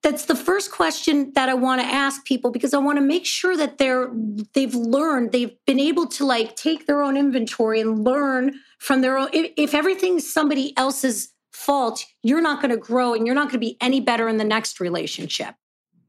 that's 0.04 0.26
the 0.26 0.36
first 0.36 0.72
question 0.72 1.32
that 1.36 1.48
I 1.48 1.54
want 1.54 1.82
to 1.82 1.88
ask 1.88 2.26
people 2.26 2.52
because 2.52 2.74
I 2.74 2.80
want 2.80 2.98
to 2.98 3.04
make 3.04 3.26
sure 3.26 3.56
that 3.56 3.78
they're 3.78 4.12
they've 4.54 4.74
learned, 4.74 5.32
they've 5.32 5.56
been 5.68 5.80
able 5.80 6.08
to 6.08 6.26
like 6.26 6.56
take 6.56 6.88
their 6.88 7.04
own 7.04 7.18
inventory 7.18 7.82
and 7.82 8.04
learn 8.04 8.60
from 8.80 9.02
their 9.02 9.18
own 9.18 9.30
if, 9.32 9.52
if 9.58 9.76
everything's 9.76 10.32
somebody 10.32 10.76
else's 10.76 11.32
fault, 11.52 12.06
you're 12.24 12.42
not 12.42 12.62
going 12.62 12.72
to 12.72 12.78
grow 12.78 13.14
and 13.14 13.26
you're 13.28 13.36
not 13.36 13.44
going 13.44 13.54
to 13.54 13.60
be 13.60 13.78
any 13.80 14.00
better 14.00 14.28
in 14.28 14.38
the 14.38 14.44
next 14.44 14.80
relationship. 14.80 15.54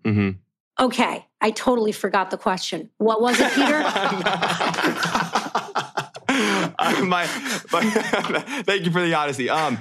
Mm-hmm. 0.04 0.30
Okay, 0.80 1.26
I 1.40 1.50
totally 1.50 1.92
forgot 1.92 2.30
the 2.30 2.38
question. 2.38 2.88
What 2.96 3.20
was 3.20 3.38
it, 3.38 3.52
Peter? 3.52 3.82
uh, 6.78 7.04
my, 7.04 7.28
my 7.70 7.90
thank 8.64 8.86
you 8.86 8.90
for 8.90 9.02
the 9.02 9.12
honesty. 9.14 9.50
Um, 9.50 9.78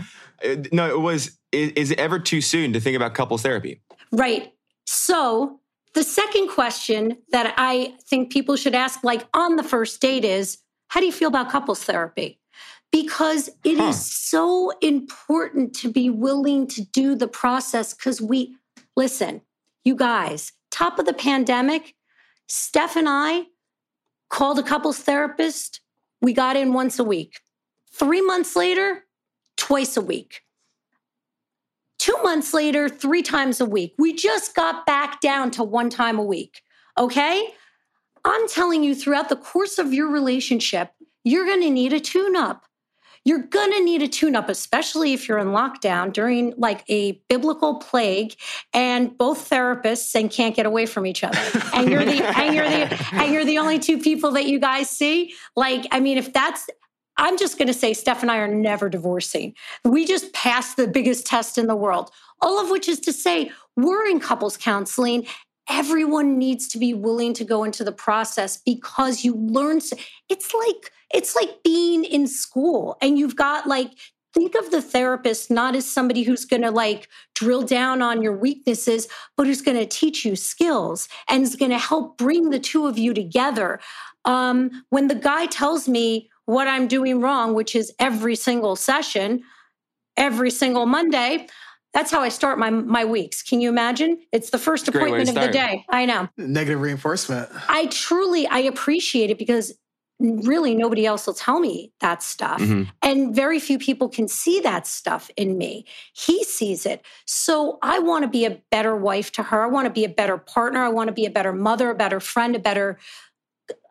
no, 0.71 0.89
it 0.89 1.00
was. 1.00 1.38
Is, 1.52 1.71
is 1.71 1.91
it 1.91 2.00
ever 2.00 2.19
too 2.19 2.41
soon 2.41 2.74
to 2.74 2.80
think 2.80 2.95
about 2.95 3.13
couples 3.13 3.41
therapy? 3.41 3.82
Right. 4.12 4.54
So 4.86 5.60
the 5.93 6.04
second 6.04 6.50
question 6.50 7.17
that 7.32 7.54
I 7.58 7.93
think 8.08 8.32
people 8.32 8.56
should 8.56 8.76
ask, 8.76 9.04
like 9.04 9.28
on 9.34 9.56
the 9.56 9.63
first 9.63 10.02
date, 10.02 10.26
is 10.26 10.58
how 10.89 11.00
do 11.00 11.06
you 11.06 11.12
feel 11.12 11.30
about 11.30 11.50
couples 11.50 11.84
therapy? 11.84 12.41
because 12.91 13.50
it 13.63 13.78
huh. 13.78 13.86
is 13.86 14.12
so 14.12 14.71
important 14.82 15.74
to 15.76 15.91
be 15.91 16.10
willing 16.10 16.67
to 16.67 16.84
do 16.84 17.15
the 17.15 17.28
process 17.28 17.93
because 17.93 18.21
we 18.21 18.56
listen 18.95 19.41
you 19.84 19.95
guys 19.95 20.52
top 20.69 21.00
of 21.00 21.06
the 21.06 21.13
pandemic 21.13 21.95
steph 22.47 22.95
and 22.95 23.08
i 23.10 23.43
called 24.30 24.60
a 24.60 24.63
couples 24.63 25.00
therapist 25.00 25.82
we 26.21 26.34
got 26.34 26.56
in 26.56 26.74
once 26.74 27.00
a 27.00 27.04
week 27.04 27.39
three 27.93 28.21
months 28.21 28.56
later 28.56 29.06
twice 29.58 29.95
a 29.95 30.02
week 30.02 30.41
two 32.12 32.24
months 32.24 32.54
later 32.54 32.89
three 32.89 33.21
times 33.21 33.62
a 33.62 33.65
week 33.65 33.93
we 33.97 34.13
just 34.13 34.56
got 34.56 34.86
back 34.86 35.21
down 35.21 35.52
to 35.52 35.63
one 35.63 35.89
time 35.89 36.17
a 36.17 36.24
week 36.24 36.62
okay 36.97 37.50
i'm 38.26 38.47
telling 38.47 38.84
you 38.84 38.95
throughout 38.95 39.30
the 39.30 39.36
course 39.36 39.78
of 39.78 39.93
your 39.93 40.10
relationship 40.10 40.91
you're 41.24 41.45
going 41.45 41.62
to 41.62 41.69
need 41.69 41.93
a 41.93 42.00
tune 42.00 42.36
up 42.36 42.65
you're 43.24 43.43
going 43.43 43.71
to 43.71 43.84
need 43.84 44.02
a 44.02 44.08
tune 44.08 44.36
up, 44.36 44.50
especially 44.50 45.13
if 45.13 45.28
you're 45.28 45.38
in 45.38 45.50
lockdown 45.50 46.12
during 46.12 46.56
like 46.58 46.84
a 46.89 47.21
biblical 47.30 47.76
plague 47.76 48.34
and 48.74 49.15
both 49.15 49.47
therapists 49.47 50.15
and 50.15 50.32
can't 50.32 50.56
get 50.56 50.65
away 50.65 50.88
from 50.88 51.06
each 51.06 51.24
other. 51.24 51.38
And 51.76 51.88
you're 51.88 52.04
the, 52.04 52.24
and 52.24 52.56
you're 52.56 52.67
the, 52.67 53.08
and 53.13 53.32
you're 53.32 53.45
the 53.45 53.60
only 53.60 53.78
two 53.78 54.00
people 54.00 54.32
that 54.32 54.45
you 54.45 54.60
guys 54.60 54.89
see. 54.89 55.36
Like, 55.56 55.86
I 55.91 56.00
mean, 56.00 56.17
if 56.17 56.34
that's, 56.34 56.67
I'm 57.17 57.38
just 57.38 57.58
going 57.58 57.67
to 57.67 57.74
say 57.74 57.93
Steph 57.93 58.21
and 58.21 58.32
I 58.32 58.38
are 58.38 58.47
never 58.47 58.89
divorcing. 58.89 59.54
We 59.84 60.06
just 60.06 60.34
passed 60.34 60.78
the 60.78 60.88
biggest 60.88 61.26
test 61.26 61.58
in 61.58 61.67
the 61.67 61.76
world. 61.76 62.12
All 62.41 62.60
of 62.60 62.71
which 62.71 62.88
is 62.88 63.00
to 63.02 63.13
say, 63.13 63.52
we're 63.76 64.08
in 64.08 64.19
couples 64.19 64.58
counseling 64.58 65.28
everyone 65.69 66.38
needs 66.38 66.67
to 66.67 66.78
be 66.78 66.93
willing 66.93 67.34
to 67.34 67.45
go 67.45 67.63
into 67.63 67.84
the 67.84 67.91
process 67.91 68.58
because 68.58 69.24
you 69.24 69.36
learn 69.36 69.78
it's 70.30 70.54
like 70.54 70.91
it's 71.13 71.36
like 71.36 71.63
being 71.63 72.04
in 72.04 72.28
school 72.28 72.97
and 73.02 73.17
you've 73.17 73.36
got 73.36 73.67
like 73.67 73.91
think 74.34 74.56
of 74.56 74.69
the 74.71 74.82
therapist 74.82 75.50
not 75.50 75.76
as 75.76 75.89
somebody 75.89 76.24
who's 76.24 76.45
going 76.45 76.62
to 76.62 76.71
like 76.71 77.08
drill 77.36 77.62
down 77.62 78.02
on 78.02 78.21
your 78.21 78.36
weaknesses 78.36 79.08
but 79.38 79.47
who's 79.47 79.62
going 79.62 79.78
to 79.78 79.86
teach 79.86 80.26
you 80.26 80.36
skills 80.36 81.08
and 81.30 81.43
is 81.43 81.56
going 81.56 81.71
to 81.71 81.80
help 81.80 82.17
bring 82.17 82.50
the 82.50 82.60
two 82.60 82.86
of 82.86 82.97
you 82.97 83.13
together 83.13 83.80
um, 84.26 84.84
when 84.89 85.08
the 85.08 85.15
guy 85.15 85.45
tells 85.45 85.88
me 85.88 86.30
what 86.45 86.67
i'm 86.67 86.88
doing 86.88 87.21
wrong 87.21 87.54
which 87.54 87.75
is 87.75 87.93
every 87.99 88.36
single 88.36 88.75
session 88.75 89.41
every 90.17 90.51
single 90.51 90.86
monday 90.86 91.47
that's 91.93 92.10
how 92.10 92.21
I 92.21 92.30
start 92.30 92.58
my 92.58 92.69
my 92.69 93.04
weeks. 93.04 93.43
Can 93.43 93.60
you 93.60 93.69
imagine? 93.69 94.21
It's 94.32 94.49
the 94.49 94.58
first 94.58 94.88
appointment 94.88 95.27
of 95.27 95.36
the 95.36 95.49
day. 95.49 95.86
I 95.89 96.06
know. 96.06 96.30
Negative 96.38 96.80
reinforcement. 96.80 97.49
I 97.67 97.88
truly 97.88 98.47
I 98.47 98.60
appreciate 98.60 99.30
it 99.30 99.38
because 99.38 99.73
really 100.21 100.75
nobody 100.75 101.06
else 101.06 101.25
will 101.25 101.34
tell 101.34 101.60
me 101.60 101.91
that 101.99 102.21
stuff. 102.21 102.62
Mm-hmm. 102.62 102.84
And 103.01 103.36
very 103.36 103.60
few 103.60 103.80
people 103.80 104.08
can 104.08 104.27
see 104.27 104.60
that 104.62 104.86
stuff 104.86 105.32
in 105.36 105.58
me. 105.58 105.86
He 106.13 106.43
sees 106.43 106.86
it. 106.86 107.04
So 107.25 107.80
I 107.82 107.99
want 107.99 108.23
to 108.23 108.30
be 108.30 108.45
a 108.45 108.62
better 108.69 108.95
wife 108.95 109.32
to 109.34 109.43
her. 109.43 109.63
I 109.63 109.67
want 109.67 109.88
to 109.88 109.91
be 109.91 110.06
a 110.06 110.10
better 110.10 110.38
partner. 110.38 110.84
I 110.84 110.89
want 110.89 111.08
to 111.08 111.13
be 111.13 111.25
a 111.25 111.32
better 111.32 111.54
mother, 111.54 111.89
a 111.89 111.95
better 111.95 112.19
friend, 112.19 112.56
a 112.56 112.60
better 112.60 112.99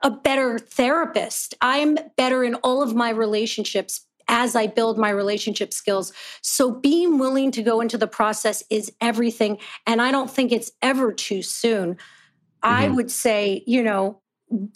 a 0.03 0.11
better 0.11 0.59
therapist. 0.59 1.55
I'm 1.61 1.99
better 2.17 2.45
in 2.45 2.55
all 2.57 2.83
of 2.83 2.95
my 2.95 3.11
relationships 3.11 4.07
as 4.29 4.55
I 4.55 4.69
build 4.69 4.97
my 4.97 5.11
relationship 5.11 5.73
skills. 5.73 6.13
So 6.41 6.71
being 6.71 7.19
willing 7.19 7.51
to 7.53 7.63
go 7.63 7.81
into 7.81 7.99
the 7.99 8.07
process 8.07 8.63
is 8.71 8.93
everything. 9.01 9.59
And 9.87 10.01
I 10.01 10.13
don't 10.13 10.31
think 10.31 10.53
it's 10.53 10.71
ever 10.81 11.13
too 11.13 11.43
soon. 11.43 11.95
Mm-hmm. 11.95 11.99
I 12.63 12.89
would 12.89 13.11
say, 13.11 13.65
you 13.67 13.83
know, 13.83 14.21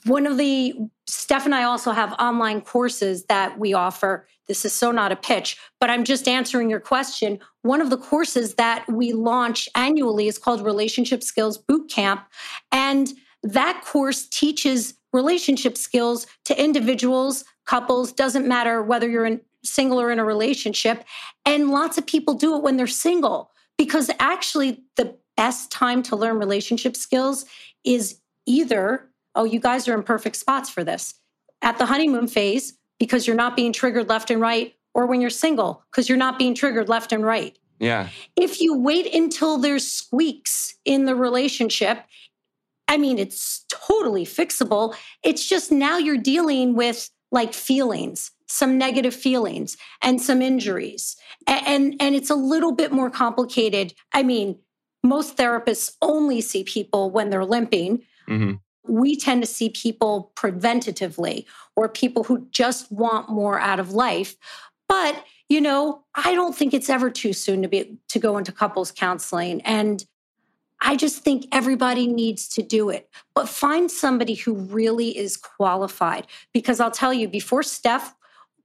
one 0.04 0.26
of 0.26 0.38
the 0.38 0.74
Steph 1.06 1.44
and 1.44 1.54
I 1.54 1.64
also 1.64 1.92
have 1.92 2.12
online 2.14 2.60
courses 2.60 3.24
that 3.26 3.58
we 3.58 3.74
offer. 3.74 4.26
This 4.48 4.64
is 4.64 4.72
so 4.72 4.90
not 4.90 5.12
a 5.12 5.16
pitch, 5.16 5.58
but 5.80 5.90
I'm 5.90 6.04
just 6.04 6.28
answering 6.28 6.70
your 6.70 6.80
question. 6.80 7.38
One 7.62 7.80
of 7.80 7.90
the 7.90 7.96
courses 7.96 8.54
that 8.54 8.84
we 8.88 9.12
launch 9.12 9.68
annually 9.74 10.28
is 10.28 10.38
called 10.38 10.64
Relationship 10.64 11.22
Skills 11.22 11.58
Bootcamp. 11.58 12.22
And 12.72 13.12
that 13.44 13.84
course 13.84 14.26
teaches 14.26 14.94
relationship 15.12 15.76
skills 15.76 16.26
to 16.44 16.60
individuals, 16.60 17.44
couples, 17.66 18.10
doesn't 18.12 18.48
matter 18.48 18.82
whether 18.82 19.08
you're 19.08 19.26
in 19.26 19.40
single 19.62 20.00
or 20.00 20.10
in 20.10 20.18
a 20.18 20.24
relationship. 20.24 21.04
And 21.46 21.70
lots 21.70 21.96
of 21.98 22.06
people 22.06 22.34
do 22.34 22.56
it 22.56 22.62
when 22.62 22.76
they're 22.76 22.86
single 22.86 23.50
because 23.78 24.10
actually 24.18 24.82
the 24.96 25.16
best 25.36 25.70
time 25.70 26.02
to 26.04 26.16
learn 26.16 26.38
relationship 26.38 26.96
skills 26.96 27.44
is 27.84 28.18
either, 28.46 29.08
oh, 29.34 29.44
you 29.44 29.60
guys 29.60 29.88
are 29.88 29.94
in 29.94 30.02
perfect 30.02 30.36
spots 30.36 30.68
for 30.68 30.84
this 30.84 31.14
at 31.62 31.78
the 31.78 31.86
honeymoon 31.86 32.26
phase 32.26 32.74
because 32.98 33.26
you're 33.26 33.36
not 33.36 33.56
being 33.56 33.72
triggered 33.72 34.08
left 34.08 34.30
and 34.30 34.40
right, 34.40 34.74
or 34.94 35.06
when 35.06 35.20
you're 35.20 35.30
single 35.30 35.82
because 35.90 36.08
you're 36.08 36.18
not 36.18 36.38
being 36.38 36.54
triggered 36.54 36.88
left 36.88 37.12
and 37.12 37.24
right. 37.24 37.58
Yeah. 37.80 38.08
If 38.36 38.60
you 38.60 38.78
wait 38.78 39.12
until 39.12 39.58
there's 39.58 39.86
squeaks 39.86 40.74
in 40.84 41.06
the 41.06 41.16
relationship, 41.16 42.04
I 42.88 42.98
mean, 42.98 43.18
it's 43.18 43.64
totally 43.70 44.24
fixable. 44.24 44.94
It's 45.22 45.48
just 45.48 45.72
now 45.72 45.98
you're 45.98 46.18
dealing 46.18 46.74
with 46.74 47.10
like 47.32 47.54
feelings, 47.54 48.30
some 48.46 48.78
negative 48.78 49.14
feelings 49.14 49.76
and 50.02 50.20
some 50.20 50.42
injuries. 50.42 51.16
And, 51.46 51.66
and, 51.66 51.96
and 52.00 52.14
it's 52.14 52.30
a 52.30 52.34
little 52.34 52.72
bit 52.72 52.92
more 52.92 53.10
complicated. 53.10 53.94
I 54.12 54.22
mean, 54.22 54.58
most 55.02 55.36
therapists 55.36 55.92
only 56.00 56.40
see 56.40 56.64
people 56.64 57.10
when 57.10 57.30
they're 57.30 57.44
limping. 57.44 58.02
Mm-hmm. 58.28 58.54
We 58.86 59.16
tend 59.16 59.42
to 59.42 59.46
see 59.46 59.70
people 59.70 60.32
preventatively 60.36 61.46
or 61.76 61.88
people 61.88 62.24
who 62.24 62.46
just 62.50 62.90
want 62.92 63.28
more 63.28 63.58
out 63.58 63.80
of 63.80 63.92
life. 63.92 64.36
But, 64.88 65.24
you 65.48 65.60
know, 65.60 66.04
I 66.14 66.34
don't 66.34 66.54
think 66.54 66.74
it's 66.74 66.90
ever 66.90 67.10
too 67.10 67.32
soon 67.32 67.62
to 67.62 67.68
be 67.68 67.98
to 68.08 68.18
go 68.18 68.36
into 68.38 68.52
couples 68.52 68.92
counseling. 68.92 69.60
And 69.62 70.04
I 70.80 70.96
just 70.96 71.22
think 71.22 71.46
everybody 71.52 72.06
needs 72.06 72.48
to 72.50 72.62
do 72.62 72.90
it, 72.90 73.08
but 73.34 73.48
find 73.48 73.90
somebody 73.90 74.34
who 74.34 74.54
really 74.54 75.16
is 75.16 75.36
qualified. 75.36 76.26
Because 76.52 76.80
I'll 76.80 76.90
tell 76.90 77.14
you, 77.14 77.28
before 77.28 77.62
Steph 77.62 78.14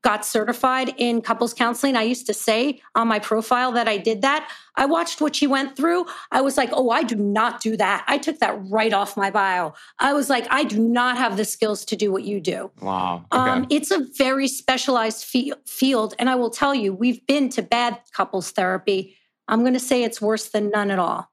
got 0.01 0.25
certified 0.25 0.93
in 0.97 1.21
couples 1.21 1.53
counseling, 1.53 1.95
I 1.95 2.03
used 2.03 2.25
to 2.27 2.33
say 2.33 2.81
on 2.95 3.07
my 3.07 3.19
profile 3.19 3.73
that 3.73 3.87
I 3.87 3.97
did 3.97 4.21
that. 4.21 4.49
I 4.75 4.85
watched 4.85 5.19
what 5.19 5.35
she 5.35 5.45
went 5.45 5.75
through. 5.75 6.05
I 6.31 6.39
was 6.39 6.55
like, 6.55 6.69
oh, 6.71 6.89
I 6.89 7.03
do 7.03 7.15
not 7.15 7.61
do 7.61 7.75
that. 7.77 8.05
I 8.07 8.17
took 8.17 8.39
that 8.39 8.57
right 8.69 8.93
off 8.93 9.17
my 9.17 9.29
bio. 9.29 9.73
I 9.99 10.13
was 10.13 10.29
like, 10.29 10.47
I 10.49 10.63
do 10.63 10.79
not 10.79 11.17
have 11.17 11.35
the 11.35 11.43
skills 11.43 11.83
to 11.85 11.97
do 11.97 12.11
what 12.11 12.23
you 12.23 12.39
do. 12.39 12.71
Wow. 12.81 13.25
Okay. 13.31 13.51
Um, 13.51 13.67
it's 13.69 13.91
a 13.91 14.05
very 14.17 14.47
specialized 14.47 15.25
fe- 15.25 15.51
field. 15.65 16.13
And 16.17 16.29
I 16.29 16.35
will 16.35 16.49
tell 16.49 16.73
you, 16.73 16.93
we've 16.93 17.25
been 17.27 17.49
to 17.49 17.61
bad 17.61 17.99
couples 18.13 18.51
therapy. 18.51 19.17
I'm 19.49 19.61
going 19.61 19.73
to 19.73 19.79
say 19.79 20.03
it's 20.03 20.21
worse 20.21 20.49
than 20.49 20.69
none 20.69 20.91
at 20.91 20.99
all. 20.99 21.29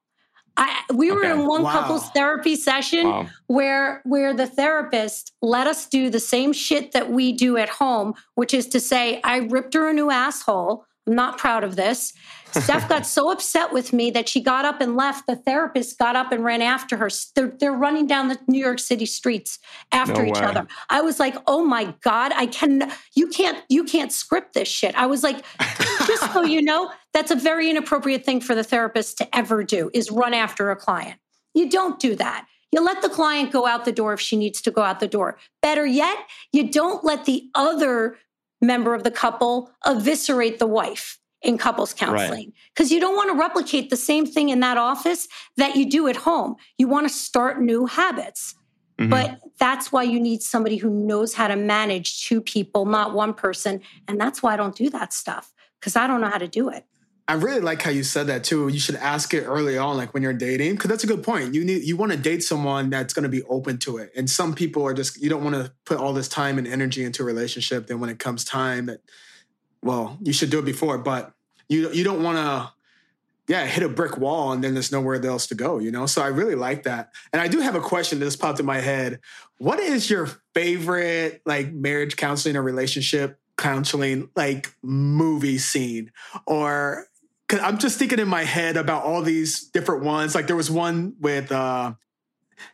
I, 0.57 0.81
we 0.93 1.11
were 1.11 1.23
okay. 1.23 1.31
in 1.39 1.45
one 1.45 1.63
wow. 1.63 1.71
couples 1.71 2.09
therapy 2.09 2.55
session 2.55 3.07
wow. 3.07 3.27
where 3.45 4.01
where 4.05 4.33
the 4.33 4.47
therapist 4.47 5.31
let 5.41 5.67
us 5.67 5.85
do 5.87 6.09
the 6.09 6.19
same 6.19 6.51
shit 6.51 6.91
that 6.93 7.11
we 7.11 7.31
do 7.31 7.57
at 7.57 7.69
home, 7.69 8.15
which 8.35 8.53
is 8.53 8.67
to 8.69 8.79
say, 8.79 9.21
I 9.23 9.37
ripped 9.37 9.75
her 9.75 9.89
a 9.89 9.93
new 9.93 10.09
asshole. 10.09 10.85
I'm 11.07 11.15
not 11.15 11.37
proud 11.37 11.63
of 11.63 11.75
this. 11.75 12.13
Steph 12.51 12.89
got 12.89 13.05
so 13.05 13.31
upset 13.31 13.71
with 13.71 13.93
me 13.93 14.11
that 14.11 14.27
she 14.27 14.41
got 14.41 14.65
up 14.65 14.81
and 14.81 14.95
left. 14.95 15.27
The 15.27 15.35
therapist 15.35 15.97
got 15.97 16.15
up 16.15 16.31
and 16.31 16.43
ran 16.43 16.61
after 16.61 16.97
her. 16.97 17.09
They're, 17.35 17.53
they're 17.59 17.73
running 17.73 18.07
down 18.07 18.27
the 18.27 18.39
New 18.47 18.59
York 18.59 18.79
City 18.79 19.05
streets 19.05 19.59
after 19.91 20.23
no 20.23 20.29
each 20.29 20.39
way. 20.39 20.45
other. 20.45 20.67
I 20.89 21.01
was 21.01 21.19
like, 21.19 21.35
"Oh 21.45 21.63
my 21.63 21.93
god, 22.01 22.31
I 22.35 22.47
can 22.47 22.91
you 23.15 23.27
can't 23.27 23.63
you 23.69 23.83
can't 23.83 24.11
script 24.11 24.53
this 24.53 24.67
shit." 24.67 24.95
I 24.95 25.05
was 25.05 25.23
like, 25.23 25.43
just 26.07 26.33
so 26.33 26.43
you 26.43 26.61
know, 26.61 26.91
that's 27.13 27.31
a 27.31 27.35
very 27.35 27.69
inappropriate 27.69 28.25
thing 28.25 28.41
for 28.41 28.55
the 28.55 28.63
therapist 28.63 29.17
to 29.19 29.35
ever 29.35 29.63
do 29.63 29.89
is 29.93 30.11
run 30.11 30.33
after 30.33 30.71
a 30.71 30.75
client. 30.75 31.19
You 31.53 31.69
don't 31.69 31.99
do 31.99 32.15
that. 32.15 32.47
You 32.71 32.81
let 32.81 33.01
the 33.01 33.09
client 33.09 33.51
go 33.51 33.65
out 33.65 33.85
the 33.85 33.91
door 33.91 34.13
if 34.13 34.19
she 34.19 34.35
needs 34.35 34.61
to 34.61 34.71
go 34.71 34.81
out 34.81 34.99
the 34.99 35.07
door. 35.07 35.37
Better 35.61 35.85
yet, 35.85 36.17
you 36.51 36.69
don't 36.69 37.03
let 37.03 37.25
the 37.25 37.49
other 37.55 38.17
member 38.61 38.93
of 38.93 39.03
the 39.03 39.11
couple 39.11 39.71
eviscerate 39.85 40.59
the 40.59 40.67
wife 40.67 41.19
in 41.41 41.57
couples 41.57 41.93
counseling 41.93 42.51
because 42.73 42.89
right. 42.89 42.95
you 42.95 42.99
don't 42.99 43.15
want 43.15 43.31
to 43.31 43.37
replicate 43.37 43.89
the 43.89 43.97
same 43.97 44.25
thing 44.25 44.49
in 44.49 44.59
that 44.61 44.77
office 44.77 45.27
that 45.55 45.75
you 45.75 45.89
do 45.89 46.07
at 46.07 46.15
home. 46.15 46.55
You 46.77 46.87
want 46.87 47.07
to 47.07 47.13
start 47.13 47.61
new 47.61 47.85
habits. 47.85 48.55
Mm-hmm. 48.99 49.11
But 49.11 49.39
that's 49.59 49.91
why 49.91 50.03
you 50.03 50.19
need 50.19 50.41
somebody 50.41 50.77
who 50.77 50.89
knows 50.89 51.35
how 51.35 51.47
to 51.47 51.55
manage 51.55 52.25
two 52.25 52.41
people, 52.41 52.85
not 52.85 53.13
one 53.13 53.33
person. 53.33 53.81
And 54.07 54.19
that's 54.19 54.41
why 54.41 54.53
I 54.53 54.57
don't 54.57 54.75
do 54.75 54.89
that 54.89 55.13
stuff 55.13 55.53
because 55.79 55.95
I 55.95 56.07
don't 56.07 56.19
know 56.19 56.29
how 56.29 56.39
to 56.39 56.47
do 56.47 56.69
it. 56.69 56.85
I 57.29 57.33
really 57.33 57.59
like 57.59 57.81
how 57.81 57.91
you 57.91 58.03
said 58.03 58.27
that 58.27 58.45
too. 58.45 58.69
You 58.69 58.79
should 58.79 58.95
ask 58.95 59.33
it 59.33 59.43
early 59.43 59.77
on, 59.77 59.97
like 59.97 60.13
when 60.13 60.23
you're 60.23 60.33
dating, 60.33 60.73
because 60.73 60.89
that's 60.89 61.03
a 61.03 61.07
good 61.07 61.23
point. 61.23 61.53
You 61.53 61.65
need 61.65 61.83
you 61.83 61.97
want 61.97 62.13
to 62.13 62.17
date 62.17 62.41
someone 62.41 62.89
that's 62.89 63.13
going 63.13 63.23
to 63.23 63.29
be 63.29 63.43
open 63.43 63.79
to 63.79 63.97
it. 63.97 64.11
And 64.15 64.29
some 64.29 64.53
people 64.53 64.85
are 64.85 64.93
just 64.93 65.21
you 65.21 65.29
don't 65.29 65.43
want 65.43 65.55
to 65.55 65.73
put 65.83 65.97
all 65.97 66.13
this 66.13 66.29
time 66.29 66.57
and 66.57 66.65
energy 66.65 67.03
into 67.03 67.23
a 67.23 67.25
relationship. 67.25 67.87
Then 67.87 67.99
when 67.99 68.09
it 68.09 68.17
comes 68.17 68.45
time 68.45 68.85
that, 68.85 69.01
well, 69.83 70.17
you 70.21 70.31
should 70.31 70.49
do 70.49 70.59
it 70.59 70.65
before, 70.65 70.97
but 70.97 71.33
you 71.67 71.91
you 71.91 72.05
don't 72.05 72.23
want 72.23 72.37
to, 72.37 72.71
yeah, 73.53 73.65
hit 73.65 73.83
a 73.83 73.89
brick 73.89 74.17
wall 74.17 74.53
and 74.53 74.63
then 74.63 74.73
there's 74.73 74.93
nowhere 74.93 75.23
else 75.25 75.47
to 75.47 75.55
go. 75.55 75.79
You 75.79 75.91
know. 75.91 76.05
So 76.05 76.21
I 76.21 76.27
really 76.27 76.55
like 76.55 76.83
that. 76.83 77.11
And 77.33 77.41
I 77.41 77.49
do 77.49 77.59
have 77.59 77.75
a 77.75 77.81
question 77.81 78.19
that 78.19 78.25
just 78.25 78.39
popped 78.39 78.61
in 78.61 78.65
my 78.65 78.79
head. 78.79 79.19
What 79.57 79.81
is 79.81 80.09
your 80.09 80.29
favorite 80.53 81.41
like 81.45 81.73
marriage 81.73 82.15
counseling 82.15 82.55
or 82.55 82.61
relationship 82.61 83.37
counseling 83.57 84.29
like 84.35 84.71
movie 84.81 85.57
scene 85.57 86.11
or 86.45 87.07
cause 87.47 87.59
I'm 87.61 87.77
just 87.77 87.97
thinking 87.99 88.19
in 88.19 88.27
my 88.27 88.43
head 88.43 88.77
about 88.77 89.03
all 89.03 89.21
these 89.21 89.65
different 89.69 90.03
ones. 90.03 90.35
Like 90.35 90.47
there 90.47 90.55
was 90.55 90.69
one 90.71 91.15
with 91.19 91.51
uh 91.51 91.93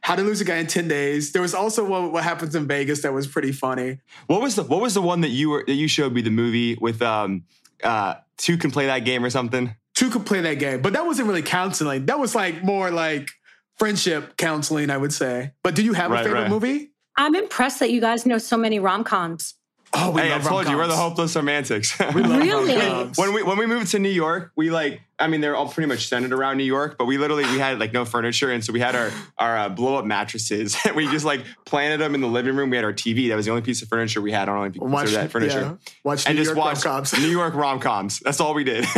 how 0.01 0.15
to 0.15 0.21
lose 0.23 0.39
a 0.39 0.45
guy 0.45 0.57
in 0.57 0.67
10 0.67 0.87
days. 0.87 1.33
There 1.33 1.41
was 1.41 1.53
also 1.53 1.83
one 1.83 2.11
what 2.11 2.23
happens 2.23 2.55
in 2.55 2.67
Vegas 2.67 3.01
that 3.01 3.11
was 3.13 3.27
pretty 3.27 3.51
funny. 3.51 3.99
What 4.27 4.41
was 4.41 4.55
the 4.55 4.63
what 4.63 4.81
was 4.81 4.93
the 4.93 5.01
one 5.01 5.21
that 5.21 5.29
you 5.29 5.49
were 5.49 5.63
that 5.67 5.73
you 5.73 5.87
showed 5.87 6.13
me 6.13 6.21
the 6.21 6.29
movie 6.31 6.75
with 6.79 7.01
um 7.01 7.43
uh 7.83 8.15
two 8.37 8.57
can 8.57 8.71
play 8.71 8.85
that 8.87 8.99
game 8.99 9.23
or 9.23 9.29
something? 9.29 9.75
Two 9.93 10.09
could 10.09 10.25
play 10.25 10.41
that 10.41 10.55
game, 10.55 10.81
but 10.81 10.93
that 10.93 11.05
wasn't 11.05 11.27
really 11.27 11.43
counseling. 11.43 12.07
That 12.07 12.17
was 12.17 12.33
like 12.33 12.63
more 12.63 12.89
like 12.89 13.29
friendship 13.77 14.37
counseling, 14.37 14.89
I 14.89 14.97
would 14.97 15.13
say. 15.13 15.51
But 15.63 15.75
do 15.75 15.83
you 15.83 15.93
have 15.93 16.09
Right, 16.11 16.21
a 16.21 16.23
favorite 16.23 16.41
right. 16.43 16.49
movie? 16.49 16.91
I'm 17.15 17.35
impressed 17.35 17.79
that 17.79 17.91
you 17.91 18.01
guys 18.01 18.25
know 18.25 18.39
so 18.39 18.57
many 18.57 18.79
rom 18.79 19.03
coms. 19.03 19.53
Oh, 19.95 20.09
we 20.11 20.21
hey, 20.21 20.31
I 20.31 20.37
love 20.37 20.43
told 20.47 20.67
you 20.67 20.75
we're 20.77 20.87
the 20.87 20.95
hopeless 20.95 21.35
romantics. 21.35 21.97
We 22.15 22.23
love 22.23 22.41
Really? 22.41 22.75
rom-coms. 22.75 23.17
when 23.17 23.33
we 23.33 23.43
when 23.43 23.57
we 23.57 23.65
moved 23.67 23.91
to 23.91 23.99
New 23.99 24.09
York, 24.09 24.51
we 24.55 24.71
like 24.71 25.01
I 25.19 25.27
mean 25.27 25.41
they're 25.41 25.55
all 25.55 25.67
pretty 25.69 25.87
much 25.87 26.07
centered 26.07 26.33
around 26.33 26.57
New 26.57 26.63
York, 26.63 26.97
but 26.97 27.05
we 27.05 27.17
literally 27.19 27.43
we 27.45 27.59
had 27.59 27.79
like 27.79 27.93
no 27.93 28.03
furniture, 28.03 28.51
and 28.51 28.65
so 28.65 28.73
we 28.73 28.79
had 28.79 28.95
our 28.95 29.11
our 29.37 29.55
uh, 29.57 29.69
blow 29.69 29.95
up 29.97 30.05
mattresses. 30.05 30.75
we 30.95 31.07
just 31.09 31.25
like 31.25 31.41
planted 31.65 31.99
them 31.99 32.15
in 32.15 32.21
the 32.21 32.27
living 32.27 32.55
room. 32.55 32.71
We 32.71 32.75
had 32.77 32.85
our 32.85 32.91
TV. 32.93 33.29
That 33.29 33.35
was 33.35 33.45
the 33.45 33.51
only 33.51 33.61
piece 33.61 33.83
of 33.83 33.87
furniture 33.87 34.19
we 34.21 34.31
had. 34.31 34.43
I 34.43 34.45
don't 34.47 34.55
know 34.57 34.63
if 34.63 34.75
you 34.75 34.81
watch 34.81 35.11
that 35.11 35.29
furniture. 35.31 35.59
yeah, 35.61 35.91
watch 36.03 36.25
And 36.25 36.35
New 36.35 36.43
just 36.43 36.55
York 36.55 36.65
watch 36.65 36.83
rom-coms. 36.85 37.13
New 37.19 37.27
York 37.29 37.53
rom 37.53 37.79
coms. 37.79 38.19
That's 38.19 38.39
all 38.39 38.53
we 38.55 38.63
did. 38.63 38.85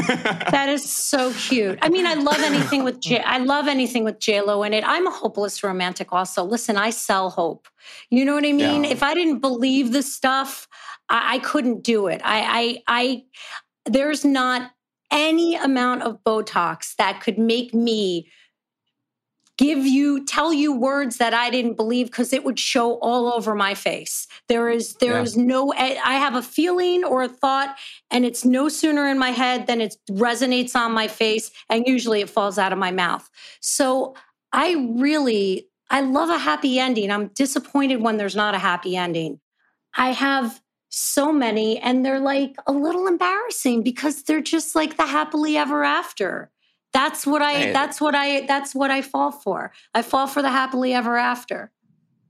That 0.55 0.69
is 0.69 0.89
so 0.89 1.33
cute. 1.33 1.77
I 1.81 1.89
mean, 1.89 2.05
I 2.07 2.13
love 2.13 2.39
anything 2.39 2.83
with 2.85 3.01
J. 3.01 3.19
I 3.19 3.39
love 3.39 3.67
anything 3.67 4.05
with 4.05 4.19
J 4.19 4.41
Lo 4.41 4.63
in 4.63 4.73
it. 4.73 4.83
I'm 4.87 5.05
a 5.05 5.11
hopeless 5.11 5.61
romantic. 5.63 6.13
Also, 6.13 6.43
listen, 6.43 6.77
I 6.77 6.91
sell 6.91 7.29
hope. 7.29 7.67
You 8.09 8.23
know 8.25 8.33
what 8.33 8.45
I 8.45 8.53
mean? 8.53 8.83
Yeah. 8.85 8.91
If 8.91 9.03
I 9.03 9.13
didn't 9.13 9.39
believe 9.39 9.91
the 9.91 10.01
stuff, 10.01 10.67
I, 11.09 11.35
I 11.35 11.39
couldn't 11.39 11.83
do 11.83 12.07
it. 12.07 12.21
I, 12.23 12.81
I, 12.87 13.01
I, 13.01 13.23
there's 13.85 14.25
not 14.25 14.71
any 15.11 15.55
amount 15.55 16.03
of 16.03 16.23
Botox 16.23 16.95
that 16.97 17.21
could 17.21 17.37
make 17.37 17.73
me 17.73 18.29
give 19.57 19.85
you 19.85 20.25
tell 20.25 20.51
you 20.51 20.73
words 20.75 21.17
that 21.17 21.33
I 21.33 21.49
didn't 21.49 21.75
believe 21.75 22.07
because 22.07 22.33
it 22.33 22.43
would 22.43 22.59
show 22.59 22.95
all 22.95 23.31
over 23.31 23.55
my 23.55 23.73
face. 23.73 24.27
There 24.49 24.69
is 24.69 24.95
there 24.95 25.13
Yeah. 25.13 25.21
is 25.21 25.37
no 25.37 25.71
I 25.73 26.15
have 26.15 26.35
a 26.35 26.41
feeling 26.41 27.05
or 27.05 27.23
a 27.23 27.29
thought 27.29 27.77
and 28.11 28.25
it's 28.25 28.43
no 28.43 28.67
sooner 28.67 29.07
in 29.07 29.17
my 29.17 29.29
head 29.29 29.67
than 29.67 29.79
it 29.79 29.95
resonates 30.11 30.75
on 30.75 30.91
my 30.91 31.07
face 31.07 31.51
and 31.69 31.87
usually 31.87 32.19
it 32.19 32.29
falls 32.29 32.57
out 32.57 32.73
of 32.73 32.79
my 32.79 32.91
mouth. 32.91 33.29
So 33.61 34.15
I 34.51 34.73
really 34.97 35.69
I 35.89 36.01
love 36.01 36.29
a 36.29 36.37
happy 36.37 36.77
ending. 36.77 37.09
I'm 37.09 37.27
disappointed 37.27 38.01
when 38.01 38.17
there's 38.17 38.35
not 38.35 38.55
a 38.55 38.59
happy 38.59 38.97
ending. 38.97 39.39
I 39.95 40.11
have 40.11 40.59
so 40.95 41.31
many 41.33 41.77
and 41.77 42.05
they're 42.05 42.21
like 42.21 42.55
a 42.67 42.71
little 42.71 43.05
embarrassing 43.07 43.83
because 43.83 44.23
they're 44.23 44.41
just 44.41 44.75
like 44.75 44.95
the 44.95 45.05
happily 45.05 45.57
ever 45.57 45.83
after. 45.83 46.49
That's 46.93 47.27
what 47.27 47.41
I 47.41 47.73
that's 47.73 47.99
what 47.99 48.15
I 48.15 48.45
that's 48.45 48.73
what 48.73 48.91
I 48.91 49.01
fall 49.01 49.31
for. 49.31 49.73
I 49.93 50.01
fall 50.01 50.27
for 50.27 50.41
the 50.41 50.49
happily 50.49 50.93
ever 50.93 51.17
after. 51.17 51.71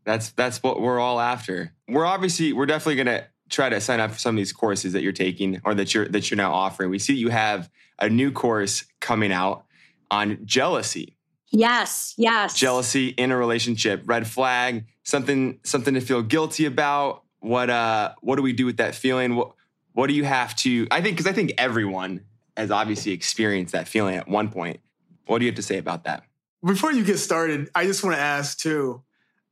that's 0.04 0.32
that's 0.32 0.64
what 0.64 0.82
we're 0.82 1.00
all 1.00 1.20
after. 1.20 1.74
We're 1.88 2.06
obviously 2.06 2.54
we're 2.54 2.66
definitely 2.66 2.96
gonna 2.96 3.28
try 3.50 3.70
to 3.70 3.80
sign 3.80 4.00
up 4.00 4.12
for 4.12 4.20
some 4.20 4.36
of 4.36 4.38
these 4.38 4.54
courses 4.54 4.94
that 4.94 5.04
you're 5.04 5.12
taking 5.12 5.62
or 5.64 5.76
that 5.76 5.94
you're 5.94 6.08
that 6.08 6.32
you're 6.32 6.38
now 6.38 6.52
offering. 6.52 6.90
We 6.90 6.98
see 6.98 7.14
you 7.14 7.30
have 7.30 7.70
a 8.00 8.10
new 8.10 8.32
course 8.32 8.86
coming 9.00 9.32
out 9.32 9.66
on 10.10 10.40
jealousy. 10.44 11.16
Yes, 11.52 12.16
yes. 12.18 12.56
jealousy 12.58 13.10
in 13.10 13.32
a 13.32 13.38
relationship 13.38 14.02
red 14.06 14.26
flag 14.26 14.86
something 15.04 15.60
something 15.64 15.94
to 15.94 16.02
feel 16.02 16.24
guilty 16.24 16.66
about 16.66 17.25
what 17.46 17.70
uh 17.70 18.14
what 18.22 18.36
do 18.36 18.42
we 18.42 18.54
do 18.54 18.66
with 18.66 18.78
that 18.78 18.96
feeling 18.96 19.36
what 19.36 19.52
what 19.94 20.08
do 20.08 20.14
you 20.14 20.24
have 20.24 20.56
to 20.56 20.88
i 20.92 21.02
think 21.02 21.16
because 21.16 21.30
i 21.30 21.34
think 21.34 21.54
everyone 21.58 22.22
has 22.58 22.72
obviously 22.72 23.12
experienced 23.12 23.74
that 23.74 23.88
feeling 23.88 24.16
at 24.16 24.28
one 24.28 24.50
point 24.50 24.80
what 25.26 25.40
do 25.40 25.46
you 25.46 25.52
have 25.52 25.56
to 25.56 25.62
say 25.64 25.78
about 25.78 26.04
that 26.06 26.24
Before 26.66 26.92
you 26.92 27.04
get 27.04 27.20
started, 27.20 27.70
I 27.76 27.86
just 27.86 28.04
want 28.04 28.16
to 28.16 28.22
ask 28.22 28.58
too. 28.58 29.04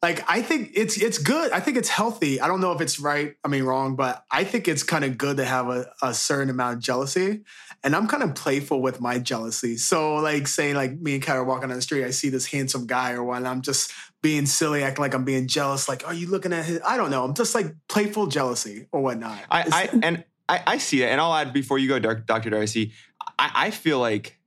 Like, 0.02 0.28
I 0.28 0.42
think 0.42 0.72
it's 0.74 0.98
it's 0.98 1.20
good. 1.20 1.52
I 1.52 1.60
think 1.60 1.78
it's 1.78 1.88
healthy. 1.88 2.42
I 2.42 2.48
don't 2.48 2.60
know 2.60 2.72
if 2.72 2.82
it's 2.82 3.00
right. 3.00 3.36
I 3.44 3.48
mean, 3.48 3.64
wrong, 3.64 3.96
but 3.96 4.24
I 4.32 4.44
think 4.44 4.68
it's 4.68 4.82
kind 4.82 5.06
of 5.06 5.18
good 5.18 5.38
to 5.38 5.46
have 5.46 5.70
a, 5.70 5.86
a 6.02 6.14
certain 6.14 6.50
amount 6.50 6.78
of 6.78 6.82
jealousy. 6.82 7.44
And 7.84 7.96
I'm 7.96 8.08
kind 8.08 8.24
of 8.24 8.34
playful 8.34 8.82
with 8.82 9.00
my 9.00 9.20
jealousy. 9.20 9.78
So, 9.78 10.16
like, 10.16 10.48
saying 10.48 10.76
like 10.76 11.00
me 11.00 11.14
and 11.14 11.24
Kat 11.24 11.38
are 11.38 11.44
walking 11.44 11.70
down 11.70 11.78
the 11.78 11.84
street, 11.84 12.04
I 12.04 12.10
see 12.10 12.30
this 12.30 12.48
handsome 12.48 12.88
guy 12.88 13.16
or 13.16 13.36
and 13.36 13.48
I'm 13.48 13.62
just 13.62 13.94
being 14.24 14.48
silly, 14.48 14.82
acting 14.82 15.04
like 15.04 15.14
I'm 15.14 15.26
being 15.26 15.48
jealous. 15.48 15.88
Like, 15.88 16.08
are 16.08 16.14
you 16.14 16.28
looking 16.28 16.52
at 16.52 16.66
his? 16.66 16.82
I 16.84 16.98
don't 16.98 17.12
know. 17.12 17.24
I'm 17.24 17.36
just 17.36 17.54
like 17.54 17.68
playful 17.88 18.26
jealousy 18.26 18.88
or 18.92 19.02
whatnot. 19.02 19.38
i 19.52 19.62
i 19.72 20.00
and 20.02 20.24
I, 20.50 20.64
I 20.66 20.78
see 20.80 21.04
it 21.04 21.08
and 21.08 21.22
i'll 21.22 21.34
add 21.34 21.54
before 21.54 21.80
you 21.80 21.88
go 21.88 22.00
dr 22.00 22.50
darcy 22.50 22.92
i, 23.40 23.52
I 23.56 23.72
feel 23.72 23.98
like 24.00 24.38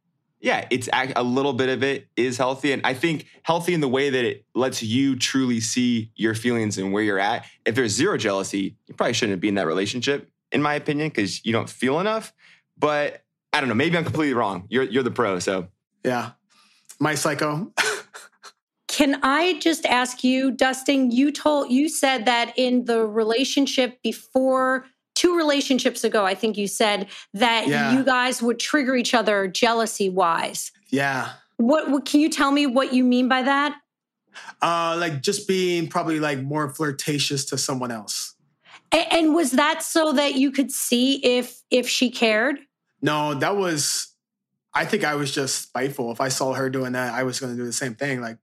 yeah, 0.40 0.66
it's 0.70 0.88
a 0.92 1.22
little 1.22 1.52
bit 1.52 1.68
of 1.70 1.82
it 1.82 2.08
is 2.16 2.36
healthy. 2.36 2.72
And 2.72 2.82
I 2.84 2.94
think 2.94 3.26
healthy 3.42 3.74
in 3.74 3.80
the 3.80 3.88
way 3.88 4.10
that 4.10 4.24
it 4.24 4.44
lets 4.54 4.82
you 4.82 5.16
truly 5.16 5.60
see 5.60 6.12
your 6.14 6.34
feelings 6.34 6.78
and 6.78 6.92
where 6.92 7.02
you're 7.02 7.18
at. 7.18 7.46
If 7.64 7.74
there's 7.74 7.92
zero 7.92 8.16
jealousy, 8.16 8.76
you 8.86 8.94
probably 8.94 9.14
shouldn't 9.14 9.40
be 9.40 9.48
in 9.48 9.54
that 9.54 9.66
relationship, 9.66 10.30
in 10.52 10.62
my 10.62 10.74
opinion, 10.74 11.08
because 11.08 11.44
you 11.44 11.52
don't 11.52 11.68
feel 11.68 12.00
enough. 12.00 12.32
But 12.78 13.24
I 13.52 13.60
don't 13.60 13.68
know. 13.68 13.74
Maybe 13.74 13.96
I'm 13.96 14.04
completely 14.04 14.34
wrong. 14.34 14.66
You're, 14.68 14.84
you're 14.84 15.02
the 15.02 15.10
pro. 15.10 15.38
So 15.38 15.68
yeah, 16.04 16.32
my 17.00 17.14
psycho. 17.14 17.72
Can 18.96 19.18
I 19.22 19.58
just 19.58 19.84
ask 19.84 20.24
you, 20.24 20.50
Dustin? 20.50 21.10
You 21.10 21.30
told 21.30 21.70
you 21.70 21.86
said 21.90 22.24
that 22.24 22.54
in 22.56 22.86
the 22.86 23.04
relationship 23.06 24.00
before 24.02 24.86
two 25.14 25.36
relationships 25.36 26.02
ago, 26.02 26.24
I 26.24 26.34
think 26.34 26.56
you 26.56 26.66
said 26.66 27.08
that 27.34 27.66
Yeah. 27.68 27.92
you 27.94 28.02
guys 28.04 28.40
would 28.40 28.58
trigger 28.58 28.96
each 28.96 29.12
other 29.12 29.48
jealousy 29.48 30.08
wise. 30.08 30.72
yeah. 30.88 31.32
What, 31.58 31.90
what 31.90 32.04
can 32.06 32.20
you 32.20 32.28
tell 32.30 32.50
me 32.52 32.66
what 32.66 32.92
you 32.94 33.02
mean 33.04 33.28
by 33.28 33.42
that? 33.42 33.76
Uh, 34.62 34.96
like 34.98 35.22
just 35.22 35.46
being 35.48 35.88
probably 35.88 36.18
like 36.20 36.42
more 36.42 36.68
flirtatious 36.70 37.44
to 37.46 37.58
someone 37.58 37.90
else. 37.90 38.34
A- 38.92 39.12
and 39.12 39.34
was 39.34 39.50
that 39.52 39.82
so 39.82 40.12
that 40.12 40.34
you 40.36 40.50
could 40.50 40.70
see 40.70 41.16
if 41.24 41.62
if 41.70 41.86
she 41.88 42.10
cared? 42.10 42.56
No, 43.02 43.34
that 43.34 43.56
was. 43.56 44.08
I 44.74 44.84
think 44.84 45.02
I 45.04 45.14
was 45.16 45.30
just 45.32 45.62
spiteful. 45.62 46.12
If 46.12 46.20
I 46.20 46.28
saw 46.28 46.52
her 46.54 46.68
doing 46.70 46.92
that, 46.92 47.12
I 47.14 47.22
was 47.24 47.40
going 47.40 47.52
to 47.52 47.58
do 47.58 47.64
the 47.66 47.72
same 47.72 47.94
thing. 47.94 48.20
Like, 48.20 48.36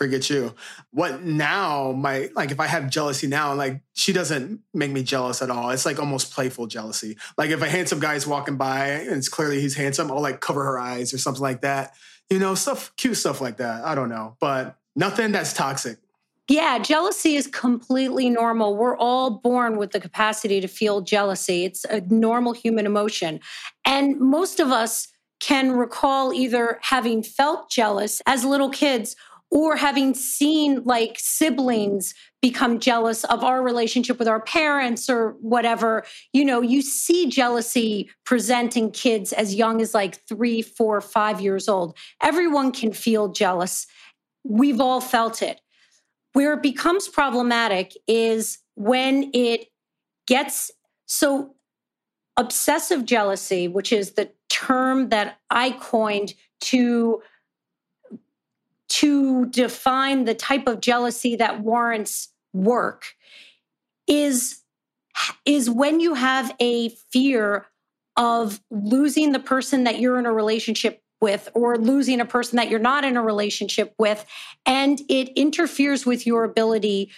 forget 0.00 0.30
you. 0.30 0.54
What 0.92 1.22
now? 1.24 1.92
My 1.92 2.30
like, 2.34 2.50
if 2.50 2.58
I 2.58 2.66
have 2.66 2.88
jealousy 2.88 3.26
now, 3.26 3.52
like 3.52 3.82
she 3.92 4.14
doesn't 4.14 4.60
make 4.72 4.90
me 4.90 5.02
jealous 5.02 5.42
at 5.42 5.50
all. 5.50 5.68
It's 5.68 5.84
like 5.84 5.98
almost 5.98 6.32
playful 6.32 6.66
jealousy. 6.66 7.18
Like 7.36 7.50
if 7.50 7.60
a 7.60 7.68
handsome 7.68 8.00
guy 8.00 8.14
is 8.14 8.26
walking 8.26 8.56
by 8.56 8.86
and 8.86 9.18
it's 9.18 9.28
clearly 9.28 9.60
he's 9.60 9.74
handsome, 9.74 10.10
I'll 10.10 10.22
like 10.22 10.40
cover 10.40 10.64
her 10.64 10.78
eyes 10.78 11.12
or 11.12 11.18
something 11.18 11.42
like 11.42 11.60
that. 11.60 11.92
You 12.30 12.38
know, 12.38 12.54
stuff, 12.54 12.96
cute 12.96 13.18
stuff 13.18 13.42
like 13.42 13.58
that. 13.58 13.84
I 13.84 13.94
don't 13.94 14.08
know, 14.08 14.38
but 14.40 14.78
nothing 14.96 15.32
that's 15.32 15.52
toxic. 15.52 15.98
Yeah, 16.48 16.78
jealousy 16.78 17.36
is 17.36 17.46
completely 17.46 18.30
normal. 18.30 18.76
We're 18.76 18.96
all 18.96 19.30
born 19.30 19.76
with 19.76 19.90
the 19.90 20.00
capacity 20.00 20.62
to 20.62 20.66
feel 20.66 21.02
jealousy. 21.02 21.66
It's 21.66 21.84
a 21.84 22.00
normal 22.00 22.54
human 22.54 22.86
emotion. 22.86 23.40
And 23.84 24.18
most 24.18 24.60
of 24.60 24.70
us 24.70 25.08
can 25.40 25.72
recall 25.72 26.32
either 26.32 26.78
having 26.82 27.22
felt 27.22 27.70
jealous 27.70 28.22
as 28.26 28.44
little 28.44 28.70
kids 28.70 29.16
or 29.50 29.76
having 29.76 30.14
seen 30.14 30.82
like 30.84 31.16
siblings 31.18 32.14
become 32.40 32.78
jealous 32.78 33.24
of 33.24 33.42
our 33.42 33.62
relationship 33.62 34.18
with 34.18 34.28
our 34.28 34.40
parents 34.40 35.10
or 35.10 35.36
whatever. 35.40 36.04
You 36.32 36.44
know, 36.44 36.60
you 36.60 36.82
see 36.82 37.28
jealousy 37.28 38.10
presenting 38.24 38.92
kids 38.92 39.32
as 39.32 39.54
young 39.54 39.80
as 39.82 39.92
like 39.92 40.24
three, 40.26 40.62
four, 40.62 41.00
five 41.00 41.40
years 41.40 41.68
old. 41.68 41.96
Everyone 42.22 42.70
can 42.70 42.92
feel 42.92 43.28
jealous. 43.28 43.86
We've 44.44 44.80
all 44.80 45.00
felt 45.00 45.42
it. 45.42 45.60
Where 46.32 46.54
it 46.54 46.62
becomes 46.62 47.08
problematic 47.08 47.92
is 48.06 48.58
when 48.76 49.30
it 49.34 49.66
gets 50.28 50.70
so 51.06 51.56
obsessive 52.36 53.04
jealousy, 53.04 53.66
which 53.66 53.92
is 53.92 54.12
the 54.12 54.30
term 54.48 55.08
that 55.08 55.38
I 55.50 55.72
coined 55.72 56.34
to 56.60 57.20
to 58.90 59.46
define 59.46 60.24
the 60.24 60.34
type 60.34 60.66
of 60.66 60.80
jealousy 60.80 61.36
that 61.36 61.60
warrants 61.60 62.28
work 62.52 63.14
is 64.06 64.62
is 65.44 65.70
when 65.70 66.00
you 66.00 66.14
have 66.14 66.54
a 66.60 66.88
fear 67.12 67.66
of 68.16 68.60
losing 68.70 69.32
the 69.32 69.38
person 69.38 69.84
that 69.84 70.00
you're 70.00 70.18
in 70.18 70.26
a 70.26 70.32
relationship 70.32 71.02
with 71.20 71.48
or 71.54 71.76
losing 71.76 72.20
a 72.20 72.24
person 72.24 72.56
that 72.56 72.68
you're 72.68 72.78
not 72.78 73.04
in 73.04 73.16
a 73.16 73.22
relationship 73.22 73.94
with 73.98 74.24
and 74.66 75.00
it 75.08 75.28
interferes 75.30 76.06
with 76.06 76.26
your 76.26 76.44
ability 76.44 77.10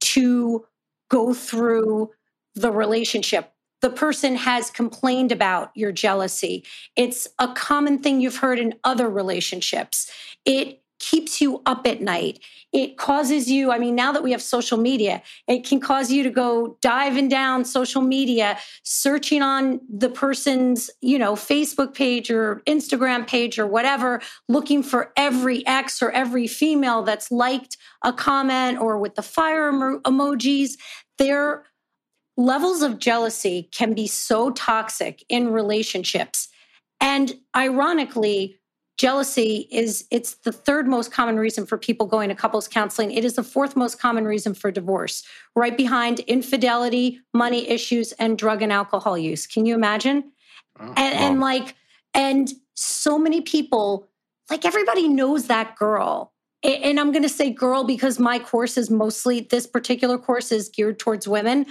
to 0.00 0.66
go 1.08 1.32
through 1.32 2.10
the 2.54 2.70
relationship. 2.70 3.52
The 3.80 3.90
person 3.90 4.36
has 4.36 4.70
complained 4.70 5.32
about 5.32 5.70
your 5.74 5.92
jealousy. 5.92 6.64
It's 6.96 7.28
a 7.38 7.52
common 7.52 7.98
thing 7.98 8.20
you've 8.20 8.38
heard 8.38 8.58
in 8.58 8.74
other 8.84 9.08
relationships. 9.08 10.10
It 10.44 10.83
keeps 11.04 11.40
you 11.40 11.60
up 11.66 11.86
at 11.86 12.00
night. 12.00 12.40
It 12.72 12.96
causes 12.96 13.50
you, 13.50 13.70
I 13.70 13.78
mean, 13.78 13.94
now 13.94 14.10
that 14.12 14.22
we 14.22 14.32
have 14.32 14.42
social 14.42 14.78
media, 14.78 15.22
it 15.46 15.64
can 15.64 15.80
cause 15.80 16.10
you 16.10 16.22
to 16.22 16.30
go 16.30 16.78
diving 16.80 17.28
down 17.28 17.64
social 17.64 18.00
media, 18.00 18.58
searching 18.82 19.42
on 19.42 19.80
the 19.88 20.08
person's, 20.08 20.90
you 21.00 21.18
know, 21.18 21.34
Facebook 21.34 21.94
page 21.94 22.30
or 22.30 22.62
Instagram 22.66 23.26
page 23.26 23.58
or 23.58 23.66
whatever, 23.66 24.20
looking 24.48 24.82
for 24.82 25.12
every 25.16 25.66
ex 25.66 26.02
or 26.02 26.10
every 26.10 26.46
female 26.46 27.02
that's 27.02 27.30
liked 27.30 27.76
a 28.02 28.12
comment 28.12 28.78
or 28.78 28.98
with 28.98 29.14
the 29.14 29.22
fire 29.22 29.68
emo- 29.68 30.00
emojis. 30.00 30.72
Their 31.18 31.64
levels 32.36 32.82
of 32.82 32.98
jealousy 32.98 33.68
can 33.72 33.92
be 33.92 34.06
so 34.06 34.50
toxic 34.50 35.24
in 35.28 35.52
relationships. 35.52 36.48
And 37.00 37.34
ironically, 37.54 38.58
jealousy 38.96 39.68
is 39.70 40.06
it's 40.10 40.34
the 40.34 40.52
third 40.52 40.86
most 40.86 41.12
common 41.12 41.36
reason 41.36 41.66
for 41.66 41.76
people 41.76 42.06
going 42.06 42.28
to 42.28 42.34
couples 42.34 42.68
counseling. 42.68 43.10
It 43.10 43.24
is 43.24 43.34
the 43.34 43.42
fourth 43.42 43.76
most 43.76 43.98
common 43.98 44.24
reason 44.24 44.54
for 44.54 44.70
divorce 44.70 45.24
right 45.56 45.76
behind 45.76 46.20
infidelity 46.20 47.20
money 47.32 47.68
issues 47.68 48.12
and 48.12 48.38
drug 48.38 48.62
and 48.62 48.72
alcohol 48.72 49.18
use. 49.18 49.46
Can 49.46 49.66
you 49.66 49.74
imagine? 49.74 50.32
Oh, 50.78 50.84
and, 50.84 50.96
wow. 50.96 51.26
and 51.26 51.40
like 51.40 51.74
and 52.14 52.52
so 52.74 53.18
many 53.18 53.40
people 53.40 54.08
like 54.50 54.64
everybody 54.64 55.08
knows 55.08 55.46
that 55.46 55.76
girl. 55.76 56.32
And 56.62 56.98
i'm 56.98 57.12
going 57.12 57.22
to 57.22 57.28
say 57.28 57.50
girl 57.50 57.84
because 57.84 58.18
my 58.18 58.38
course 58.38 58.78
is 58.78 58.90
mostly 58.90 59.40
this 59.40 59.66
particular 59.66 60.18
course 60.18 60.52
is 60.52 60.68
geared 60.68 60.98
towards 60.98 61.26
women. 61.26 61.66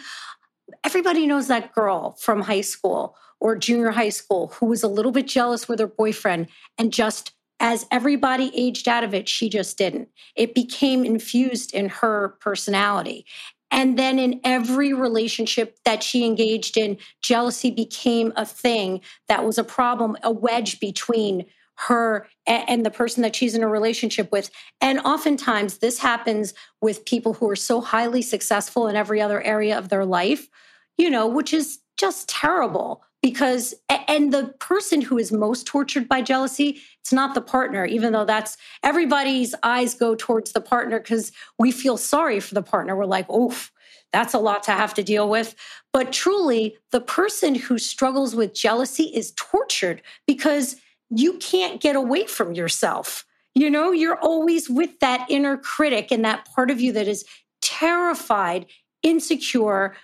Everybody 0.84 1.26
knows 1.26 1.48
that 1.48 1.74
girl 1.74 2.18
from 2.20 2.42
high 2.42 2.62
school 2.62 3.16
or 3.44 3.58
junior 3.58 3.92
high 3.92 4.10
school 4.10 4.48
who 4.56 4.66
was 4.66 4.82
a 4.82 4.88
little 4.88 5.12
bit 5.12 5.28
jealous 5.28 5.68
with 5.68 5.78
her 5.78 5.86
boyfriend 5.86 6.48
and 6.78 6.94
just 6.94 7.34
as 7.60 7.86
everybody 7.92 8.52
aged 8.56 8.88
out 8.88 9.04
of 9.04 9.14
it, 9.14 9.30
she 9.30 9.48
just 9.48 9.78
didn't. 9.78 10.10
It 10.36 10.56
became 10.56 11.06
infused 11.06 11.74
in 11.74 11.90
her 11.90 12.36
personality. 12.40 13.26
And 13.70 13.98
then 13.98 14.18
in 14.18 14.40
every 14.44 14.94
relationship 14.94 15.78
that 15.86 16.04
she 16.04 16.26
engaged 16.26 16.78
in, 16.78 16.98
jealousy 17.22 17.72
became 17.72 18.34
a 18.36 18.46
thing 18.46 19.02
that 19.28 19.46
was 19.46 19.58
a 19.58 19.64
problem, 19.64 20.18
a 20.24 20.32
wedge 20.32 20.80
between 20.80 21.46
her 21.76 22.28
and 22.46 22.86
the 22.86 22.92
person 22.92 23.24
that 23.24 23.36
she's 23.36 23.56
in 23.56 23.64
a 23.64 23.68
relationship 23.68 24.32
with. 24.32 24.52
And 24.80 25.00
oftentimes, 25.00 25.80
this 25.80 26.00
happens 26.00 26.54
with 26.82 27.06
people 27.06 27.34
who 27.34 27.50
are 27.50 27.56
so 27.56 27.82
highly 27.82 28.22
successful 28.22 28.88
in 28.88 28.96
every 28.96 29.22
other 29.22 29.42
area 29.42 29.78
of 29.78 29.90
their 29.90 30.06
life, 30.06 30.50
you 30.98 31.10
know, 31.10 31.28
which 31.28 31.54
is 31.54 31.80
just 31.98 32.30
terrible 32.30 33.04
because 33.24 33.74
and 34.08 34.32
the 34.32 34.54
person 34.60 35.02
who 35.02 35.18
is 35.18 35.32
most 35.32 35.66
tortured 35.66 36.08
by 36.08 36.22
jealousy 36.22 36.80
it's 37.02 37.14
not 37.14 37.34
the 37.34 37.42
partner 37.42 37.86
even 37.86 38.14
though 38.14 38.26
that's 38.26 38.58
everybody's 38.84 39.56
eyes 39.64 39.96
go 39.96 40.14
towards 40.14 40.52
the 40.52 40.62
partner 40.62 41.00
because 41.00 41.32
we 41.58 41.72
feel 41.72 41.98
sorry 41.98 42.40
for 42.40 42.54
the 42.54 42.62
partner. 42.62 42.96
We're 42.96 43.06
like 43.06 43.28
oof 43.32 43.72
that's 44.12 44.36
a 44.36 44.40
lot 44.40 44.62
to 44.64 44.72
have 44.72 44.94
to 44.94 45.04
deal 45.04 45.28
with. 45.28 45.56
But 45.92 46.14
truly 46.14 46.78
the 46.92 47.02
person 47.02 47.56
who 47.56 47.80
struggles 47.80 48.36
with 48.36 48.54
jealousy 48.54 49.06
is 49.06 49.34
tortured 49.36 50.04
because 50.28 50.76
you 51.10 51.40
can't 51.40 51.82
get 51.82 51.96
away 51.96 52.28
from 52.28 52.54
yourself. 52.54 53.26
You 53.56 53.72
know 53.72 53.92
you're 53.92 54.20
always 54.20 54.70
with 54.70 55.00
that 55.00 55.26
inner 55.30 55.58
critic 55.58 56.12
and 56.12 56.24
that 56.26 56.46
part 56.54 56.70
of 56.70 56.80
you 56.80 56.92
that 56.94 57.08
is 57.08 57.26
terrified 57.62 58.68
insecure 59.02 59.96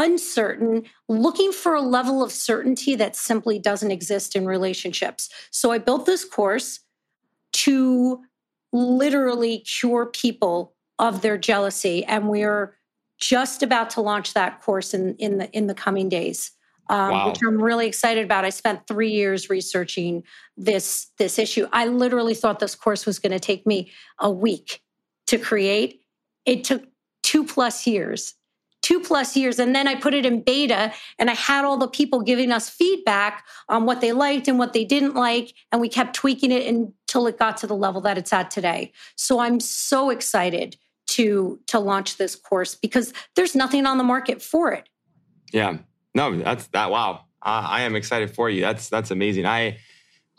uncertain, 0.00 0.84
looking 1.08 1.52
for 1.52 1.74
a 1.74 1.82
level 1.82 2.22
of 2.22 2.32
certainty 2.32 2.94
that 2.96 3.14
simply 3.14 3.58
doesn't 3.58 3.90
exist 3.90 4.34
in 4.34 4.46
relationships. 4.46 5.28
So 5.50 5.72
I 5.72 5.78
built 5.78 6.06
this 6.06 6.24
course 6.24 6.80
to 7.52 8.22
literally 8.72 9.58
cure 9.58 10.06
people 10.06 10.74
of 10.98 11.22
their 11.22 11.36
jealousy 11.36 12.04
and 12.04 12.28
we're 12.28 12.76
just 13.18 13.62
about 13.62 13.90
to 13.90 14.00
launch 14.00 14.32
that 14.32 14.62
course 14.62 14.94
in 14.94 15.14
in 15.16 15.38
the 15.38 15.50
in 15.50 15.66
the 15.66 15.74
coming 15.74 16.08
days. 16.08 16.52
Um, 16.88 17.10
wow. 17.12 17.28
which 17.28 17.38
I'm 17.46 17.62
really 17.62 17.86
excited 17.86 18.24
about. 18.24 18.44
I 18.44 18.50
spent 18.50 18.88
three 18.88 19.12
years 19.12 19.48
researching 19.48 20.24
this 20.56 21.08
this 21.18 21.38
issue. 21.38 21.68
I 21.72 21.86
literally 21.86 22.34
thought 22.34 22.58
this 22.58 22.74
course 22.74 23.06
was 23.06 23.20
going 23.20 23.30
to 23.32 23.38
take 23.38 23.64
me 23.64 23.92
a 24.18 24.28
week 24.28 24.82
to 25.28 25.38
create. 25.38 26.00
It 26.46 26.64
took 26.64 26.82
two 27.22 27.44
plus 27.44 27.86
years 27.86 28.34
two 28.90 28.98
plus 28.98 29.36
years. 29.36 29.60
And 29.60 29.72
then 29.72 29.86
I 29.86 29.94
put 29.94 30.14
it 30.14 30.26
in 30.26 30.42
beta 30.42 30.92
and 31.16 31.30
I 31.30 31.34
had 31.34 31.64
all 31.64 31.76
the 31.76 31.86
people 31.86 32.22
giving 32.22 32.50
us 32.50 32.68
feedback 32.68 33.46
on 33.68 33.86
what 33.86 34.00
they 34.00 34.10
liked 34.10 34.48
and 34.48 34.58
what 34.58 34.72
they 34.72 34.84
didn't 34.84 35.14
like. 35.14 35.54
And 35.70 35.80
we 35.80 35.88
kept 35.88 36.12
tweaking 36.14 36.50
it 36.50 36.66
until 36.66 37.28
it 37.28 37.38
got 37.38 37.56
to 37.58 37.68
the 37.68 37.76
level 37.76 38.00
that 38.00 38.18
it's 38.18 38.32
at 38.32 38.50
today. 38.50 38.90
So 39.14 39.38
I'm 39.38 39.60
so 39.60 40.10
excited 40.10 40.76
to 41.06 41.60
to 41.68 41.78
launch 41.78 42.16
this 42.16 42.34
course 42.34 42.74
because 42.74 43.12
there's 43.36 43.54
nothing 43.54 43.86
on 43.86 43.96
the 43.96 44.04
market 44.04 44.42
for 44.42 44.72
it. 44.72 44.88
Yeah. 45.52 45.78
No, 46.12 46.36
that's 46.36 46.66
that 46.68 46.90
wow. 46.90 47.26
Uh, 47.42 47.66
I 47.68 47.82
am 47.82 47.94
excited 47.94 48.34
for 48.34 48.50
you. 48.50 48.60
That's 48.60 48.88
that's 48.88 49.12
amazing. 49.12 49.46
I 49.46 49.78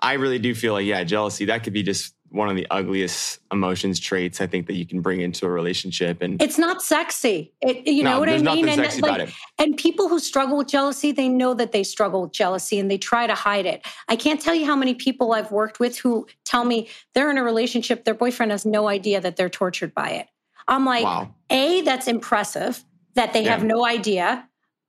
I 0.01 0.13
really 0.13 0.39
do 0.39 0.53
feel 0.53 0.73
like 0.73 0.85
yeah, 0.85 1.05
jealousy 1.05 1.45
that 1.45 1.63
could 1.63 1.73
be 1.73 1.83
just 1.83 2.13
one 2.31 2.49
of 2.49 2.55
the 2.55 2.65
ugliest 2.71 3.39
emotions 3.51 3.99
traits 3.99 4.39
I 4.39 4.47
think 4.47 4.67
that 4.67 4.75
you 4.75 4.85
can 4.85 5.01
bring 5.01 5.21
into 5.21 5.45
a 5.45 5.49
relationship 5.49 6.21
and 6.21 6.41
it's 6.41 6.57
not 6.57 6.81
sexy 6.81 7.53
it, 7.61 7.85
you 7.85 8.03
no, 8.03 8.11
know 8.11 8.19
what 8.19 8.29
I 8.29 8.37
mean 8.37 8.69
and, 8.69 9.01
like, 9.01 9.33
and 9.59 9.75
people 9.75 10.07
who 10.07 10.19
struggle 10.19 10.57
with 10.57 10.67
jealousy 10.67 11.11
they 11.11 11.27
know 11.27 11.53
that 11.53 11.71
they 11.71 11.83
struggle 11.83 12.23
with 12.23 12.31
jealousy 12.31 12.79
and 12.79 12.89
they 12.89 12.97
try 12.97 13.27
to 13.27 13.35
hide 13.35 13.65
it 13.65 13.85
I 14.07 14.15
can't 14.15 14.41
tell 14.41 14.55
you 14.55 14.65
how 14.65 14.75
many 14.75 14.93
people 14.93 15.33
I've 15.33 15.51
worked 15.51 15.79
with 15.79 15.97
who 15.97 16.25
tell 16.45 16.63
me 16.63 16.87
they're 17.13 17.29
in 17.29 17.37
a 17.37 17.43
relationship 17.43 18.05
their 18.05 18.13
boyfriend 18.13 18.51
has 18.51 18.65
no 18.65 18.87
idea 18.87 19.19
that 19.21 19.35
they're 19.35 19.49
tortured 19.49 19.93
by 19.93 20.11
it 20.11 20.27
I'm 20.67 20.85
like 20.85 21.03
wow. 21.03 21.35
a 21.49 21.81
that's 21.81 22.07
impressive 22.07 22.83
that 23.15 23.33
they 23.33 23.43
yeah. 23.43 23.51
have 23.51 23.63
no 23.63 23.85
idea 23.85 24.47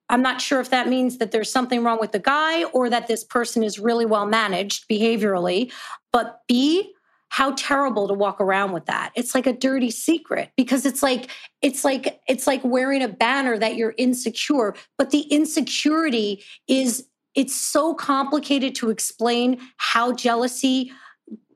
I'm 0.09 0.23
not 0.23 0.43
sure 0.43 0.61
if 0.61 0.71
that 0.71 0.89
means 0.89 1.19
that 1.19 1.33
there's 1.33 1.51
something 1.51 1.83
wrong 1.83 1.99
with 1.99 2.13
the 2.13 2.19
guy 2.19 2.65
or 2.65 2.91
that 2.91 3.07
this 3.07 3.25
person 3.25 3.63
is 3.63 3.79
really 3.79 4.05
well 4.05 4.27
managed 4.27 4.87
behaviorally. 4.87 5.73
But 6.13 6.43
B, 6.47 6.93
how 7.33 7.53
terrible 7.53 8.07
to 8.07 8.13
walk 8.13 8.43
around 8.43 8.73
with 8.73 8.85
that. 8.85 9.11
It's 9.17 9.35
like 9.35 9.47
a 9.47 9.55
dirty 9.55 9.91
secret 9.91 10.51
because 10.55 10.85
it's 10.85 11.03
like 11.03 11.31
it's 11.63 11.83
like 11.83 12.21
it's 12.29 12.47
like 12.47 12.63
wearing 12.63 13.03
a 13.03 13.09
banner 13.09 13.57
that 13.57 13.75
you're 13.75 13.95
insecure 13.97 14.75
but 14.99 15.13
the 15.13 15.23
insecurity 15.23 16.45
is 16.69 17.07
it's 17.35 17.55
so 17.55 17.95
complicated 17.95 18.75
to 18.75 18.91
explain 18.91 19.59
how 19.79 20.13
jealousy 20.13 20.93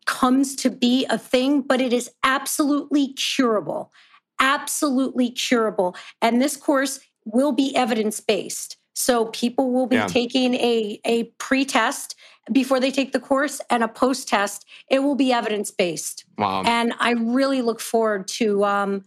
comes 0.06 0.56
to 0.56 0.70
be 0.70 1.04
a 1.10 1.18
thing 1.18 1.60
but 1.60 1.82
it 1.82 1.92
is 1.92 2.10
absolutely 2.24 3.12
curable 3.12 3.92
absolutely 4.40 5.30
curable. 5.30 5.94
And 6.22 6.40
this 6.40 6.56
course 6.56 7.00
will 7.26 7.52
be 7.52 7.76
evidence 7.76 8.18
based 8.20 8.78
so 8.94 9.26
people 9.26 9.72
will 9.72 9.86
be 9.86 9.96
yeah. 9.96 10.06
taking 10.06 10.54
a 10.54 10.98
a 11.04 11.24
pre-test 11.38 12.16
before 12.52 12.80
they 12.80 12.90
take 12.90 13.12
the 13.12 13.20
course 13.20 13.60
and 13.70 13.82
a 13.82 13.88
post 13.88 14.28
test. 14.28 14.66
It 14.88 15.00
will 15.00 15.14
be 15.14 15.32
evidence 15.32 15.70
based. 15.70 16.24
Wow. 16.38 16.62
And 16.64 16.94
I 16.98 17.12
really 17.12 17.62
look 17.62 17.80
forward 17.80 18.28
to 18.28 18.64
um, 18.64 19.04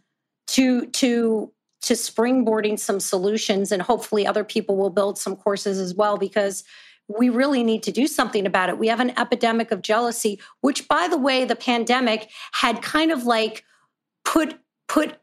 to 0.47 0.87
to 0.87 1.51
to 1.81 1.93
springboarding 1.93 2.77
some 2.77 2.99
solutions, 2.99 3.71
and 3.71 3.81
hopefully 3.81 4.27
other 4.27 4.43
people 4.43 4.75
will 4.75 4.89
build 4.89 5.17
some 5.17 5.35
courses 5.35 5.79
as 5.79 5.93
well 5.95 6.17
because 6.17 6.63
we 7.07 7.29
really 7.29 7.63
need 7.63 7.81
to 7.83 7.91
do 7.91 8.05
something 8.05 8.45
about 8.45 8.69
it. 8.69 8.77
We 8.77 8.87
have 8.87 8.99
an 8.99 9.17
epidemic 9.17 9.71
of 9.71 9.81
jealousy, 9.81 10.39
which, 10.61 10.87
by 10.87 11.07
the 11.07 11.17
way, 11.17 11.45
the 11.45 11.55
pandemic 11.55 12.29
had 12.51 12.81
kind 12.81 13.11
of 13.11 13.23
like 13.23 13.63
put 14.25 14.59
put 14.87 15.17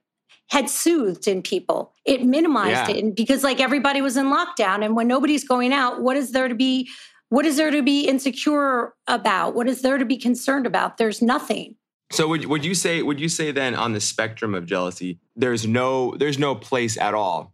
had 0.49 0.71
soothed 0.71 1.27
in 1.27 1.43
people. 1.43 1.93
It 2.05 2.25
minimized 2.25 2.89
yeah. 2.89 2.97
it 2.97 3.17
because 3.17 3.43
like 3.43 3.61
everybody 3.61 4.01
was 4.01 4.17
in 4.17 4.27
lockdown 4.27 4.85
and 4.85 4.95
when 4.95 5.09
nobody's 5.09 5.47
going 5.47 5.73
out, 5.73 6.03
what 6.03 6.17
is 6.17 6.31
there 6.31 6.49
to 6.49 6.55
be 6.55 6.89
what 7.29 7.45
is 7.45 7.57
there 7.57 7.71
to 7.71 7.83
be 7.83 8.07
insecure 8.07 8.95
about? 9.07 9.55
What 9.55 9.69
is 9.69 9.83
there 9.83 9.99
to 9.99 10.05
be 10.05 10.17
concerned 10.17 10.67
about? 10.67 10.97
There's 10.97 11.21
nothing. 11.21 11.77
So 12.13 12.29
would 12.29 12.45
would 12.45 12.65
you 12.65 12.75
say 12.75 13.03
would 13.03 13.19
you 13.19 13.29
say 13.29 13.51
then 13.51 13.75
on 13.75 13.93
the 13.93 14.01
spectrum 14.01 14.55
of 14.55 14.65
jealousy, 14.65 15.19
there's 15.35 15.67
no 15.67 16.15
there's 16.17 16.39
no 16.39 16.55
place 16.55 16.97
at 16.97 17.15
all, 17.15 17.53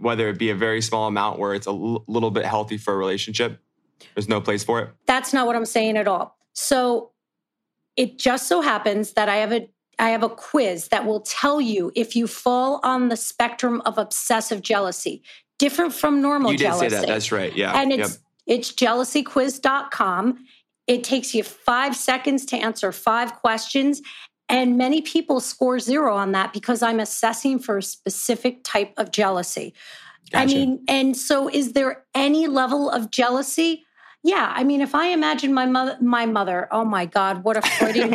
whether 0.00 0.28
it 0.28 0.38
be 0.38 0.50
a 0.50 0.54
very 0.54 0.80
small 0.80 1.08
amount 1.08 1.40
where 1.40 1.54
it's 1.54 1.66
a 1.66 1.70
l- 1.70 2.04
little 2.06 2.30
bit 2.30 2.44
healthy 2.44 2.78
for 2.78 2.94
a 2.94 2.96
relationship. 2.96 3.60
There's 4.14 4.28
no 4.28 4.40
place 4.40 4.62
for 4.62 4.80
it. 4.80 4.90
That's 5.06 5.32
not 5.32 5.48
what 5.48 5.56
I'm 5.56 5.64
saying 5.64 5.96
at 5.96 6.06
all. 6.06 6.38
So 6.52 7.10
it 7.96 8.18
just 8.18 8.46
so 8.46 8.60
happens 8.60 9.14
that 9.14 9.28
I 9.28 9.36
have 9.36 9.52
a 9.52 9.68
I 9.98 10.10
have 10.10 10.22
a 10.22 10.28
quiz 10.28 10.88
that 10.88 11.04
will 11.04 11.20
tell 11.20 11.60
you 11.60 11.90
if 11.96 12.14
you 12.14 12.28
fall 12.28 12.78
on 12.84 13.08
the 13.08 13.16
spectrum 13.16 13.82
of 13.84 13.98
obsessive 13.98 14.62
jealousy, 14.62 15.24
different 15.58 15.92
from 15.92 16.22
normal 16.22 16.52
you 16.52 16.58
did 16.58 16.66
jealousy. 16.66 16.90
say 16.90 17.00
that. 17.00 17.06
That's 17.08 17.32
right. 17.32 17.54
Yeah. 17.56 17.72
And 17.72 17.90
it's 17.90 18.12
yep 18.12 18.18
it's 18.48 18.72
jealousyquiz.com. 18.72 20.44
It 20.88 21.04
takes 21.04 21.34
you 21.34 21.44
five 21.44 21.94
seconds 21.94 22.46
to 22.46 22.56
answer 22.56 22.90
five 22.90 23.34
questions. 23.34 24.00
And 24.48 24.78
many 24.78 25.02
people 25.02 25.40
score 25.40 25.78
zero 25.78 26.16
on 26.16 26.32
that 26.32 26.54
because 26.54 26.82
I'm 26.82 26.98
assessing 26.98 27.58
for 27.58 27.78
a 27.78 27.82
specific 27.82 28.64
type 28.64 28.94
of 28.96 29.12
jealousy. 29.12 29.74
Gotcha. 30.32 30.42
I 30.42 30.46
mean, 30.46 30.84
and 30.88 31.16
so 31.16 31.48
is 31.48 31.74
there 31.74 32.04
any 32.14 32.46
level 32.46 32.90
of 32.90 33.10
jealousy? 33.10 33.84
Yeah, 34.24 34.52
I 34.54 34.64
mean, 34.64 34.80
if 34.80 34.94
I 34.94 35.08
imagine 35.08 35.52
my 35.52 35.66
mother, 35.66 35.98
my 36.00 36.26
mother, 36.26 36.68
oh 36.72 36.84
my 36.84 37.06
God, 37.06 37.44
what 37.44 37.56
a 37.58 37.62
Freudian, 37.78 38.14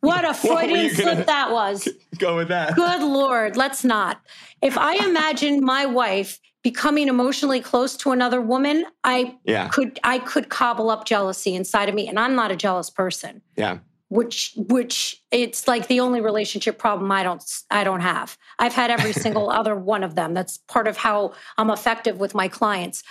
What 0.00 0.24
a 0.28 0.34
Freudian 0.46 0.90
slip 0.94 1.26
that 1.26 1.50
was. 1.50 1.88
Go 2.18 2.36
with 2.36 2.48
that. 2.48 2.74
Good 2.74 3.02
Lord, 3.02 3.56
let's 3.56 3.84
not. 3.84 4.20
If 4.62 4.76
I 4.78 4.94
imagine 5.06 5.62
my 5.64 5.86
wife 5.86 6.38
becoming 6.62 7.08
emotionally 7.08 7.60
close 7.60 7.96
to 7.98 8.12
another 8.12 8.40
woman, 8.40 8.84
I 9.04 9.36
Yeah. 9.44 9.68
could 9.68 9.98
I 10.04 10.18
could 10.18 10.48
cobble 10.50 10.90
up 10.90 11.04
jealousy 11.06 11.54
inside 11.54 11.88
of 11.88 11.94
me. 11.94 12.08
And 12.08 12.18
I'm 12.18 12.34
not 12.34 12.50
a 12.50 12.56
jealous 12.56 12.90
person. 12.90 13.40
Yeah. 13.56 13.78
Which 14.08 14.52
which 14.56 15.22
it's 15.30 15.68
like 15.68 15.86
the 15.86 16.00
only 16.00 16.20
relationship 16.20 16.78
problem 16.78 17.10
I 17.12 17.22
don't 17.22 17.42
I 17.70 17.84
don't 17.84 18.00
have. 18.00 18.36
I've 18.58 18.74
had 18.74 18.90
every 18.90 19.12
single 19.24 19.50
other 19.50 19.74
one 19.76 20.02
of 20.02 20.16
them. 20.16 20.34
That's 20.34 20.58
part 20.58 20.86
of 20.88 20.96
how 20.96 21.32
I'm 21.56 21.70
effective 21.70 22.18
with 22.18 22.34
my 22.34 22.48
clients. 22.48 23.02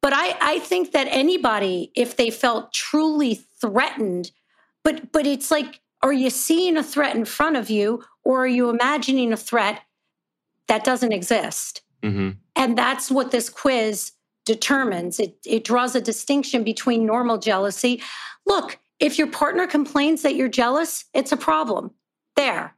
But 0.00 0.12
I, 0.14 0.36
I 0.40 0.58
think 0.60 0.92
that 0.92 1.08
anybody, 1.10 1.90
if 1.96 2.16
they 2.16 2.30
felt 2.30 2.72
truly 2.72 3.34
threatened, 3.60 4.30
but 4.84 5.10
but 5.12 5.26
it's 5.26 5.50
like, 5.50 5.80
are 6.02 6.12
you 6.12 6.30
seeing 6.30 6.76
a 6.76 6.82
threat 6.82 7.16
in 7.16 7.24
front 7.24 7.56
of 7.56 7.70
you, 7.70 8.04
or 8.24 8.44
are 8.44 8.46
you 8.48 8.70
imagining 8.70 9.32
a 9.32 9.36
threat 9.36 9.80
that 10.68 10.84
doesn't 10.84 11.12
exist? 11.12 11.82
hmm 12.02 12.30
And 12.56 12.76
that's 12.78 13.10
what 13.10 13.30
this 13.30 13.48
quiz 13.50 14.12
determines. 14.46 15.18
It, 15.20 15.36
it 15.44 15.64
draws 15.64 15.94
a 15.94 16.00
distinction 16.00 16.64
between 16.64 17.04
normal 17.04 17.38
jealousy. 17.38 18.02
Look, 18.46 18.78
if 19.00 19.18
your 19.18 19.26
partner 19.28 19.66
complains 19.66 20.22
that 20.22 20.34
you're 20.34 20.48
jealous, 20.48 21.04
it's 21.14 21.32
a 21.32 21.36
problem. 21.36 21.90
There. 22.36 22.74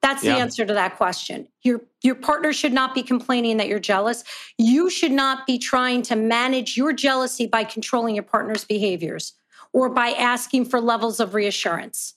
That's 0.00 0.22
the 0.22 0.28
Yeah. 0.28 0.36
answer 0.36 0.64
to 0.64 0.74
that 0.74 0.96
question. 0.96 1.48
Your 1.62 1.80
your 2.02 2.14
partner 2.14 2.52
should 2.52 2.72
not 2.72 2.94
be 2.94 3.02
complaining 3.02 3.56
that 3.56 3.68
you're 3.68 3.80
jealous. 3.80 4.22
You 4.56 4.88
should 4.88 5.12
not 5.12 5.46
be 5.46 5.58
trying 5.58 6.02
to 6.02 6.16
manage 6.16 6.76
your 6.76 6.92
jealousy 6.92 7.46
by 7.46 7.64
controlling 7.64 8.14
your 8.14 8.22
partner's 8.24 8.64
behaviors 8.64 9.34
or 9.72 9.88
by 9.88 10.10
asking 10.10 10.64
for 10.66 10.80
levels 10.80 11.20
of 11.20 11.34
reassurance. 11.34 12.14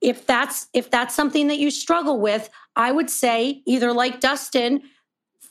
If 0.00 0.26
that's 0.26 0.68
if 0.72 0.90
that's 0.90 1.14
something 1.14 1.48
that 1.48 1.58
you 1.58 1.70
struggle 1.70 2.20
with, 2.20 2.48
I 2.76 2.90
would 2.92 3.10
say 3.10 3.62
either 3.66 3.92
like 3.92 4.20
Dustin, 4.20 4.82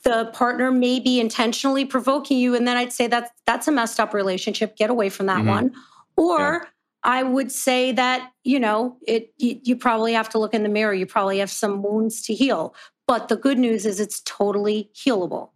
the 0.04 0.32
partner 0.34 0.72
may 0.72 1.00
be 1.00 1.20
intentionally 1.20 1.86
provoking 1.86 2.40
you 2.40 2.56
and 2.56 2.68
then 2.68 2.78
I'd 2.78 2.94
say 2.94 3.08
that 3.08 3.32
that's 3.46 3.68
a 3.68 3.72
messed 3.72 4.00
up 4.00 4.14
relationship. 4.14 4.76
Get 4.76 4.90
away 4.90 5.10
from 5.10 5.28
that 5.28 5.44
Mhm. 5.44 5.48
one. 5.48 5.76
Or 6.18 6.68
I 7.04 7.24
would 7.24 7.52
say 7.52 7.92
that, 7.94 8.32
you 8.44 8.60
know, 8.60 8.98
it 9.06 9.34
you, 9.38 9.60
you 9.64 9.76
probably 9.76 10.14
have 10.14 10.30
to 10.30 10.40
look 10.40 10.54
in 10.54 10.64
the 10.64 10.70
mirror. 10.70 10.94
You 10.94 11.06
probably 11.06 11.40
have 11.40 11.52
some 11.52 11.84
wounds 11.84 12.22
to 12.24 12.34
heal. 12.34 12.74
But 13.08 13.28
the 13.28 13.36
good 13.38 13.58
news 13.60 13.86
is 13.86 14.00
it's 14.00 14.22
totally 14.22 14.90
healable. 14.96 15.50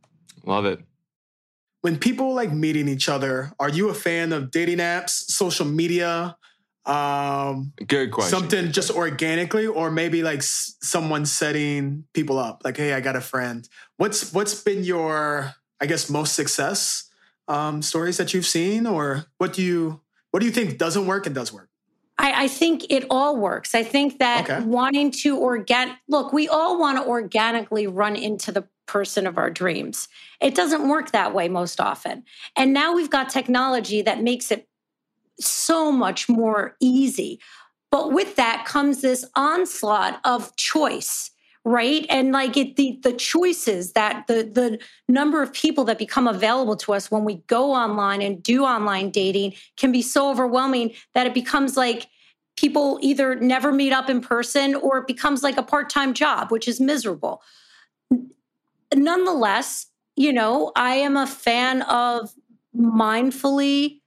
Love 0.45 0.65
it. 0.65 0.79
When 1.83 1.99
people 1.99 2.33
like 2.33 2.51
meeting 2.51 2.87
each 2.87 3.09
other, 3.09 3.51
are 3.59 3.67
you 3.69 3.89
a 3.89 3.93
fan 3.93 4.31
of 4.31 4.51
dating 4.51 4.77
apps, 4.79 5.09
social 5.29 5.65
media, 5.65 6.37
um, 6.85 7.73
Good 7.85 8.11
question. 8.11 8.39
something 8.39 8.71
just 8.71 8.89
organically, 8.89 9.67
or 9.67 9.91
maybe 9.91 10.23
like 10.23 10.39
s- 10.39 10.75
someone 10.81 11.25
setting 11.25 12.05
people 12.13 12.39
up? 12.39 12.61
Like, 12.63 12.77
hey, 12.77 12.93
I 12.93 13.01
got 13.01 13.15
a 13.17 13.21
friend. 13.21 13.67
What's 13.97 14.31
what's 14.33 14.55
been 14.63 14.83
your, 14.85 15.53
I 15.81 15.85
guess, 15.85 16.09
most 16.09 16.33
success 16.35 17.09
um, 17.49 17.81
stories 17.81 18.15
that 18.17 18.33
you've 18.33 18.45
seen, 18.47 18.87
or 18.87 19.25
what 19.37 19.51
do 19.53 19.61
you 19.61 20.01
what 20.31 20.39
do 20.39 20.45
you 20.45 20.51
think 20.53 20.77
doesn't 20.77 21.05
work 21.05 21.25
and 21.25 21.35
does 21.35 21.51
work? 21.51 21.69
I, 22.17 22.43
I 22.43 22.47
think 22.47 22.85
it 22.91 23.05
all 23.09 23.35
works. 23.37 23.75
I 23.75 23.83
think 23.83 24.19
that 24.19 24.49
Okay. 24.49 24.63
wanting 24.63 25.11
to 25.23 25.35
organ 25.37 25.97
look, 26.07 26.31
we 26.31 26.47
all 26.47 26.79
want 26.79 26.97
to 26.97 27.05
organically 27.05 27.87
run 27.87 28.15
into 28.15 28.51
the 28.53 28.67
person 28.93 29.25
of 29.25 29.39
our 29.39 29.49
dreams. 29.49 30.07
It 30.39 30.53
doesn't 30.53 30.87
work 30.87 31.11
that 31.11 31.33
way 31.33 31.49
most 31.49 31.81
often. 31.81 32.23
And 32.55 32.73
now 32.73 32.93
we've 32.93 33.09
got 33.09 33.27
technology 33.27 34.03
that 34.03 34.21
makes 34.21 34.51
it 34.51 34.67
so 35.39 35.91
much 35.91 36.29
more 36.29 36.75
easy. 36.79 37.39
But 37.89 38.13
with 38.13 38.35
that 38.35 38.65
comes 38.65 39.01
this 39.01 39.25
onslaught 39.35 40.21
of 40.25 40.55
choice, 40.57 41.31
right? 41.65 42.05
And 42.07 42.31
like 42.31 42.55
it 42.55 42.75
the 42.75 42.99
the 43.01 43.13
choices 43.13 43.93
that 43.93 44.27
the 44.27 44.43
the 44.43 44.79
number 45.07 45.41
of 45.41 45.51
people 45.53 45.83
that 45.85 45.97
become 45.97 46.27
available 46.27 46.75
to 46.77 46.93
us 46.93 47.09
when 47.09 47.23
we 47.23 47.35
go 47.47 47.73
online 47.73 48.21
and 48.21 48.43
do 48.43 48.63
online 48.63 49.09
dating 49.09 49.53
can 49.75 49.91
be 49.91 50.03
so 50.03 50.29
overwhelming 50.29 50.93
that 51.15 51.25
it 51.25 51.33
becomes 51.33 51.75
like 51.75 52.07
people 52.57 52.99
either 53.01 53.35
never 53.35 53.71
meet 53.71 53.91
up 53.91 54.07
in 54.07 54.21
person 54.21 54.75
or 54.75 54.99
it 54.99 55.07
becomes 55.07 55.41
like 55.41 55.57
a 55.57 55.63
part-time 55.63 56.13
job, 56.13 56.51
which 56.51 56.67
is 56.67 56.79
miserable. 56.79 57.41
Nonetheless, 58.95 59.87
you 60.15 60.31
know, 60.31 60.71
I 60.75 60.95
am 60.95 61.17
a 61.17 61.27
fan 61.27 61.81
of 61.83 62.33
mindfully 62.75 64.01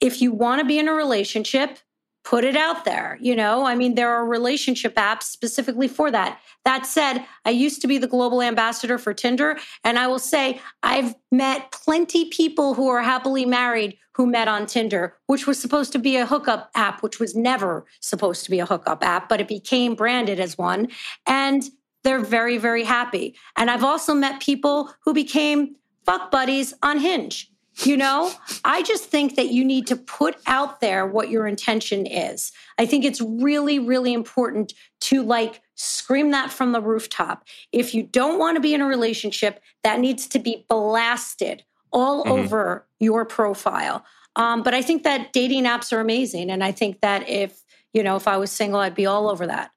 if 0.00 0.22
you 0.22 0.32
want 0.32 0.60
to 0.60 0.66
be 0.66 0.78
in 0.78 0.88
a 0.88 0.94
relationship, 0.94 1.78
put 2.24 2.44
it 2.44 2.56
out 2.56 2.84
there. 2.84 3.18
You 3.20 3.36
know, 3.36 3.64
I 3.64 3.74
mean, 3.74 3.94
there 3.94 4.10
are 4.10 4.24
relationship 4.24 4.94
apps 4.94 5.24
specifically 5.24 5.88
for 5.88 6.10
that. 6.10 6.40
That 6.64 6.86
said, 6.86 7.24
I 7.44 7.50
used 7.50 7.80
to 7.82 7.86
be 7.86 7.98
the 7.98 8.06
global 8.06 8.42
ambassador 8.42 8.98
for 8.98 9.14
Tinder, 9.14 9.58
and 9.84 9.98
I 9.98 10.06
will 10.06 10.18
say 10.18 10.60
I've 10.82 11.14
met 11.30 11.72
plenty 11.72 12.28
people 12.30 12.74
who 12.74 12.88
are 12.88 13.02
happily 13.02 13.46
married 13.46 13.96
who 14.14 14.26
met 14.26 14.48
on 14.48 14.66
Tinder, 14.66 15.16
which 15.28 15.46
was 15.46 15.58
supposed 15.58 15.92
to 15.92 15.98
be 15.98 16.16
a 16.16 16.26
hookup 16.26 16.70
app, 16.74 17.02
which 17.02 17.18
was 17.18 17.34
never 17.34 17.86
supposed 18.00 18.44
to 18.44 18.50
be 18.50 18.58
a 18.58 18.66
hookup 18.66 19.02
app, 19.02 19.28
but 19.28 19.40
it 19.40 19.48
became 19.48 19.94
branded 19.94 20.38
as 20.38 20.58
one. 20.58 20.88
And 21.26 21.64
they're 22.02 22.20
very, 22.20 22.58
very 22.58 22.84
happy. 22.84 23.34
And 23.56 23.70
I've 23.70 23.84
also 23.84 24.14
met 24.14 24.40
people 24.40 24.92
who 25.04 25.12
became 25.12 25.76
fuck 26.04 26.30
buddies 26.30 26.74
on 26.82 26.98
Hinge. 26.98 27.50
You 27.84 27.96
know, 27.96 28.30
I 28.64 28.82
just 28.82 29.04
think 29.04 29.36
that 29.36 29.50
you 29.50 29.64
need 29.64 29.86
to 29.86 29.96
put 29.96 30.36
out 30.46 30.80
there 30.80 31.06
what 31.06 31.30
your 31.30 31.46
intention 31.46 32.04
is. 32.04 32.52
I 32.78 32.84
think 32.84 33.04
it's 33.04 33.20
really, 33.22 33.78
really 33.78 34.12
important 34.12 34.74
to 35.02 35.22
like 35.22 35.62
scream 35.76 36.30
that 36.32 36.50
from 36.50 36.72
the 36.72 36.80
rooftop. 36.80 37.44
If 37.72 37.94
you 37.94 38.02
don't 38.02 38.38
want 38.38 38.56
to 38.56 38.60
be 38.60 38.74
in 38.74 38.82
a 38.82 38.86
relationship, 38.86 39.62
that 39.82 39.98
needs 39.98 40.26
to 40.28 40.38
be 40.38 40.66
blasted 40.68 41.64
all 41.92 42.24
Mhm. 42.24 42.30
over 42.30 42.86
your 42.98 43.24
profile. 43.24 44.04
Um, 44.36 44.62
but 44.62 44.74
I 44.74 44.82
think 44.82 45.02
that 45.04 45.32
dating 45.32 45.64
apps 45.64 45.92
are 45.92 46.00
amazing. 46.00 46.50
And 46.50 46.62
I 46.62 46.72
think 46.72 47.00
that 47.00 47.28
if, 47.28 47.62
you 47.94 48.02
know, 48.02 48.16
if 48.16 48.28
I 48.28 48.36
was 48.36 48.50
single, 48.50 48.80
I'd 48.80 48.94
be 48.94 49.06
all 49.06 49.28
over 49.30 49.46
that. 49.46 49.70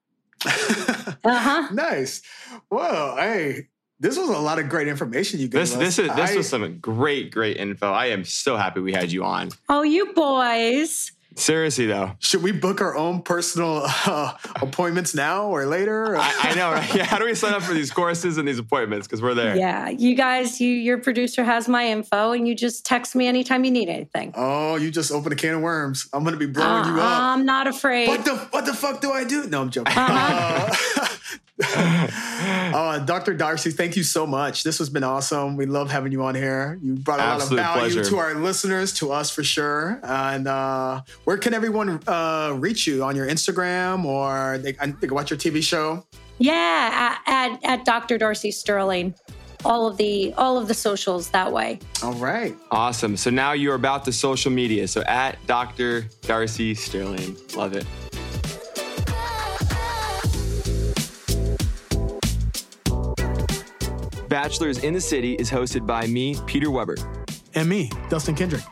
Uh 1.26 1.40
huh. 1.40 1.68
nice. 1.74 2.22
Well, 2.70 3.16
hey, 3.16 3.68
this 4.00 4.18
was 4.18 4.28
a 4.30 4.38
lot 4.40 4.60
of 4.60 4.68
great 4.68 4.90
information 4.90 5.40
you 5.40 5.48
gave 5.48 5.62
This 5.62 5.72
us. 5.74 5.80
this 5.80 6.00
is 6.00 6.14
this 6.16 6.32
I- 6.32 6.36
was 6.36 6.50
some 6.50 6.80
great 6.80 7.32
great 7.32 7.56
info. 7.58 7.90
I 7.92 8.08
am 8.08 8.26
so 8.26 8.58
happy 8.58 8.82
we 8.82 8.92
had 8.92 9.12
you 9.12 9.24
on. 9.24 9.50
Oh, 9.70 9.84
you 9.84 10.14
boys. 10.14 11.12
Seriously 11.36 11.86
though, 11.88 12.12
Should 12.20 12.44
we 12.44 12.52
book 12.52 12.80
our 12.82 12.96
own 12.96 13.22
personal 13.24 13.82
uh, 13.86 14.34
appointments 14.62 15.16
now 15.16 15.48
or 15.48 15.66
later? 15.66 16.16
I, 16.18 16.34
I 16.52 16.56
know. 16.56 16.72
Right? 16.72 16.96
Yeah, 16.96 17.06
how 17.06 17.18
do 17.18 17.26
we 17.26 17.34
sign 17.36 17.54
up 17.54 17.64
for 17.64 17.74
these 17.74 17.92
courses 17.92 18.38
and 18.38 18.48
these 18.48 18.60
appointments? 18.60 19.08
Because 19.08 19.22
we're 19.22 19.34
there. 19.34 19.56
Yeah, 19.56 19.90
you 19.90 20.16
guys, 20.16 20.62
you 20.62 20.70
your 20.70 20.98
producer 21.00 21.44
has 21.44 21.68
my 21.68 21.88
info, 21.88 22.32
and 22.32 22.48
you 22.48 22.56
just 22.56 22.86
text 22.86 23.16
me 23.16 23.28
anytime 23.28 23.64
you 23.66 23.72
need 23.72 23.90
anything. 23.90 24.34
oh, 24.36 24.76
you 24.76 24.92
just 24.92 25.12
opened 25.12 25.34
a 25.34 25.36
can 25.36 25.56
of 25.56 25.62
worms. 25.62 26.08
I'm 26.14 26.24
gonna 26.24 26.38
be 26.38 26.46
blowing 26.46 26.86
you 26.88 27.00
Uh, 27.00 27.04
up. 27.04 27.22
I'm 27.22 27.46
not 27.46 27.68
afraid. 27.68 28.08
What 28.08 28.26
the 28.26 28.36
what 28.52 28.66
the 28.66 28.74
fuck 28.74 29.02
do 29.02 29.12
I 29.12 29.24
do? 29.24 29.48
No, 29.48 29.62
I'm 29.62 29.70
joking. 29.70 29.94
Uh-huh. 29.96 31.02
Uh, 31.02 31.08
uh, 32.76 33.00
Dr. 33.00 33.34
Darcy, 33.34 33.72
thank 33.72 33.96
you 33.96 34.04
so 34.04 34.26
much. 34.26 34.64
This 34.64 34.78
has 34.80 34.90
been 34.90 35.04
awesome. 35.04 35.56
We 35.58 35.66
love 35.66 35.90
having 35.92 36.12
you 36.12 36.24
on 36.24 36.36
here. 36.36 36.80
You 36.82 36.96
brought 36.96 37.20
a 37.20 37.24
Absolute 37.24 37.62
lot 37.62 37.70
of 37.70 37.76
value 37.82 37.94
pleasure. 37.96 38.10
to 38.10 38.18
our 38.18 38.36
listeners, 38.36 38.94
to 38.96 39.12
us 39.12 39.30
for 39.32 39.44
sure. 39.44 40.00
And 40.04 40.48
uh, 40.48 41.02
where 41.24 41.38
can 41.38 41.54
everyone 41.54 42.02
uh, 42.08 42.54
reach 42.58 42.88
you 42.88 43.04
on 43.04 43.16
your 43.16 43.28
Instagram 43.28 44.06
or 44.06 44.58
they, 44.60 44.74
they 44.74 45.08
can 45.08 45.14
watch 45.14 45.30
your 45.32 45.40
TV 45.40 45.64
show? 45.64 46.06
yeah, 46.40 47.18
at, 47.26 47.54
at 47.54 47.64
at 47.64 47.86
Dr. 47.86 48.18
Darcy 48.18 48.52
Sterling, 48.52 49.14
all 49.64 49.88
of 49.88 49.98
the 49.98 50.34
all 50.34 50.58
of 50.58 50.68
the 50.68 50.74
socials 50.74 51.30
that 51.30 51.52
way. 51.52 51.80
All 52.02 52.14
right. 52.14 52.56
Awesome. 52.72 53.16
So 53.16 53.30
now 53.30 53.54
you're 53.54 53.76
about 53.76 54.04
the 54.04 54.12
social 54.12 54.52
media. 54.52 54.88
So 54.88 55.04
at 55.04 55.38
Dr. 55.48 56.02
Darcy 56.22 56.74
Sterling. 56.76 57.38
Love 57.56 57.74
it. 57.74 57.86
Bachelors 64.34 64.80
in 64.80 64.96
the 64.96 65.00
City 65.00 65.36
is 65.36 65.52
hosted 65.52 65.86
by 65.86 66.08
me, 66.08 66.36
Peter 66.48 66.72
Weber. 66.72 66.96
And 67.54 67.70
me, 67.70 67.92
Dustin 68.10 68.34
Kendrick. 68.34 68.64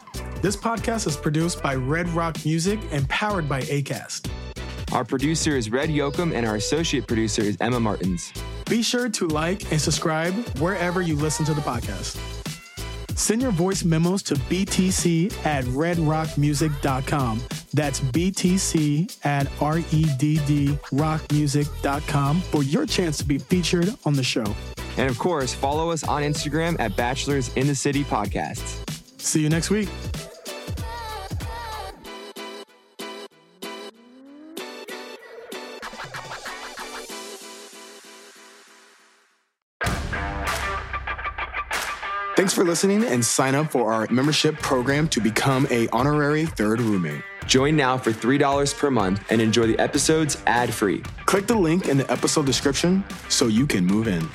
This 0.41 0.55
podcast 0.55 1.05
is 1.05 1.15
produced 1.15 1.61
by 1.61 1.75
Red 1.75 2.09
Rock 2.09 2.43
Music 2.43 2.79
and 2.89 3.07
powered 3.09 3.47
by 3.47 3.61
ACAST. 3.61 4.27
Our 4.91 5.05
producer 5.05 5.55
is 5.55 5.69
Red 5.69 5.89
Yoakum, 5.89 6.33
and 6.33 6.47
our 6.47 6.55
associate 6.55 7.05
producer 7.05 7.43
is 7.43 7.57
Emma 7.61 7.79
Martins. 7.79 8.33
Be 8.71 8.81
sure 8.81 9.07
to 9.09 9.27
like 9.27 9.71
and 9.71 9.79
subscribe 9.79 10.33
wherever 10.57 11.03
you 11.03 11.15
listen 11.15 11.45
to 11.45 11.53
the 11.53 11.61
podcast. 11.61 12.40
Send 13.21 13.39
your 13.39 13.51
voice 13.51 13.83
memos 13.83 14.23
to 14.23 14.33
btc 14.33 15.31
at 15.45 15.63
redrockmusic.com. 15.65 17.41
That's 17.71 17.99
btc 17.99 19.25
at 19.25 19.45
E 19.45 19.49
R-E-D-D 19.61 20.67
rockmusic.com 20.91 22.41
for 22.41 22.63
your 22.63 22.87
chance 22.87 23.19
to 23.19 23.23
be 23.23 23.37
featured 23.37 23.95
on 24.05 24.13
the 24.13 24.23
show. 24.23 24.55
And 24.97 25.07
of 25.07 25.19
course, 25.19 25.53
follow 25.53 25.91
us 25.91 26.03
on 26.03 26.23
Instagram 26.23 26.79
at 26.79 26.95
Bachelors 26.95 27.55
in 27.55 27.67
the 27.67 27.75
City 27.75 28.03
Podcasts. 28.03 28.81
See 29.21 29.41
you 29.41 29.49
next 29.49 29.69
week. 29.69 29.87
Thanks 42.41 42.55
for 42.55 42.63
listening 42.63 43.03
and 43.03 43.23
sign 43.23 43.53
up 43.53 43.71
for 43.71 43.93
our 43.93 44.07
membership 44.09 44.55
program 44.55 45.07
to 45.09 45.21
become 45.21 45.67
a 45.69 45.87
honorary 45.89 46.47
third 46.47 46.81
roommate. 46.81 47.21
Join 47.45 47.75
now 47.75 47.99
for 47.99 48.11
$3 48.11 48.79
per 48.79 48.89
month 48.89 49.23
and 49.29 49.39
enjoy 49.39 49.67
the 49.67 49.77
episodes 49.77 50.41
ad 50.47 50.73
free. 50.73 51.03
Click 51.27 51.45
the 51.45 51.53
link 51.53 51.87
in 51.87 51.97
the 51.99 52.11
episode 52.11 52.47
description 52.47 53.03
so 53.29 53.45
you 53.45 53.67
can 53.67 53.85
move 53.85 54.07
in. 54.07 54.27